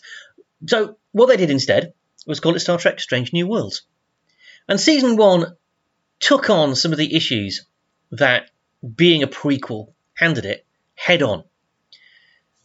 So, 0.67 0.97
what 1.11 1.25
they 1.25 1.37
did 1.37 1.49
instead 1.49 1.93
was 2.27 2.39
call 2.39 2.55
it 2.55 2.59
Star 2.59 2.77
Trek 2.77 2.99
Strange 2.99 3.33
New 3.33 3.47
Worlds. 3.47 3.81
And 4.69 4.79
season 4.79 5.17
one 5.17 5.57
took 6.19 6.51
on 6.51 6.75
some 6.75 6.91
of 6.91 6.99
the 6.99 7.15
issues 7.15 7.65
that 8.11 8.51
being 8.95 9.23
a 9.23 9.27
prequel 9.27 9.93
handed 10.13 10.45
it 10.45 10.67
head 10.93 11.23
on. 11.23 11.45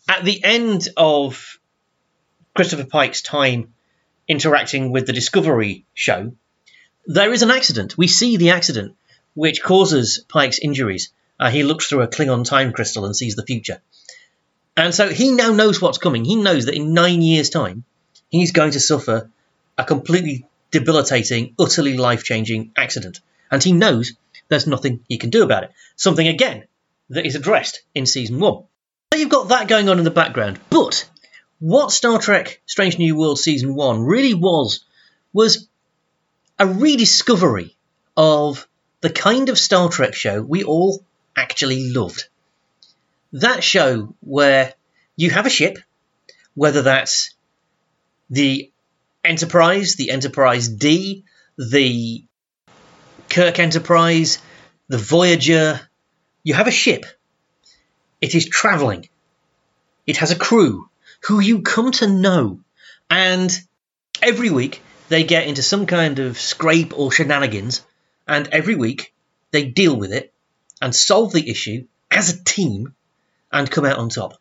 At 0.07 0.27
the 0.27 0.45
end 0.45 0.89
of 0.95 1.59
Christopher 2.55 2.85
Pike's 2.85 3.23
time 3.23 3.73
interacting 4.29 4.93
with 4.93 5.07
the 5.07 5.15
Discovery 5.15 5.87
show, 5.95 6.33
there 7.09 7.33
is 7.33 7.43
an 7.43 7.51
accident. 7.51 7.97
We 7.97 8.07
see 8.07 8.37
the 8.37 8.51
accident 8.51 8.95
which 9.35 9.63
causes 9.63 10.25
Pike's 10.29 10.59
injuries. 10.59 11.11
Uh, 11.41 11.51
he 11.51 11.63
looks 11.63 11.87
through 11.87 12.03
a 12.03 12.09
Klingon 12.09 12.45
time 12.45 12.73
crystal 12.73 13.07
and 13.07 13.17
sees 13.17 13.35
the 13.35 13.47
future. 13.47 13.81
And 14.77 14.95
so 14.95 15.09
he 15.09 15.33
now 15.33 15.53
knows 15.53 15.81
what's 15.81 15.99
coming. 15.99 16.25
He 16.25 16.37
knows 16.37 16.67
that 16.67 16.75
in 16.75 16.93
nine 16.93 17.23
years' 17.23 17.51
time, 17.51 17.85
he's 18.29 18.53
going 18.53 18.73
to 18.73 18.81
suffer 18.81 19.31
a 19.77 19.85
completely 19.85 20.47
debilitating, 20.71 21.55
utterly 21.59 21.97
life 21.97 22.25
changing 22.25 22.73
accident. 22.77 23.21
And 23.51 23.63
he 23.63 23.73
knows 23.73 24.13
there's 24.49 24.67
nothing 24.67 25.05
he 25.09 25.19
can 25.19 25.31
do 25.31 25.43
about 25.43 25.65
it. 25.65 25.73
Something, 25.97 26.29
again, 26.29 26.65
that 27.11 27.27
is 27.27 27.37
addressed 27.37 27.81
in 27.95 28.07
season 28.07 28.39
one. 28.39 28.65
So 29.15 29.19
you've 29.19 29.31
got 29.31 29.49
that 29.49 29.69
going 29.69 29.89
on 29.89 29.99
in 29.99 30.05
the 30.05 30.11
background. 30.11 30.61
But 30.69 31.09
what 31.59 31.91
Star 31.91 32.19
Trek 32.19 32.61
Strange 32.67 32.99
New 32.99 33.17
World 33.17 33.39
season 33.39 33.75
one 33.75 34.03
really 34.03 34.35
was, 34.35 34.85
was 35.33 35.68
a 36.59 36.67
rediscovery 36.67 37.77
of 38.17 38.67
the 39.01 39.11
kind 39.11 39.49
of 39.49 39.59
Star 39.59 39.89
Trek 39.89 40.15
show 40.15 40.43
we 40.43 40.65
all 40.65 41.05
actually 41.37 41.93
loved. 41.93 42.29
That 43.33 43.63
show 43.63 44.15
where 44.21 44.75
you 45.17 45.31
have 45.31 45.47
a 45.47 45.51
ship, 45.51 45.79
whether 46.55 46.83
that's 46.83 47.35
the 48.31 48.71
Enterprise, 49.25 49.95
the 49.97 50.11
Enterprise 50.11 50.69
D, 50.69 51.25
the 51.57 52.25
Kirk 53.29 53.59
Enterprise, 53.59 54.39
the 54.89 54.99
Voyager, 54.99 55.81
you 56.43 56.55
have 56.55 56.67
a 56.67 56.73
ship. 56.73 57.05
It 58.21 58.35
is 58.35 58.49
travelling. 58.49 59.09
It 60.07 60.17
has 60.17 60.31
a 60.31 60.37
crew 60.37 60.89
who 61.27 61.41
you 61.41 61.63
come 61.63 61.93
to 61.93 62.07
know. 62.07 62.61
And 63.11 63.51
every 64.23 64.51
week 64.51 64.83
they 65.09 65.25
get 65.25 65.47
into 65.47 65.63
some 65.63 65.87
kind 65.87 66.19
of 66.19 66.39
scrape 66.39 66.99
or 66.99 67.11
shenanigans. 67.11 67.85
And 68.27 68.49
every 68.49 68.75
week 68.75 69.15
they 69.51 69.65
deal 69.65 69.97
with 69.97 70.13
it 70.13 70.33
and 70.81 70.95
solve 70.95 71.33
the 71.33 71.49
issue 71.49 71.87
as 72.11 72.31
a 72.31 72.45
team 72.45 72.95
and 73.51 73.71
come 73.71 73.85
out 73.85 73.99
on 73.99 74.09
top. 74.09 74.35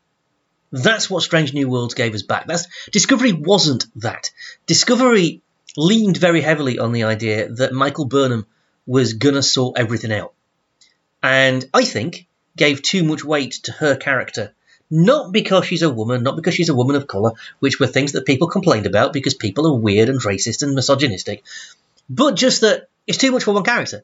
That's 0.72 1.10
what 1.10 1.24
Strange 1.24 1.54
New 1.54 1.70
Worlds 1.70 1.94
gave 1.94 2.14
us 2.14 2.24
back. 2.24 2.46
That's 2.46 2.68
Discovery 2.92 3.32
wasn't 3.32 3.86
that. 4.02 4.32
Discovery 4.66 5.42
leaned 5.78 6.18
very 6.18 6.42
heavily 6.42 6.80
on 6.80 6.92
the 6.92 7.04
idea 7.04 7.50
that 7.54 7.72
Michael 7.72 8.06
Burnham 8.06 8.46
was 8.86 9.14
gonna 9.14 9.44
sort 9.44 9.78
everything 9.78 10.12
out. 10.12 10.34
And 11.24 11.68
I 11.74 11.86
think 11.86 12.28
gave 12.56 12.82
too 12.82 13.04
much 13.04 13.24
weight 13.24 13.54
to 13.64 13.72
her 13.74 13.96
character. 13.96 14.54
Not 14.90 15.34
because 15.34 15.66
she's 15.66 15.82
a 15.82 15.90
woman, 15.90 16.24
not 16.24 16.36
because 16.38 16.54
she's 16.54 16.70
a 16.70 16.76
woman 16.76 16.96
of 16.96 17.08
colour, 17.08 17.34
which 17.60 17.80
were 17.80 17.88
things 17.88 18.14
that 18.14 18.26
people 18.26 18.48
complained 18.48 18.86
about 18.86 19.14
because 19.14 19.34
people 19.34 19.68
are 19.68 19.80
weird 19.80 20.10
and 20.10 20.22
racist 20.22 20.64
and 20.64 20.76
misogynistic, 20.76 21.44
but 22.10 22.36
just 22.36 22.62
that 22.62 22.88
it's 23.06 23.18
too 23.18 23.32
much 23.32 23.44
for 23.44 23.54
one 23.54 23.64
character. 23.64 24.04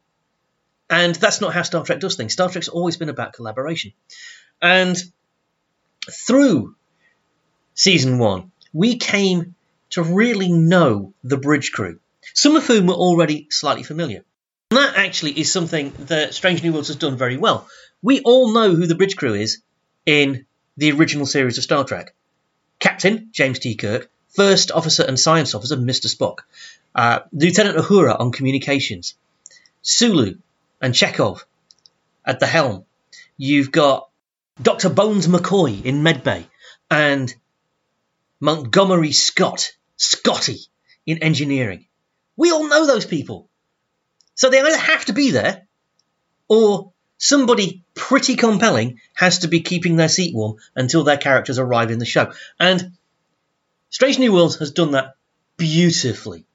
And 0.89 1.15
that's 1.15 1.41
not 1.41 1.53
how 1.53 1.61
Star 1.61 1.83
Trek 1.83 1.99
does 1.99 2.15
things. 2.15 2.33
Star 2.33 2.49
Trek's 2.49 2.67
always 2.67 2.97
been 2.97 3.09
about 3.09 3.33
collaboration. 3.33 3.93
And 4.61 4.97
through 6.11 6.75
season 7.73 8.19
one, 8.19 8.51
we 8.73 8.97
came 8.97 9.55
to 9.91 10.03
really 10.03 10.51
know 10.51 11.13
the 11.23 11.37
bridge 11.37 11.71
crew, 11.71 11.99
some 12.33 12.55
of 12.55 12.65
whom 12.65 12.87
were 12.87 12.93
already 12.93 13.47
slightly 13.49 13.83
familiar. 13.83 14.23
And 14.71 14.79
that 14.79 14.95
actually 14.97 15.39
is 15.39 15.51
something 15.51 15.93
that 16.07 16.33
Strange 16.33 16.63
New 16.63 16.73
Worlds 16.73 16.87
has 16.87 16.97
done 16.97 17.17
very 17.17 17.37
well. 17.37 17.67
We 18.01 18.21
all 18.21 18.53
know 18.53 18.75
who 18.75 18.87
the 18.87 18.95
bridge 18.95 19.15
crew 19.15 19.35
is 19.35 19.61
in 20.05 20.45
the 20.77 20.91
original 20.91 21.25
series 21.25 21.57
of 21.57 21.63
Star 21.63 21.83
Trek. 21.83 22.13
Captain 22.79 23.29
James 23.31 23.59
T. 23.59 23.75
Kirk, 23.75 24.09
First 24.29 24.71
Officer 24.71 25.03
and 25.03 25.19
Science 25.19 25.53
Officer 25.53 25.77
Mr. 25.77 26.13
Spock, 26.13 26.39
uh, 26.95 27.19
Lieutenant 27.31 27.77
Uhura 27.77 28.19
on 28.19 28.31
communications, 28.31 29.15
Sulu 29.81 30.35
and 30.81 30.93
Chekov 30.93 31.43
at 32.25 32.39
the 32.39 32.47
helm. 32.47 32.85
You've 33.37 33.71
got 33.71 34.09
Dr. 34.61 34.89
Bones 34.89 35.27
McCoy 35.27 35.83
in 35.83 36.03
Medbay, 36.03 36.45
and 36.89 37.33
Montgomery 38.39 39.11
Scott, 39.11 39.71
Scotty 39.97 40.59
in 41.05 41.19
engineering. 41.19 41.85
We 42.35 42.51
all 42.51 42.67
know 42.67 42.85
those 42.85 43.05
people. 43.05 43.49
So 44.35 44.49
they 44.49 44.59
either 44.59 44.77
have 44.77 45.05
to 45.05 45.13
be 45.13 45.31
there, 45.31 45.67
or 46.47 46.92
somebody 47.23 47.81
pretty 47.95 48.35
compelling 48.35 48.99
has 49.13 49.39
to 49.39 49.47
be 49.47 49.61
keeping 49.61 49.95
their 49.95 50.09
seat 50.09 50.35
warm 50.35 50.57
until 50.75 51.05
their 51.05 51.15
characters 51.15 51.57
arrive 51.57 51.89
in 51.89 51.97
the 51.97 52.05
show. 52.05 52.33
And 52.59 52.97
Strange 53.89 54.19
New 54.19 54.33
Worlds 54.33 54.57
has 54.57 54.71
done 54.71 54.91
that 54.91 55.15
beautifully. 55.55 56.45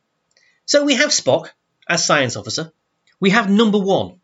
So 0.66 0.84
we 0.84 0.96
have 0.96 1.08
Spock 1.08 1.48
as 1.88 2.04
science 2.04 2.36
officer. 2.36 2.70
We 3.18 3.30
have 3.30 3.48
number 3.48 3.78
one 3.78 4.20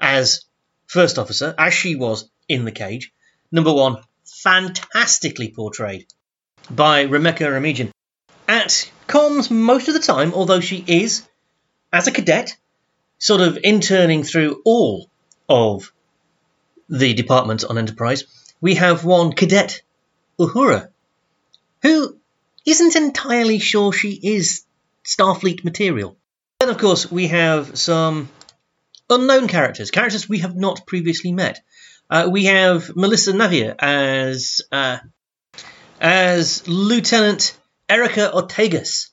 as 0.00 0.44
first 0.86 1.20
officer, 1.20 1.54
as 1.56 1.72
she 1.72 1.94
was 1.94 2.28
in 2.48 2.64
the 2.64 2.72
cage. 2.72 3.12
Number 3.52 3.72
one, 3.72 3.98
fantastically 4.24 5.50
portrayed 5.50 6.06
by 6.68 7.02
Rebecca 7.02 7.44
Romijn. 7.44 7.92
At 8.48 8.90
comms 9.06 9.52
most 9.52 9.86
of 9.86 9.94
the 9.94 10.00
time, 10.00 10.34
although 10.34 10.60
she 10.60 10.84
is, 10.84 11.24
as 11.92 12.08
a 12.08 12.12
cadet, 12.12 12.56
sort 13.18 13.40
of 13.40 13.56
interning 13.62 14.24
through 14.24 14.60
all 14.64 15.08
of 15.48 15.92
the 16.88 17.14
Department 17.14 17.64
on 17.64 17.78
Enterprise, 17.78 18.24
we 18.60 18.76
have 18.76 19.04
one 19.04 19.32
cadet, 19.32 19.82
Uhura, 20.38 20.88
who 21.82 22.16
isn't 22.66 22.96
entirely 22.96 23.58
sure 23.58 23.92
she 23.92 24.18
is 24.22 24.64
Starfleet 25.04 25.64
material. 25.64 26.16
Then, 26.60 26.70
of 26.70 26.78
course, 26.78 27.10
we 27.10 27.28
have 27.28 27.78
some 27.78 28.28
unknown 29.10 29.48
characters, 29.48 29.90
characters 29.90 30.28
we 30.28 30.38
have 30.38 30.56
not 30.56 30.86
previously 30.86 31.32
met. 31.32 31.60
Uh, 32.08 32.28
we 32.30 32.46
have 32.46 32.94
Melissa 32.96 33.32
Navia 33.32 33.74
as 33.78 34.62
uh, 34.72 34.98
as 36.00 36.66
Lieutenant 36.68 37.56
Erica 37.88 38.30
Ortegas 38.34 39.10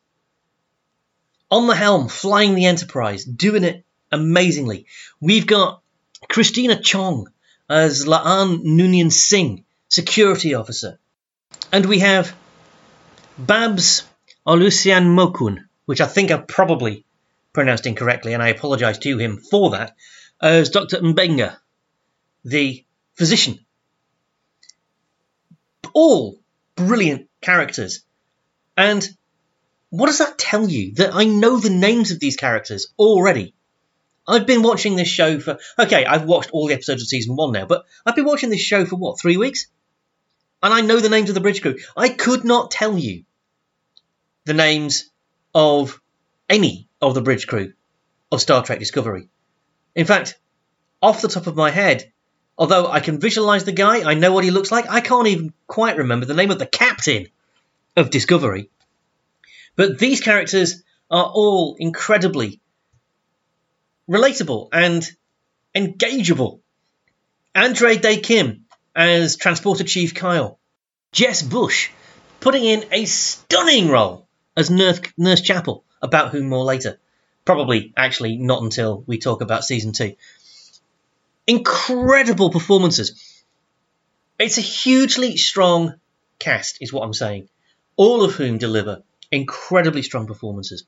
on 1.49 1.67
the 1.67 1.75
helm, 1.75 2.07
flying 2.07 2.55
the 2.55 2.65
Enterprise, 2.65 3.25
doing 3.25 3.63
it 3.63 3.85
amazingly. 4.11 4.85
We've 5.19 5.47
got 5.47 5.80
Christina 6.29 6.79
Chong 6.81 7.27
as 7.69 8.05
La'an 8.05 8.63
Noonien 8.63 9.11
Singh, 9.11 9.65
security 9.89 10.53
officer. 10.53 10.99
And 11.71 11.85
we 11.85 11.99
have 11.99 12.35
Babs 13.37 14.03
Olusanmokun, 14.45 15.65
which 15.85 16.01
I 16.01 16.07
think 16.07 16.31
I've 16.31 16.47
probably 16.47 17.05
pronounced 17.53 17.85
incorrectly, 17.85 18.33
and 18.33 18.41
I 18.41 18.49
apologise 18.49 18.97
to 18.99 19.17
him 19.17 19.37
for 19.37 19.71
that, 19.71 19.95
as 20.41 20.69
Dr. 20.69 20.99
Mbenga, 20.99 21.57
the 22.43 22.83
physician. 23.15 23.59
All 25.93 26.39
brilliant 26.75 27.29
characters. 27.41 28.03
And 28.77 29.07
what 29.89 30.07
does 30.07 30.19
that 30.19 30.37
tell 30.37 30.67
you? 30.67 30.93
That 30.95 31.13
I 31.13 31.25
know 31.25 31.59
the 31.59 31.69
names 31.69 32.11
of 32.11 32.19
these 32.19 32.37
characters 32.37 32.87
already. 32.97 33.53
I've 34.31 34.47
been 34.47 34.63
watching 34.63 34.95
this 34.95 35.07
show 35.07 35.39
for. 35.39 35.59
Okay, 35.77 36.05
I've 36.05 36.23
watched 36.23 36.51
all 36.51 36.67
the 36.67 36.73
episodes 36.73 37.01
of 37.01 37.07
season 37.07 37.35
one 37.35 37.51
now, 37.51 37.65
but 37.65 37.85
I've 38.05 38.15
been 38.15 38.25
watching 38.25 38.49
this 38.49 38.61
show 38.61 38.85
for 38.85 38.95
what, 38.95 39.19
three 39.19 39.37
weeks? 39.37 39.67
And 40.63 40.73
I 40.73 40.81
know 40.81 40.99
the 40.99 41.09
names 41.09 41.29
of 41.29 41.35
the 41.35 41.41
bridge 41.41 41.61
crew. 41.61 41.77
I 41.97 42.09
could 42.09 42.45
not 42.45 42.71
tell 42.71 42.97
you 42.97 43.25
the 44.45 44.53
names 44.53 45.09
of 45.53 45.99
any 46.49 46.87
of 47.01 47.13
the 47.13 47.21
bridge 47.21 47.45
crew 47.47 47.73
of 48.31 48.41
Star 48.41 48.63
Trek 48.63 48.79
Discovery. 48.79 49.27
In 49.95 50.05
fact, 50.05 50.39
off 51.01 51.21
the 51.21 51.27
top 51.27 51.47
of 51.47 51.55
my 51.55 51.69
head, 51.69 52.11
although 52.57 52.87
I 52.87 53.01
can 53.01 53.19
visualize 53.19 53.65
the 53.65 53.71
guy, 53.71 54.09
I 54.09 54.13
know 54.13 54.31
what 54.31 54.45
he 54.45 54.51
looks 54.51 54.71
like, 54.71 54.89
I 54.89 55.01
can't 55.01 55.27
even 55.27 55.53
quite 55.67 55.97
remember 55.97 56.25
the 56.25 56.35
name 56.35 56.51
of 56.51 56.59
the 56.59 56.65
captain 56.65 57.27
of 57.97 58.09
Discovery. 58.09 58.69
But 59.75 59.99
these 59.99 60.21
characters 60.21 60.83
are 61.09 61.25
all 61.25 61.75
incredibly 61.79 62.60
relatable 64.11 64.67
and 64.73 65.09
engageable. 65.73 66.59
Andre 67.55 67.97
Dae 67.97 68.17
Kim 68.17 68.65
as 68.93 69.37
Transporter 69.37 69.85
Chief 69.85 70.13
Kyle. 70.13 70.59
Jess 71.13 71.41
Bush 71.41 71.89
putting 72.41 72.65
in 72.65 72.85
a 72.91 73.05
stunning 73.05 73.89
role 73.89 74.27
as 74.57 74.69
Nurse, 74.69 74.99
Nurse 75.17 75.41
Chapel, 75.41 75.85
about 76.01 76.31
whom 76.31 76.49
more 76.49 76.65
later. 76.65 76.99
Probably, 77.45 77.93
actually, 77.95 78.37
not 78.37 78.61
until 78.61 79.03
we 79.07 79.17
talk 79.17 79.41
about 79.41 79.63
season 79.63 79.93
two. 79.93 80.15
Incredible 81.47 82.49
performances. 82.51 83.43
It's 84.37 84.57
a 84.57 84.61
hugely 84.61 85.37
strong 85.37 85.95
cast, 86.39 86.81
is 86.81 86.91
what 86.91 87.03
I'm 87.03 87.13
saying. 87.13 87.49
All 87.95 88.23
of 88.23 88.33
whom 88.33 88.57
deliver 88.57 89.03
incredibly 89.31 90.03
strong 90.03 90.27
performances. 90.27 90.85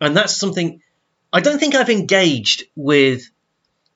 And 0.00 0.16
that's 0.16 0.36
something 0.36 0.82
I 1.32 1.40
don't 1.40 1.60
think 1.60 1.76
I've 1.76 1.90
engaged 1.90 2.64
with 2.74 3.30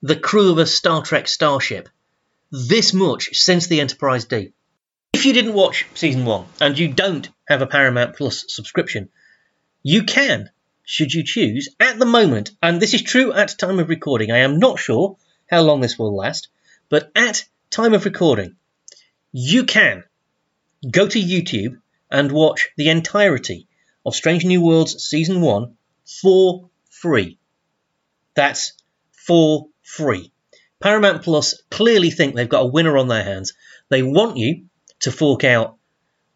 the 0.01 0.15
crew 0.15 0.51
of 0.51 0.57
a 0.57 0.65
Star 0.65 1.01
Trek 1.01 1.27
starship 1.27 1.89
this 2.49 2.93
much 2.93 3.31
since 3.33 3.67
the 3.67 3.81
Enterprise 3.81 4.23
D. 4.23 4.53
If 5.13 5.25
you 5.25 5.33
didn't 5.33 5.53
watch 5.53 5.85
season 5.95 6.23
one 6.23 6.45
and 6.61 6.79
you 6.79 6.93
don't 6.93 7.27
have 7.45 7.61
a 7.61 7.67
Paramount 7.67 8.15
Plus 8.15 8.45
subscription, 8.47 9.09
you 9.83 10.03
can, 10.03 10.49
should 10.83 11.13
you 11.13 11.23
choose, 11.25 11.67
at 11.77 11.99
the 11.99 12.05
moment, 12.05 12.51
and 12.63 12.81
this 12.81 12.93
is 12.93 13.01
true 13.01 13.33
at 13.33 13.57
time 13.57 13.79
of 13.79 13.89
recording. 13.89 14.31
I 14.31 14.39
am 14.39 14.59
not 14.59 14.79
sure 14.79 15.17
how 15.49 15.61
long 15.61 15.81
this 15.81 15.99
will 15.99 16.15
last, 16.15 16.47
but 16.87 17.11
at 17.17 17.43
time 17.69 17.93
of 17.93 18.05
recording, 18.05 18.55
you 19.33 19.65
can 19.65 20.05
go 20.89 21.05
to 21.05 21.21
YouTube 21.21 21.81
and 22.09 22.31
watch 22.31 22.69
the 22.77 22.87
entirety 22.87 23.67
of 24.05 24.15
Strange 24.15 24.45
New 24.45 24.61
Worlds 24.61 25.03
Season 25.03 25.41
1 25.41 25.75
for 26.21 26.69
free. 27.05 27.37
That's 28.33 28.73
for 29.11 29.67
free. 29.83 30.31
Paramount 30.81 31.21
Plus 31.21 31.61
clearly 31.69 32.09
think 32.09 32.33
they've 32.33 32.49
got 32.49 32.63
a 32.63 32.71
winner 32.71 32.97
on 32.97 33.07
their 33.07 33.23
hands. 33.23 33.53
They 33.89 34.01
want 34.01 34.37
you 34.37 34.65
to 35.01 35.11
fork 35.11 35.43
out. 35.43 35.77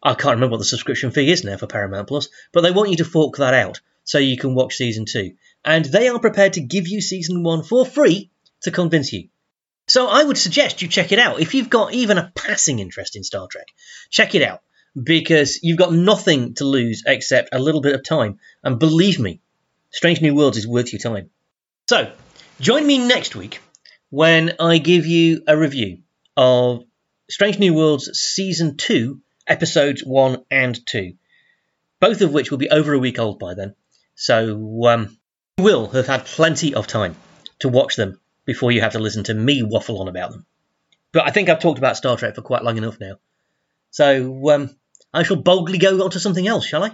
I 0.00 0.14
can't 0.14 0.36
remember 0.36 0.52
what 0.52 0.58
the 0.58 0.64
subscription 0.64 1.10
fee 1.10 1.32
is 1.32 1.42
now 1.42 1.56
for 1.56 1.66
Paramount 1.66 2.06
Plus, 2.06 2.28
but 2.52 2.60
they 2.60 2.70
want 2.70 2.90
you 2.90 2.98
to 2.98 3.04
fork 3.04 3.38
that 3.38 3.52
out 3.52 3.80
so 4.04 4.18
you 4.18 4.36
can 4.36 4.54
watch 4.54 4.76
season 4.76 5.06
two. 5.06 5.32
And 5.64 5.84
they 5.84 6.06
are 6.06 6.20
prepared 6.20 6.52
to 6.52 6.60
give 6.60 6.86
you 6.86 7.00
season 7.00 7.42
one 7.42 7.64
for 7.64 7.84
free 7.84 8.30
to 8.62 8.70
convince 8.70 9.12
you. 9.12 9.28
So 9.88 10.06
I 10.06 10.22
would 10.22 10.38
suggest 10.38 10.82
you 10.82 10.86
check 10.88 11.10
it 11.10 11.18
out. 11.18 11.40
If 11.40 11.54
you've 11.54 11.68
got 11.68 11.94
even 11.94 12.16
a 12.16 12.30
passing 12.36 12.78
interest 12.78 13.16
in 13.16 13.24
Star 13.24 13.48
Trek, 13.50 13.66
check 14.08 14.36
it 14.36 14.42
out 14.42 14.62
because 14.94 15.58
you've 15.64 15.78
got 15.78 15.92
nothing 15.92 16.54
to 16.54 16.64
lose 16.64 17.02
except 17.08 17.48
a 17.50 17.58
little 17.58 17.80
bit 17.80 17.96
of 17.96 18.04
time. 18.04 18.38
And 18.62 18.78
believe 18.78 19.18
me, 19.18 19.40
Strange 19.92 20.20
New 20.20 20.34
Worlds 20.34 20.56
is 20.56 20.66
worth 20.66 20.92
your 20.92 21.00
time. 21.00 21.30
So, 21.88 22.12
join 22.60 22.86
me 22.86 22.98
next 22.98 23.34
week 23.34 23.60
when 24.08 24.52
I 24.60 24.78
give 24.78 25.06
you 25.06 25.42
a 25.48 25.56
review 25.56 25.98
of 26.36 26.84
Strange 27.28 27.58
New 27.58 27.74
Worlds 27.74 28.08
Season 28.12 28.76
2, 28.76 29.20
Episodes 29.48 30.04
1 30.04 30.44
and 30.50 30.86
2, 30.86 31.14
both 31.98 32.20
of 32.20 32.32
which 32.32 32.50
will 32.50 32.58
be 32.58 32.70
over 32.70 32.92
a 32.92 33.00
week 33.00 33.18
old 33.18 33.40
by 33.40 33.54
then. 33.54 33.74
So, 34.14 34.86
um, 34.86 35.18
you 35.58 35.64
will 35.64 35.88
have 35.88 36.06
had 36.06 36.24
plenty 36.24 36.74
of 36.74 36.86
time 36.86 37.16
to 37.58 37.68
watch 37.68 37.96
them 37.96 38.20
before 38.44 38.70
you 38.70 38.82
have 38.82 38.92
to 38.92 39.00
listen 39.00 39.24
to 39.24 39.34
me 39.34 39.62
waffle 39.64 40.00
on 40.00 40.08
about 40.08 40.30
them. 40.30 40.46
But 41.12 41.26
I 41.26 41.32
think 41.32 41.48
I've 41.48 41.60
talked 41.60 41.78
about 41.78 41.96
Star 41.96 42.16
Trek 42.16 42.36
for 42.36 42.42
quite 42.42 42.62
long 42.62 42.78
enough 42.78 43.00
now. 43.00 43.16
So, 43.90 44.50
um, 44.50 44.70
I 45.12 45.24
shall 45.24 45.36
boldly 45.36 45.78
go 45.78 46.04
on 46.04 46.10
to 46.12 46.20
something 46.20 46.46
else, 46.46 46.64
shall 46.64 46.84
I? 46.84 46.92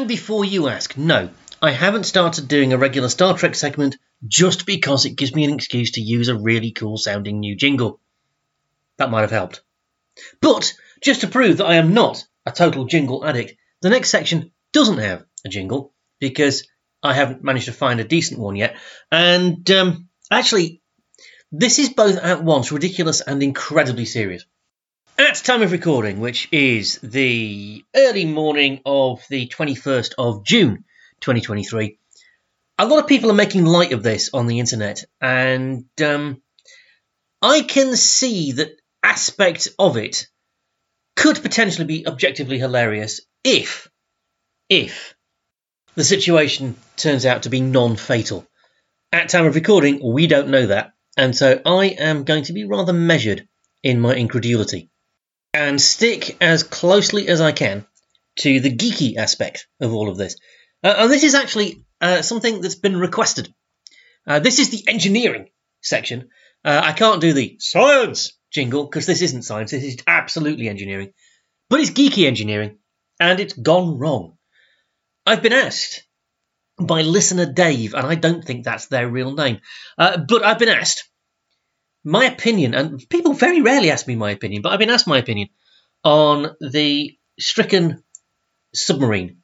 And 0.00 0.08
before 0.08 0.46
you 0.46 0.68
ask, 0.68 0.96
no, 0.96 1.28
I 1.60 1.72
haven't 1.72 2.04
started 2.04 2.48
doing 2.48 2.72
a 2.72 2.78
regular 2.78 3.10
Star 3.10 3.36
Trek 3.36 3.54
segment 3.54 3.98
just 4.26 4.64
because 4.64 5.04
it 5.04 5.14
gives 5.14 5.34
me 5.34 5.44
an 5.44 5.52
excuse 5.52 5.90
to 5.90 6.00
use 6.00 6.28
a 6.28 6.34
really 6.34 6.70
cool 6.70 6.96
sounding 6.96 7.38
new 7.38 7.54
jingle. 7.54 8.00
That 8.96 9.10
might 9.10 9.20
have 9.20 9.30
helped. 9.30 9.60
But 10.40 10.72
just 11.02 11.20
to 11.20 11.28
prove 11.28 11.58
that 11.58 11.66
I 11.66 11.74
am 11.74 11.92
not 11.92 12.26
a 12.46 12.50
total 12.50 12.86
jingle 12.86 13.26
addict, 13.26 13.56
the 13.82 13.90
next 13.90 14.08
section 14.08 14.52
doesn't 14.72 14.96
have 14.96 15.26
a 15.44 15.50
jingle 15.50 15.92
because 16.18 16.66
I 17.02 17.12
haven't 17.12 17.44
managed 17.44 17.66
to 17.66 17.72
find 17.72 18.00
a 18.00 18.04
decent 18.04 18.40
one 18.40 18.56
yet. 18.56 18.78
And 19.12 19.70
um, 19.70 20.08
actually, 20.30 20.80
this 21.52 21.78
is 21.78 21.90
both 21.90 22.16
at 22.16 22.42
once 22.42 22.72
ridiculous 22.72 23.20
and 23.20 23.42
incredibly 23.42 24.06
serious. 24.06 24.46
At 25.20 25.34
time 25.34 25.60
of 25.60 25.70
recording, 25.70 26.18
which 26.18 26.48
is 26.50 26.98
the 27.02 27.84
early 27.94 28.24
morning 28.24 28.80
of 28.86 29.22
the 29.28 29.48
21st 29.48 30.14
of 30.16 30.46
June 30.46 30.84
2023, 31.20 31.98
a 32.78 32.86
lot 32.86 33.00
of 33.00 33.06
people 33.06 33.30
are 33.30 33.34
making 33.34 33.66
light 33.66 33.92
of 33.92 34.02
this 34.02 34.30
on 34.32 34.46
the 34.46 34.60
internet, 34.60 35.04
and 35.20 35.84
um, 36.02 36.40
I 37.42 37.60
can 37.60 37.96
see 37.96 38.52
that 38.52 38.80
aspect 39.02 39.68
of 39.78 39.98
it 39.98 40.26
could 41.16 41.42
potentially 41.42 41.86
be 41.86 42.06
objectively 42.06 42.58
hilarious 42.58 43.20
if, 43.44 43.90
if 44.70 45.14
the 45.96 46.02
situation 46.02 46.76
turns 46.96 47.26
out 47.26 47.42
to 47.42 47.50
be 47.50 47.60
non-fatal. 47.60 48.46
At 49.12 49.28
time 49.28 49.44
of 49.44 49.54
recording, 49.54 50.00
we 50.02 50.26
don't 50.26 50.48
know 50.48 50.68
that, 50.68 50.92
and 51.18 51.36
so 51.36 51.60
I 51.66 51.88
am 51.88 52.24
going 52.24 52.44
to 52.44 52.54
be 52.54 52.64
rather 52.64 52.94
measured 52.94 53.46
in 53.82 54.00
my 54.00 54.14
incredulity 54.14 54.90
and 55.52 55.80
stick 55.80 56.36
as 56.40 56.62
closely 56.62 57.28
as 57.28 57.40
I 57.40 57.52
can 57.52 57.86
to 58.40 58.60
the 58.60 58.74
geeky 58.74 59.16
aspect 59.16 59.66
of 59.80 59.92
all 59.92 60.08
of 60.08 60.16
this. 60.16 60.36
Uh, 60.82 60.94
and 60.98 61.10
this 61.10 61.24
is 61.24 61.34
actually 61.34 61.84
uh, 62.00 62.22
something 62.22 62.60
that's 62.60 62.76
been 62.76 62.96
requested. 62.96 63.52
Uh, 64.26 64.38
this 64.38 64.58
is 64.58 64.70
the 64.70 64.84
engineering 64.88 65.48
section. 65.82 66.28
Uh, 66.64 66.80
I 66.84 66.92
can't 66.92 67.20
do 67.20 67.32
the 67.32 67.56
science 67.58 68.32
jingle 68.50 68.84
because 68.84 69.06
this 69.06 69.22
isn't 69.22 69.42
science. 69.42 69.70
This 69.70 69.84
is 69.84 69.98
absolutely 70.06 70.68
engineering. 70.68 71.12
But 71.68 71.80
it's 71.80 71.90
geeky 71.90 72.26
engineering, 72.26 72.78
and 73.18 73.38
it's 73.38 73.54
gone 73.54 73.98
wrong. 73.98 74.36
I've 75.24 75.42
been 75.42 75.52
asked 75.52 76.02
by 76.78 77.02
listener 77.02 77.46
Dave, 77.46 77.94
and 77.94 78.06
I 78.06 78.14
don't 78.14 78.44
think 78.44 78.64
that's 78.64 78.86
their 78.86 79.08
real 79.08 79.34
name, 79.34 79.60
uh, 79.98 80.16
but 80.16 80.44
I've 80.44 80.58
been 80.58 80.68
asked 80.68 81.09
my 82.04 82.26
opinion, 82.26 82.74
and 82.74 83.08
people 83.08 83.34
very 83.34 83.60
rarely 83.60 83.90
ask 83.90 84.06
me 84.06 84.16
my 84.16 84.30
opinion, 84.30 84.62
but 84.62 84.72
I've 84.72 84.78
been 84.78 84.90
asked 84.90 85.06
my 85.06 85.18
opinion 85.18 85.48
on 86.02 86.56
the 86.60 87.16
stricken 87.38 88.02
submarine 88.74 89.38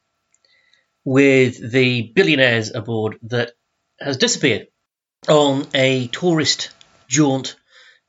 with 1.04 1.70
the 1.70 2.12
billionaires 2.14 2.74
aboard 2.74 3.18
that 3.22 3.52
has 4.00 4.16
disappeared 4.16 4.68
on 5.28 5.66
a 5.74 6.08
tourist 6.08 6.70
jaunt 7.08 7.56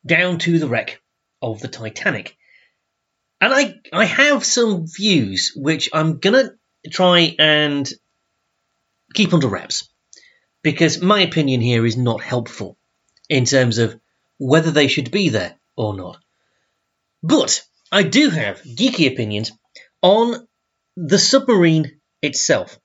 down 0.06 0.40
to 0.40 0.60
the 0.60 0.68
wreck 0.68 1.02
of 1.42 1.60
the 1.60 1.68
Titanic. 1.68 2.36
And 3.40 3.54
I, 3.54 3.76
I 3.94 4.06
have 4.06 4.44
some 4.44 4.88
views 4.88 5.54
which 5.56 5.90
I'm 5.94 6.20
going 6.20 6.46
to 6.46 6.90
try 6.90 7.36
and 7.38 7.88
keep 9.14 9.34
under 9.34 9.48
wraps 9.48 9.90
because 10.64 11.02
my 11.02 11.22
opinion 11.22 11.62
here 11.62 11.86
is 11.86 11.98
not 11.98 12.22
helpful 12.22 12.78
in 13.30 13.46
terms 13.46 13.78
of 13.78 14.00
whether 14.38 14.72
they 14.72 14.88
should 14.88 15.12
be 15.12 15.30
there 15.30 15.56
or 15.76 15.96
not. 15.96 16.18
But 17.24 17.64
I 17.92 18.04
do 18.04 18.30
have 18.30 18.62
geeky 18.62 19.12
opinions 19.12 19.52
on 20.02 20.48
the 20.96 21.20
submarine 21.20 22.00
itself. 22.22 22.80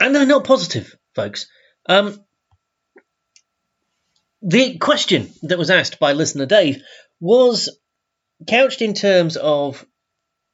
And 0.00 0.14
they're 0.14 0.26
not 0.26 0.44
positive, 0.44 0.94
folks. 1.14 1.46
Um, 1.88 2.20
the 4.42 4.78
question 4.78 5.32
that 5.42 5.58
was 5.58 5.70
asked 5.70 5.98
by 5.98 6.12
listener 6.12 6.46
Dave 6.46 6.82
was 7.20 7.78
couched 8.46 8.82
in 8.82 8.94
terms 8.94 9.36
of 9.36 9.84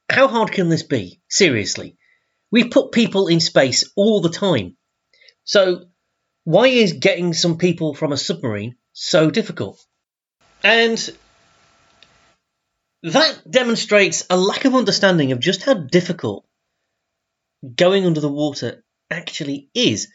how 0.09 0.29
hard 0.29 0.53
can 0.53 0.69
this 0.69 0.83
be? 0.83 1.21
Seriously. 1.29 1.97
We 2.51 2.69
put 2.69 2.93
people 2.93 3.29
in 3.29 3.41
space 3.41 3.91
all 3.97 4.21
the 4.21 4.29
time. 4.29 4.77
So, 5.45 5.87
why 6.45 6.67
is 6.69 6.93
getting 6.93 7.33
some 7.33 7.57
people 7.57 7.95
from 7.95 8.13
a 8.13 8.17
submarine 8.17 8.77
so 8.93 9.31
difficult? 9.31 9.85
And 10.63 10.99
that 13.03 13.51
demonstrates 13.51 14.25
a 14.31 14.37
lack 14.37 14.65
of 14.65 14.75
understanding 14.75 15.33
of 15.33 15.41
just 15.41 15.63
how 15.63 15.75
difficult 15.75 16.47
going 17.77 18.07
under 18.07 18.21
the 18.21 18.29
water 18.29 18.85
actually 19.11 19.71
is. 19.75 20.09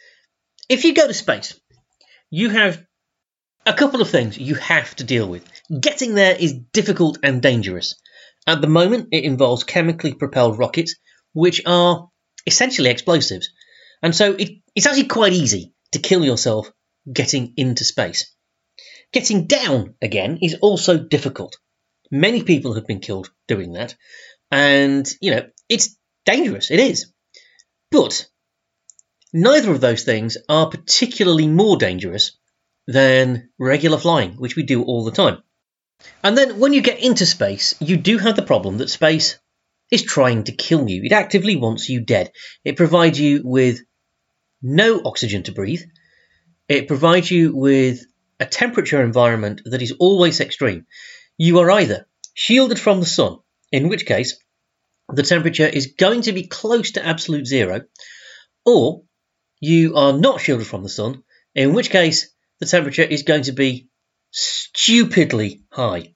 If 0.70 0.84
you 0.84 0.94
go 0.94 1.08
to 1.08 1.14
space, 1.14 1.60
you 2.30 2.50
have 2.50 2.84
a 3.66 3.74
couple 3.74 4.02
of 4.02 4.10
things 4.10 4.38
you 4.38 4.56
have 4.56 4.96
to 4.96 5.04
deal 5.04 5.28
with. 5.28 5.46
Getting 5.80 6.14
there 6.14 6.36
is 6.36 6.54
difficult 6.54 7.20
and 7.24 7.42
dangerous. 7.42 7.96
At 8.46 8.62
the 8.62 8.68
moment, 8.68 9.10
it 9.12 9.26
involves 9.26 9.66
chemically 9.66 10.14
propelled 10.14 10.58
rockets, 10.58 10.96
which 11.34 11.62
are 11.66 12.10
essentially 12.46 12.90
explosives. 12.90 13.50
And 14.02 14.16
so 14.16 14.34
it, 14.34 14.62
it's 14.74 14.86
actually 14.86 15.08
quite 15.08 15.34
easy 15.34 15.74
to 15.92 16.00
kill 16.00 16.24
yourself 16.24 16.72
getting 17.12 17.54
into 17.58 17.84
space. 17.84 18.34
Getting 19.14 19.48
down 19.48 19.96
again 20.02 20.40
is 20.42 20.56
also 20.62 20.98
difficult. 20.98 21.58
Many 22.12 22.44
people 22.44 22.76
have 22.76 22.88
been 22.88 23.00
killed 23.00 23.32
doing 23.48 23.74
that. 23.74 23.96
And, 24.52 25.08
you 25.22 25.32
know, 25.32 25.48
it's 25.70 25.98
dangerous. 26.26 26.72
It 26.72 26.80
is. 26.80 27.12
But 27.92 28.28
neither 29.34 29.72
of 29.72 29.82
those 29.82 30.04
things 30.04 30.38
are 30.50 30.70
particularly 30.70 31.48
more 31.48 31.78
dangerous 31.78 32.38
than 32.88 33.50
regular 33.58 33.98
flying, 33.98 34.34
which 34.34 34.56
we 34.56 34.64
do 34.64 34.84
all 34.84 35.04
the 35.04 35.12
time. 35.12 35.42
And 36.24 36.38
then 36.38 36.60
when 36.60 36.74
you 36.74 36.82
get 36.82 37.00
into 37.00 37.26
space, 37.26 37.76
you 37.80 37.98
do 37.98 38.18
have 38.18 38.36
the 38.36 38.42
problem 38.42 38.78
that 38.78 38.90
space 38.90 39.40
is 39.92 40.04
trying 40.04 40.44
to 40.46 40.52
kill 40.52 40.90
you. 40.90 41.04
It 41.04 41.12
actively 41.12 41.56
wants 41.56 41.90
you 41.90 42.02
dead. 42.02 42.32
It 42.64 42.78
provides 42.78 43.20
you 43.20 43.42
with 43.44 43.82
no 44.62 45.02
oxygen 45.04 45.44
to 45.44 45.52
breathe. 45.52 45.82
It 46.68 46.88
provides 46.88 47.32
you 47.32 47.56
with 47.56 48.06
a 48.40 48.46
temperature 48.46 49.04
environment 49.04 49.62
that 49.66 49.82
is 49.82 49.94
always 50.00 50.40
extreme. 50.40 50.86
You 51.38 51.60
are 51.60 51.72
either 51.72 52.08
shielded 52.34 52.80
from 52.80 53.00
the 53.00 53.06
sun, 53.06 53.38
in 53.72 53.90
which 53.90 54.06
case 54.06 54.38
the 55.10 55.24
temperature 55.24 55.66
is 55.66 55.94
going 55.98 56.22
to 56.24 56.34
be 56.34 56.48
close 56.48 56.92
to 56.92 57.06
absolute 57.06 57.48
zero, 57.48 57.82
or 58.66 59.04
you 59.60 59.96
are 59.96 60.14
not 60.14 60.42
shielded 60.42 60.68
from 60.68 60.84
the 60.84 60.90
sun, 60.90 61.24
in 61.56 61.74
which 61.74 61.90
case 61.90 62.34
the 62.60 62.66
temperature 62.66 63.04
is 63.04 63.24
going 63.24 63.44
to 63.44 63.52
be 63.52 63.88
stupidly 64.32 65.64
high. 65.72 66.14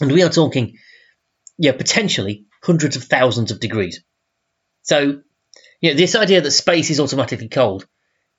And 0.00 0.12
we 0.12 0.22
are 0.22 0.30
talking, 0.30 0.76
yeah, 1.56 1.72
potentially 1.72 2.46
hundreds 2.62 2.96
of 2.96 3.04
thousands 3.04 3.50
of 3.50 3.60
degrees. 3.60 4.02
So, 4.82 5.22
know, 5.90 5.94
this 5.94 6.14
idea 6.14 6.40
that 6.40 6.50
space 6.50 6.90
is 6.90 7.00
automatically 7.00 7.48
cold 7.48 7.86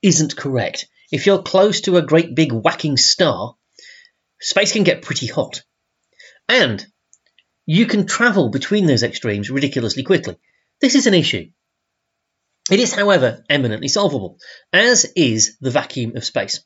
isn't 0.01 0.35
correct. 0.35 0.87
If 1.11 1.25
you're 1.25 1.41
close 1.41 1.81
to 1.81 1.97
a 1.97 2.03
great 2.03 2.35
big 2.35 2.51
whacking 2.51 2.97
star, 2.97 3.55
space 4.39 4.73
can 4.73 4.83
get 4.83 5.01
pretty 5.01 5.27
hot. 5.27 5.63
And 6.47 6.85
you 7.65 7.85
can 7.85 8.05
travel 8.05 8.49
between 8.49 8.85
those 8.85 9.03
extremes 9.03 9.49
ridiculously 9.49 10.03
quickly. 10.03 10.37
This 10.81 10.95
is 10.95 11.07
an 11.07 11.13
issue. 11.13 11.49
It 12.71 12.79
is, 12.79 12.93
however, 12.93 13.43
eminently 13.49 13.87
solvable, 13.87 14.37
as 14.71 15.05
is 15.15 15.57
the 15.59 15.71
vacuum 15.71 16.15
of 16.15 16.23
space. 16.23 16.63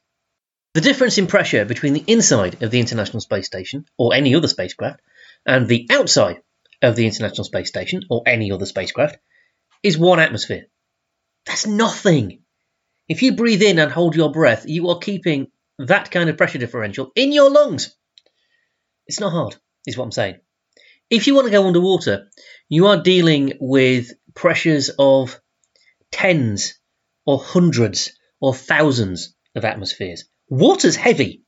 The 0.74 0.82
difference 0.82 1.18
in 1.18 1.28
pressure 1.28 1.66
between 1.66 1.94
the 1.94 2.04
inside 2.08 2.62
of 2.64 2.72
the 2.72 2.80
International 2.80 3.22
Space 3.22 3.46
Station, 3.46 3.86
or 3.98 4.14
any 4.14 4.36
other 4.36 4.48
spacecraft, 4.48 5.02
and 5.46 5.68
the 5.68 5.88
outside 5.90 6.42
of 6.82 6.96
the 6.96 7.06
International 7.06 7.46
Space 7.46 7.70
Station, 7.70 8.04
or 8.10 8.24
any 8.26 8.52
other 8.52 8.66
spacecraft, 8.66 9.18
is 9.82 9.98
one 9.98 10.20
atmosphere. 10.20 10.66
That's 11.46 11.68
nothing. 11.68 12.43
If 13.08 13.22
you 13.22 13.36
breathe 13.36 13.62
in 13.62 13.80
and 13.80 13.92
hold 13.92 14.16
your 14.16 14.32
breath, 14.32 14.66
you 14.66 14.90
are 14.90 15.00
keeping 15.00 15.48
that 15.78 16.12
kind 16.12 16.30
of 16.30 16.38
pressure 16.38 16.58
differential 16.58 17.12
in 17.16 17.32
your 17.32 17.50
lungs. 17.50 17.96
It's 19.08 19.20
not 19.20 19.32
hard, 19.32 19.56
is 19.86 19.98
what 19.98 20.06
I'm 20.06 20.12
saying. 20.12 20.40
If 21.10 21.28
you 21.28 21.36
want 21.36 21.46
to 21.46 21.52
go 21.52 21.68
underwater, 21.68 22.30
you 22.70 22.88
are 22.88 23.02
dealing 23.02 23.54
with 23.60 24.12
pressures 24.34 24.90
of 24.98 25.40
tens 26.12 26.76
or 27.26 27.40
hundreds 27.40 28.14
or 28.40 28.54
thousands 28.54 29.36
of 29.56 29.66
atmospheres. 29.66 30.26
Water's 30.50 30.96
heavy. 30.96 31.44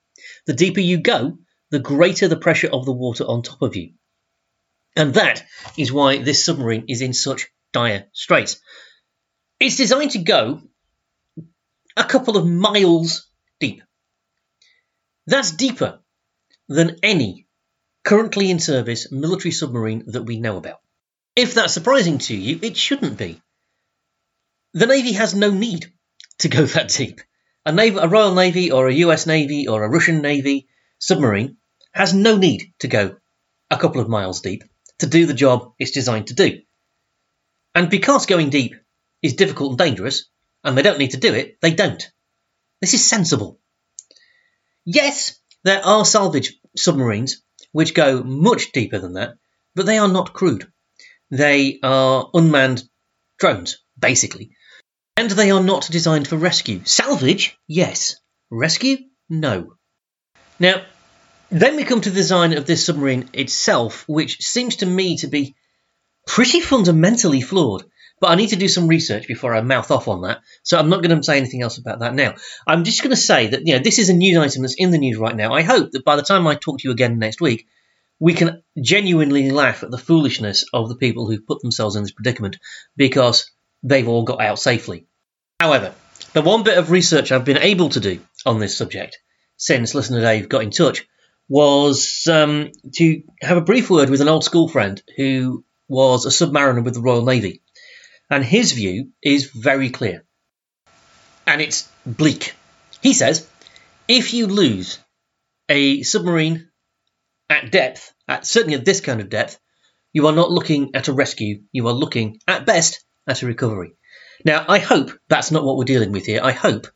The 0.46 0.54
deeper 0.54 0.82
you 0.82 0.98
go, 0.98 1.38
the 1.72 1.80
greater 1.80 2.28
the 2.28 2.38
pressure 2.38 2.70
of 2.72 2.86
the 2.86 2.92
water 2.92 3.24
on 3.24 3.42
top 3.42 3.62
of 3.62 3.76
you. 3.76 3.94
And 4.96 5.14
that 5.16 5.46
is 5.78 5.92
why 5.92 6.22
this 6.22 6.46
submarine 6.46 6.86
is 6.88 7.02
in 7.02 7.14
such 7.14 7.48
dire 7.74 8.06
straits. 8.14 8.60
It's 9.60 9.78
designed 9.78 10.12
to 10.12 10.20
go 10.20 10.62
a 11.98 12.04
couple 12.04 12.38
of 12.38 12.48
miles 12.48 13.30
deep. 13.60 13.82
That's 15.28 15.52
deeper 15.52 16.00
than 16.68 16.98
any 17.04 17.48
currently 18.04 18.52
in 18.52 18.60
service 18.60 19.12
military 19.12 19.52
submarine 19.52 20.04
that 20.08 20.24
we 20.24 20.40
know 20.40 20.58
about. 20.58 20.80
If 21.36 21.54
that's 21.54 21.74
surprising 21.74 22.20
to 22.20 22.36
you, 22.36 22.60
it 22.62 22.78
shouldn't 22.78 23.18
be. 23.18 23.42
The 24.74 24.86
Navy 24.86 25.14
has 25.14 25.34
no 25.34 25.52
need 25.52 25.92
to 26.40 26.50
go 26.50 26.66
that 26.66 26.90
deep. 26.90 27.22
A, 27.66 27.72
Navy, 27.72 27.98
a 27.98 28.08
Royal 28.08 28.36
Navy 28.36 28.72
or 28.72 28.88
a 28.88 28.94
US 28.94 29.26
Navy 29.26 29.68
or 29.68 29.84
a 29.84 29.90
Russian 29.90 30.22
Navy 30.22 30.68
submarine 31.00 31.58
has 31.94 32.14
no 32.14 32.38
need 32.38 32.74
to 32.80 32.88
go 32.88 33.16
a 33.72 33.78
couple 33.78 34.02
of 34.02 34.10
miles 34.10 34.42
deep 34.42 34.64
to 35.00 35.08
do 35.08 35.26
the 35.26 35.34
job 35.34 35.74
it's 35.80 35.92
designed 35.92 36.28
to 36.28 36.36
do. 36.36 36.60
And 37.74 37.90
because 37.90 38.26
going 38.26 38.50
deep 38.50 38.76
is 39.22 39.34
difficult 39.34 39.72
and 39.72 39.78
dangerous, 39.80 40.30
and 40.66 40.78
they 40.78 40.82
don't 40.82 41.00
need 41.00 41.12
to 41.12 41.18
do 41.18 41.34
it, 41.34 41.62
they 41.62 41.74
don't. 41.74 42.12
This 42.82 42.94
is 42.94 43.08
sensible. 43.08 43.60
Yes, 44.84 45.40
there 45.64 45.86
are 45.86 46.04
salvage 46.06 46.60
submarines 46.76 47.42
which 47.72 47.94
go 47.94 48.24
much 48.24 48.72
deeper 48.72 49.00
than 49.00 49.14
that, 49.14 49.36
but 49.76 49.86
they 49.86 49.98
are 49.98 50.08
not 50.08 50.34
crewed. 50.34 50.72
They 51.32 51.80
are 51.82 52.30
unmanned 52.34 52.84
drones, 53.40 53.78
basically. 53.98 54.52
And 55.18 55.32
they 55.32 55.52
are 55.52 55.64
not 55.64 55.90
designed 55.90 56.28
for 56.28 56.38
rescue. 56.38 56.82
Salvage, 56.84 57.58
yes. 57.68 58.16
Rescue, 58.52 58.98
no. 59.30 59.76
Now, 60.60 60.86
then 61.50 61.76
we 61.76 61.84
come 61.84 62.02
to 62.02 62.10
the 62.10 62.16
design 62.16 62.54
of 62.54 62.66
this 62.66 62.86
submarine 62.86 63.30
itself, 63.34 64.08
which 64.08 64.42
seems 64.42 64.78
to 64.78 64.86
me 64.86 65.18
to 65.18 65.28
be 65.28 65.56
pretty 66.28 66.60
fundamentally 66.60 67.42
flawed. 67.42 67.86
But 68.22 68.32
I 68.32 68.36
need 68.36 68.50
to 68.50 68.56
do 68.56 68.70
some 68.70 68.88
research 68.88 69.28
before 69.28 69.54
I 69.54 69.62
mouth 69.62 69.92
off 69.92 70.08
on 70.08 70.22
that, 70.22 70.42
so 70.64 70.78
I'm 70.78 70.90
not 70.90 71.04
going 71.04 71.16
to 71.16 71.24
say 71.24 71.38
anything 71.38 71.62
else 71.62 71.78
about 71.78 72.00
that 72.00 72.16
now. 72.16 72.36
I'm 72.66 72.86
just 72.86 73.02
going 73.02 73.16
to 73.16 73.22
say 73.22 73.48
that 73.48 73.68
you 73.68 73.74
know 73.74 73.80
this 73.80 74.00
is 74.00 74.10
a 74.10 74.14
news 74.14 74.38
item 74.38 74.62
that's 74.62 74.76
in 74.78 74.92
the 74.92 74.98
news 74.98 75.18
right 75.18 75.36
now. 75.36 75.54
I 75.54 75.64
hope 75.64 75.92
that 75.92 76.06
by 76.06 76.16
the 76.16 76.22
time 76.22 76.48
I 76.48 76.56
talk 76.56 76.80
to 76.80 76.88
you 76.88 76.92
again 76.92 77.20
next 77.20 77.42
week, 77.42 77.68
we 78.20 78.34
can 78.34 78.64
genuinely 78.82 79.52
laugh 79.52 79.84
at 79.84 79.92
the 79.92 79.98
foolishness 79.98 80.66
of 80.74 80.90
the 80.90 80.96
people 80.96 81.30
who 81.30 81.42
put 81.42 81.62
themselves 81.62 81.96
in 81.96 82.04
this 82.04 82.14
predicament 82.14 82.58
because 82.96 83.52
they've 83.84 84.08
all 84.08 84.24
got 84.24 84.42
out 84.42 84.60
safely. 84.60 85.08
However, 85.60 85.94
the 86.34 86.42
one 86.42 86.64
bit 86.64 86.78
of 86.78 86.92
research 86.92 87.32
I've 87.32 87.46
been 87.46 87.58
able 87.58 87.90
to 87.90 88.00
do 88.00 88.22
on 88.46 88.60
this 88.60 88.78
subject 88.78 89.20
since 89.58 89.96
listener 89.96 90.22
Dave 90.22 90.50
got 90.50 90.64
in 90.64 90.72
touch 90.72 91.06
was 91.48 92.28
um, 92.28 92.72
to 92.96 93.22
have 93.42 93.58
a 93.58 93.62
brief 93.62 93.90
word 93.90 94.10
with 94.10 94.22
an 94.22 94.28
old 94.28 94.44
school 94.44 94.68
friend 94.68 95.02
who 95.16 95.64
was 95.88 96.26
a 96.26 96.30
submariner 96.30 96.84
with 96.84 96.96
the 96.96 97.02
Royal 97.02 97.24
Navy. 97.24 97.62
And 98.30 98.44
his 98.44 98.72
view 98.72 99.12
is 99.22 99.52
very 99.52 99.90
clear. 99.90 100.26
And 101.46 101.62
it's 101.62 101.90
bleak. 102.06 102.54
He 103.02 103.14
says 103.14 103.48
if 104.08 104.34
you 104.34 104.48
lose 104.48 105.00
a 105.70 106.04
submarine 106.04 106.70
at 107.50 107.72
depth, 107.72 108.14
at 108.28 108.46
certainly 108.46 108.76
at 108.76 108.86
this 108.86 109.02
kind 109.02 109.22
of 109.22 109.30
depth, 109.30 109.60
you 110.14 110.28
are 110.28 110.34
not 110.34 110.52
looking 110.52 110.92
at 110.96 111.08
a 111.08 111.14
rescue, 111.14 111.64
you 111.72 111.88
are 111.88 111.94
looking 111.94 112.40
at 112.48 112.66
best 112.66 113.04
at 113.28 113.42
a 113.42 113.48
recovery. 113.48 113.96
Now, 114.44 114.66
I 114.68 114.80
hope 114.80 115.12
that's 115.28 115.52
not 115.52 115.64
what 115.64 115.78
we're 115.78 115.86
dealing 115.86 116.12
with 116.12 116.26
here. 116.26 116.42
I 116.44 116.52
hope 116.52 116.88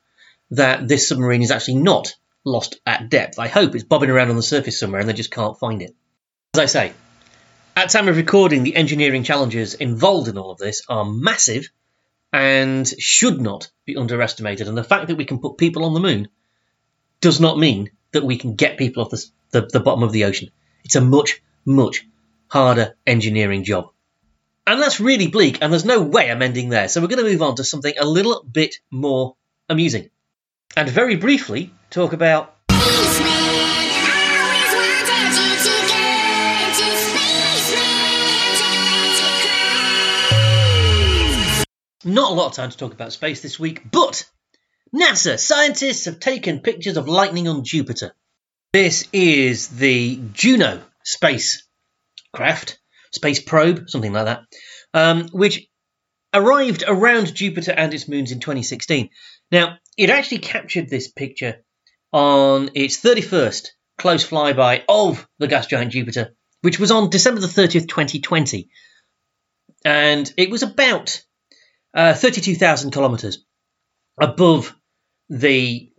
that 0.52 0.88
this 0.88 1.08
submarine 1.08 1.42
is 1.42 1.52
actually 1.52 1.76
not 1.76 2.14
lost 2.46 2.80
at 2.86 3.10
depth. 3.10 3.40
I 3.40 3.48
hope 3.48 3.76
it's 3.76 3.84
bobbing 3.84 4.10
around 4.10 4.30
on 4.30 4.36
the 4.36 4.44
surface 4.44 4.80
somewhere 4.80 5.00
and 5.02 5.10
they 5.10 5.14
just 5.14 5.32
can't 5.32 5.60
find 5.60 5.82
it. 5.82 5.96
As 6.54 6.60
I 6.60 6.66
say, 6.66 6.94
At 7.80 7.92
time 7.92 8.10
of 8.10 8.18
recording, 8.18 8.64
the 8.64 8.76
engineering 8.76 9.24
challenges 9.24 9.74
involved 9.74 10.28
in 10.28 10.38
all 10.38 10.52
of 10.52 10.58
this 10.58 10.82
are 10.90 11.06
massive 11.06 11.70
and 12.34 12.86
should 12.86 13.40
not 13.40 13.72
be 13.86 13.96
underestimated. 13.96 14.68
And 14.68 14.78
the 14.78 14.84
fact 14.84 15.08
that 15.08 15.16
we 15.16 15.24
can 15.24 15.40
put 15.40 15.58
people 15.58 15.86
on 15.86 15.94
the 15.94 16.02
moon 16.02 16.28
does 17.22 17.40
not 17.40 17.58
mean 17.58 17.92
that 18.12 18.26
we 18.26 18.38
can 18.38 18.56
get 18.56 18.78
people 18.78 19.02
off 19.02 19.12
the, 19.12 19.26
the, 19.52 19.62
the 19.72 19.80
bottom 19.80 20.04
of 20.04 20.12
the 20.12 20.26
ocean. 20.26 20.50
It's 20.84 20.98
a 20.98 21.02
much, 21.02 21.42
much 21.64 22.06
harder 22.50 22.98
engineering 23.08 23.64
job. 23.64 23.92
And 24.68 24.82
that's 24.82 25.00
really 25.00 25.28
bleak, 25.28 25.60
and 25.62 25.72
there's 25.72 25.86
no 25.86 26.02
way 26.02 26.30
I'm 26.30 26.42
ending 26.42 26.68
there. 26.68 26.90
So 26.90 27.00
we're 27.00 27.08
going 27.08 27.24
to 27.24 27.32
move 27.32 27.42
on 27.42 27.56
to 27.56 27.64
something 27.64 27.94
a 27.98 28.06
little 28.06 28.44
bit 28.44 28.76
more 28.92 29.38
amusing. 29.70 30.10
And 30.76 30.90
very 30.90 31.16
briefly, 31.16 31.74
talk 31.92 32.12
about 32.12 32.58
Not 42.06 42.32
a 42.32 42.34
lot 42.34 42.48
of 42.48 42.54
time 42.54 42.70
to 42.70 42.78
talk 42.78 42.94
about 42.94 43.12
space 43.12 43.42
this 43.42 43.60
week, 43.60 43.92
but 43.92 44.26
NASA 44.96 45.38
scientists 45.38 46.06
have 46.06 46.20
taken 46.20 46.62
pictures 46.62 46.96
of 46.96 47.10
lightning 47.10 47.50
on 47.50 47.66
Jupiter. 47.66 48.14
This 48.72 49.08
is 49.12 49.68
the 49.68 50.22
Juno 50.32 50.82
spacecraft, 51.04 52.80
space 53.12 53.42
probe, 53.42 53.90
something 53.90 54.14
like 54.14 54.26
that, 54.26 54.44
um, 54.94 55.28
which 55.34 55.68
arrived 56.34 56.86
around 56.88 57.36
Jupiter 57.36 57.74
and 57.74 57.94
its 57.94 58.08
moons 58.08 58.32
in 58.32 58.40
2016. 58.40 59.10
Now, 59.52 59.78
it 59.98 60.10
actually 60.10 60.40
captured 60.40 60.90
this 60.90 61.10
picture 61.10 61.64
on 62.14 62.70
its 62.76 63.02
31st 63.02 63.72
close 63.98 64.26
flyby 64.26 64.84
of 64.88 65.28
the 65.38 65.48
gas 65.48 65.68
giant 65.68 65.92
Jupiter, 65.92 66.34
which 66.62 66.80
was 66.80 66.92
on 66.92 67.10
December 67.10 67.42
the 67.42 67.48
30th, 67.48 67.90
2020. 67.90 68.70
And 69.84 70.32
it 70.38 70.50
was 70.50 70.64
about 70.64 71.24
uh, 71.94 72.14
32,000 72.14 72.92
kilometres 72.92 73.46
above 74.20 74.76
the 75.30 75.92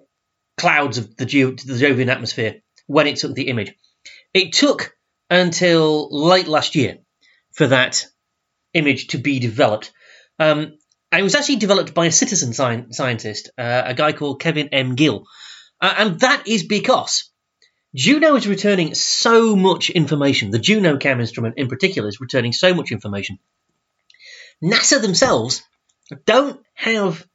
clouds 0.57 0.99
of 0.99 1.17
the, 1.17 1.25
the 1.25 1.79
Jovian 1.81 2.09
atmosphere 2.09 2.63
when 2.87 3.07
it 3.07 3.17
took 3.17 3.35
the 3.35 3.49
image. 3.49 3.73
It 4.35 4.53
took 4.53 4.95
until 5.29 6.09
late 6.11 6.49
last 6.49 6.75
year 6.75 6.99
for 7.53 7.69
that 7.69 8.07
image 8.75 9.09
to 9.09 9.19
be 9.19 9.39
developed. 9.39 9.93
Um, 10.39 10.77
and 11.13 11.21
it 11.21 11.25
was 11.25 11.35
actually 11.35 11.57
developed 11.57 11.95
by 11.95 12.07
a 12.07 12.13
citizen 12.13 12.53
sci- 12.53 12.93
scientist, 12.93 13.51
uh, 13.59 13.83
a 13.87 13.95
guy 13.95 14.13
called 14.13 14.41
Kevin 14.41 14.69
M. 14.69 14.95
Gill. 14.95 15.27
Uh, 15.81 15.95
and 15.97 16.21
that 16.21 16.47
is 16.47 16.65
because 16.65 17.31
Juno 17.95 18.37
is 18.37 18.47
returning 18.47 18.95
so 18.95 19.57
much 19.57 19.91
information. 19.91 20.51
The 20.51 20.59
Juno 20.59 20.99
Cam 20.99 21.21
instrument 21.21 21.55
in 21.57 21.69
particular 21.69 22.09
is 22.09 22.21
returning 22.21 22.53
so 22.53 22.75
much 22.75 22.93
information. 22.93 23.39
NASA 24.63 25.01
themselves 25.01 25.63
don't 26.17 26.61
have 26.75 27.27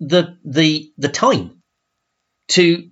the 0.00 0.38
the 0.44 0.92
the 0.96 1.08
time 1.08 1.62
to 2.48 2.90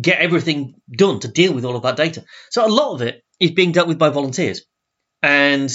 get 0.00 0.20
everything 0.20 0.74
done 0.90 1.20
to 1.20 1.28
deal 1.28 1.52
with 1.52 1.64
all 1.64 1.76
of 1.76 1.82
that 1.82 1.96
data. 1.96 2.24
So 2.50 2.66
a 2.66 2.68
lot 2.68 2.94
of 2.94 3.02
it 3.02 3.22
is 3.40 3.50
being 3.50 3.72
dealt 3.72 3.88
with 3.88 3.98
by 3.98 4.10
volunteers, 4.10 4.62
and 5.22 5.70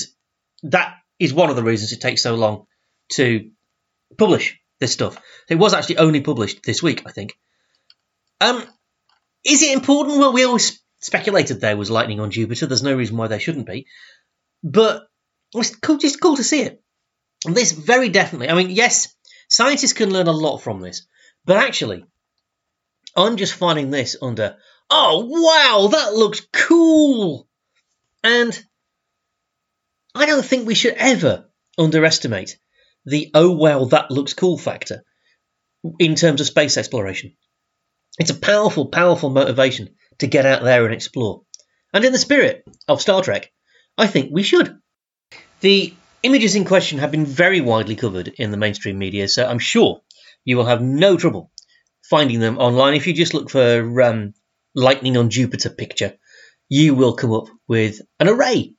that 0.64 0.96
is 1.20 1.34
one 1.34 1.50
of 1.50 1.56
the 1.56 1.64
reasons 1.64 1.92
it 1.92 2.02
takes 2.02 2.24
so 2.24 2.36
long 2.36 2.66
to 3.14 3.52
publish 4.18 4.58
this 4.80 4.94
stuff. 4.94 5.18
It 5.50 5.56
was 5.56 5.74
actually 5.74 5.98
only 5.98 6.22
published 6.22 6.64
this 6.64 6.82
week, 6.82 7.04
I 7.06 7.12
think. 7.12 7.34
Um, 8.42 8.64
is 9.46 9.62
it 9.62 9.74
important? 9.74 10.18
Well, 10.18 10.34
we 10.34 10.46
always 10.46 10.82
speculated 11.02 11.60
there 11.60 11.78
was 11.78 11.92
lightning 11.92 12.20
on 12.20 12.32
Jupiter. 12.32 12.66
There's 12.66 12.84
no 12.84 12.96
reason 12.96 13.18
why 13.18 13.28
there 13.28 13.40
shouldn't 13.40 13.68
be, 13.68 13.86
but 14.64 15.04
it's 15.54 15.76
cool, 15.76 15.98
just 15.98 16.22
cool 16.22 16.38
to 16.38 16.44
see 16.44 16.62
it. 16.62 16.82
This 17.46 17.72
very 17.72 18.10
definitely. 18.10 18.50
I 18.50 18.56
mean, 18.56 18.70
yes, 18.70 19.14
scientists 19.48 19.94
can 19.94 20.12
learn 20.12 20.28
a 20.28 20.32
lot 20.32 20.58
from 20.58 20.82
this, 20.82 21.08
but 21.46 21.58
actually, 21.58 22.06
I'm 23.16 23.38
just 23.38 23.54
finding 23.54 23.90
this 23.90 24.18
under. 24.22 24.58
Oh 24.90 25.26
wow, 25.30 25.88
that 25.90 26.14
looks 26.14 26.42
cool, 26.52 27.48
and 28.24 28.60
I 30.14 30.26
don't 30.26 30.46
think 30.46 30.68
we 30.68 30.76
should 30.76 30.96
ever 30.96 31.50
underestimate 31.78 32.58
the 33.06 33.32
oh 33.34 33.56
well 33.56 33.86
that 33.88 34.12
looks 34.12 34.34
cool 34.34 34.58
factor 34.58 35.04
in 36.00 36.16
terms 36.16 36.42
of 36.42 36.48
space 36.48 36.78
exploration. 36.78 37.36
It's 38.20 38.32
a 38.32 38.36
powerful, 38.36 38.88
powerful 38.88 39.30
motivation 39.30 39.96
to 40.18 40.28
get 40.28 40.46
out 40.46 40.64
there 40.64 40.84
and 40.84 40.94
explore. 40.94 41.44
And 41.94 42.04
in 42.04 42.12
the 42.12 42.20
spirit 42.20 42.66
of 42.88 43.02
Star 43.02 43.22
Trek, 43.22 43.52
I 43.98 44.08
think 44.08 44.30
we 44.32 44.44
should. 44.44 44.78
The 45.62 45.94
images 46.24 46.56
in 46.56 46.66
question 46.66 47.00
have 47.00 47.12
been 47.12 47.26
very 47.26 47.62
widely 47.62 47.96
covered 47.96 48.28
in 48.28 48.52
the 48.52 48.58
mainstream 48.58 48.98
media, 48.98 49.28
so 49.28 49.46
I'm 49.46 49.60
sure 49.60 50.02
you 50.46 50.58
will 50.58 50.66
have 50.66 50.82
no 50.82 51.18
trouble 51.18 51.52
finding 52.10 52.40
them 52.40 52.58
online. 52.58 52.96
If 52.96 53.08
you 53.08 53.14
just 53.14 53.34
look 53.34 53.50
for 53.50 54.02
um, 54.02 54.34
lightning 54.76 55.18
on 55.18 55.30
Jupiter 55.30 55.70
picture, 55.70 56.18
you 56.68 56.96
will 56.96 57.14
come 57.14 57.34
up 57.34 57.48
with 57.68 58.02
an 58.20 58.28
array 58.28 58.74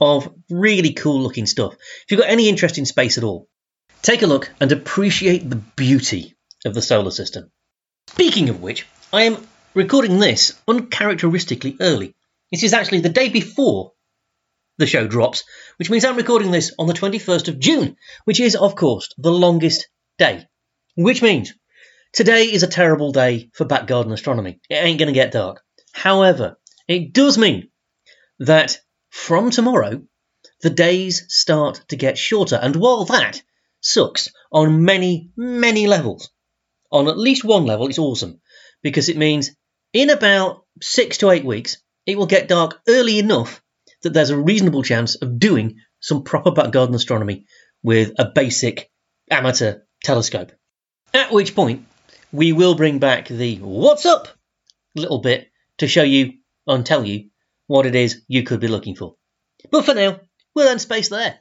of 0.00 0.32
really 0.50 0.92
cool 0.92 1.22
looking 1.22 1.46
stuff. 1.46 1.74
If 1.74 2.10
you've 2.10 2.20
got 2.20 2.30
any 2.30 2.48
interest 2.48 2.78
in 2.78 2.86
space 2.86 3.18
at 3.18 3.24
all, 3.24 3.48
take 4.02 4.22
a 4.22 4.26
look 4.26 4.50
and 4.60 4.70
appreciate 4.70 5.48
the 5.48 5.56
beauty 5.56 6.34
of 6.64 6.74
the 6.74 6.82
solar 6.82 7.10
system. 7.10 7.50
Speaking 8.08 8.48
of 8.50 8.60
which, 8.60 8.86
I 9.12 9.22
am 9.22 9.46
recording 9.74 10.18
this 10.18 10.54
uncharacteristically 10.68 11.76
early. 11.80 12.14
This 12.52 12.62
is 12.62 12.74
actually 12.74 13.00
the 13.00 13.08
day 13.08 13.28
before 13.28 13.92
the 14.78 14.86
show 14.86 15.06
drops, 15.06 15.44
which 15.76 15.90
means 15.90 16.04
I'm 16.04 16.16
recording 16.16 16.50
this 16.50 16.72
on 16.78 16.86
the 16.86 16.94
21st 16.94 17.48
of 17.48 17.58
June, 17.58 17.96
which 18.24 18.40
is, 18.40 18.56
of 18.56 18.74
course, 18.74 19.08
the 19.18 19.32
longest 19.32 19.88
day. 20.18 20.46
Which 20.96 21.22
means 21.22 21.54
today 22.12 22.44
is 22.44 22.62
a 22.62 22.68
terrible 22.68 23.12
day 23.12 23.50
for 23.54 23.64
back 23.64 23.86
garden 23.86 24.12
astronomy. 24.12 24.60
It 24.68 24.74
ain't 24.74 24.98
going 24.98 25.08
to 25.08 25.12
get 25.12 25.32
dark. 25.32 25.62
However, 25.92 26.58
it 26.88 27.12
does 27.12 27.38
mean 27.38 27.68
that 28.40 28.78
from 29.10 29.50
tomorrow, 29.50 30.02
the 30.60 30.70
days 30.70 31.24
start 31.28 31.82
to 31.88 31.96
get 31.96 32.18
shorter. 32.18 32.56
And 32.56 32.76
while 32.76 33.04
that 33.06 33.42
sucks 33.80 34.28
on 34.50 34.84
many, 34.84 35.30
many 35.36 35.86
levels, 35.86 36.30
on 36.90 37.08
at 37.08 37.18
least 37.18 37.44
one 37.44 37.66
level, 37.66 37.88
it's 37.88 37.98
awesome 37.98 38.40
because 38.82 39.08
it 39.08 39.16
means 39.16 39.50
in 39.92 40.10
about 40.10 40.64
six 40.82 41.18
to 41.18 41.30
eight 41.30 41.44
weeks, 41.44 41.78
it 42.06 42.18
will 42.18 42.26
get 42.26 42.48
dark 42.48 42.80
early 42.88 43.18
enough 43.18 43.62
that 44.04 44.12
there's 44.14 44.30
a 44.30 44.38
reasonable 44.38 44.82
chance 44.82 45.16
of 45.16 45.38
doing 45.38 45.76
some 46.00 46.22
proper 46.22 46.52
back 46.52 46.70
garden 46.70 46.94
astronomy 46.94 47.46
with 47.82 48.12
a 48.18 48.30
basic 48.34 48.90
amateur 49.30 49.80
telescope. 50.02 50.52
At 51.12 51.32
which 51.32 51.54
point, 51.54 51.86
we 52.32 52.52
will 52.52 52.74
bring 52.74 52.98
back 52.98 53.28
the 53.28 53.56
what's 53.56 54.06
up 54.06 54.28
little 54.94 55.20
bit 55.20 55.50
to 55.78 55.88
show 55.88 56.02
you 56.02 56.34
and 56.66 56.86
tell 56.86 57.04
you 57.04 57.30
what 57.66 57.86
it 57.86 57.94
is 57.94 58.22
you 58.28 58.42
could 58.42 58.60
be 58.60 58.68
looking 58.68 58.94
for. 58.94 59.16
But 59.70 59.84
for 59.84 59.94
now, 59.94 60.20
we'll 60.54 60.68
end 60.68 60.80
space 60.80 61.08
there. 61.08 61.38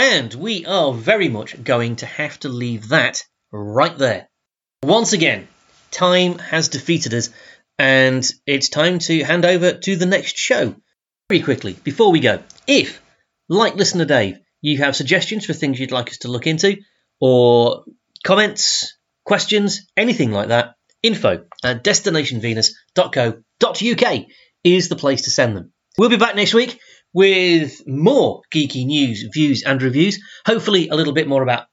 And 0.00 0.32
we 0.32 0.64
are 0.64 0.94
very 0.94 1.28
much 1.28 1.62
going 1.62 1.96
to 1.96 2.06
have 2.06 2.40
to 2.40 2.48
leave 2.48 2.88
that 2.88 3.22
right 3.52 3.98
there. 3.98 4.30
Once 4.82 5.12
again, 5.12 5.46
time 5.90 6.38
has 6.38 6.70
defeated 6.70 7.12
us, 7.12 7.28
and 7.78 8.26
it's 8.46 8.70
time 8.70 8.98
to 9.00 9.22
hand 9.22 9.44
over 9.44 9.74
to 9.74 9.96
the 9.96 10.06
next 10.06 10.38
show. 10.38 10.74
Very 11.28 11.42
quickly, 11.42 11.74
before 11.84 12.12
we 12.12 12.20
go, 12.20 12.42
if, 12.66 13.02
like 13.50 13.74
listener 13.74 14.06
Dave, 14.06 14.38
you 14.62 14.78
have 14.78 14.96
suggestions 14.96 15.44
for 15.44 15.52
things 15.52 15.78
you'd 15.78 15.92
like 15.92 16.08
us 16.08 16.20
to 16.20 16.28
look 16.28 16.46
into, 16.46 16.78
or 17.20 17.84
comments, 18.24 18.96
questions, 19.26 19.86
anything 19.98 20.32
like 20.32 20.48
that, 20.48 20.76
info 21.02 21.44
at 21.62 21.84
destinationvenus.co.uk 21.84 24.26
is 24.64 24.88
the 24.88 24.96
place 24.96 25.22
to 25.22 25.30
send 25.30 25.54
them. 25.54 25.74
We'll 25.98 26.08
be 26.08 26.16
back 26.16 26.36
next 26.36 26.54
week 26.54 26.80
with 27.12 27.86
more 27.86 28.42
geeky 28.52 28.86
news, 28.86 29.26
views, 29.32 29.62
and 29.62 29.82
reviews. 29.82 30.22
Hopefully, 30.46 30.88
a 30.88 30.94
little 30.94 31.12
bit 31.12 31.28
more 31.28 31.42
about 31.42 31.66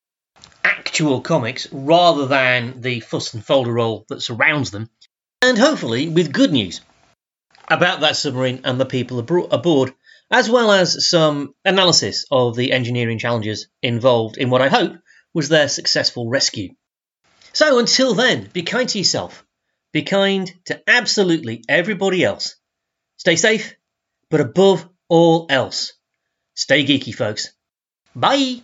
actual 0.63 1.21
comics 1.21 1.67
rather 1.71 2.27
than 2.27 2.81
the 2.81 2.99
fuss 2.99 3.33
and 3.33 3.43
folderol 3.43 4.07
that 4.07 4.21
surrounds 4.21 4.71
them. 4.71 4.89
And 5.41 5.57
hopefully, 5.57 6.09
with 6.09 6.33
good 6.33 6.51
news 6.51 6.81
about 7.69 8.01
that 8.01 8.15
submarine 8.15 8.61
and 8.63 8.79
the 8.79 8.85
people 8.85 9.19
aboard, 9.19 9.93
as 10.31 10.49
well 10.49 10.71
as 10.71 11.09
some 11.09 11.53
analysis 11.63 12.25
of 12.31 12.55
the 12.55 12.71
engineering 12.71 13.19
challenges 13.19 13.67
involved 13.81 14.37
in 14.37 14.49
what 14.49 14.61
I 14.61 14.69
hope 14.69 14.93
was 15.33 15.49
their 15.49 15.67
successful 15.67 16.29
rescue. 16.29 16.73
So 17.53 17.79
until 17.79 18.13
then, 18.13 18.49
be 18.51 18.63
kind 18.63 18.89
to 18.89 18.97
yourself. 18.97 19.45
Be 19.93 20.03
kind 20.03 20.51
to 20.65 20.81
absolutely 20.87 21.63
everybody 21.69 22.23
else. 22.23 22.55
Stay 23.17 23.35
safe, 23.35 23.75
but 24.29 24.41
above 24.41 24.87
all 25.09 25.47
else, 25.49 25.93
stay 26.55 26.85
geeky, 26.85 27.13
folks. 27.13 27.53
Bye! 28.15 28.61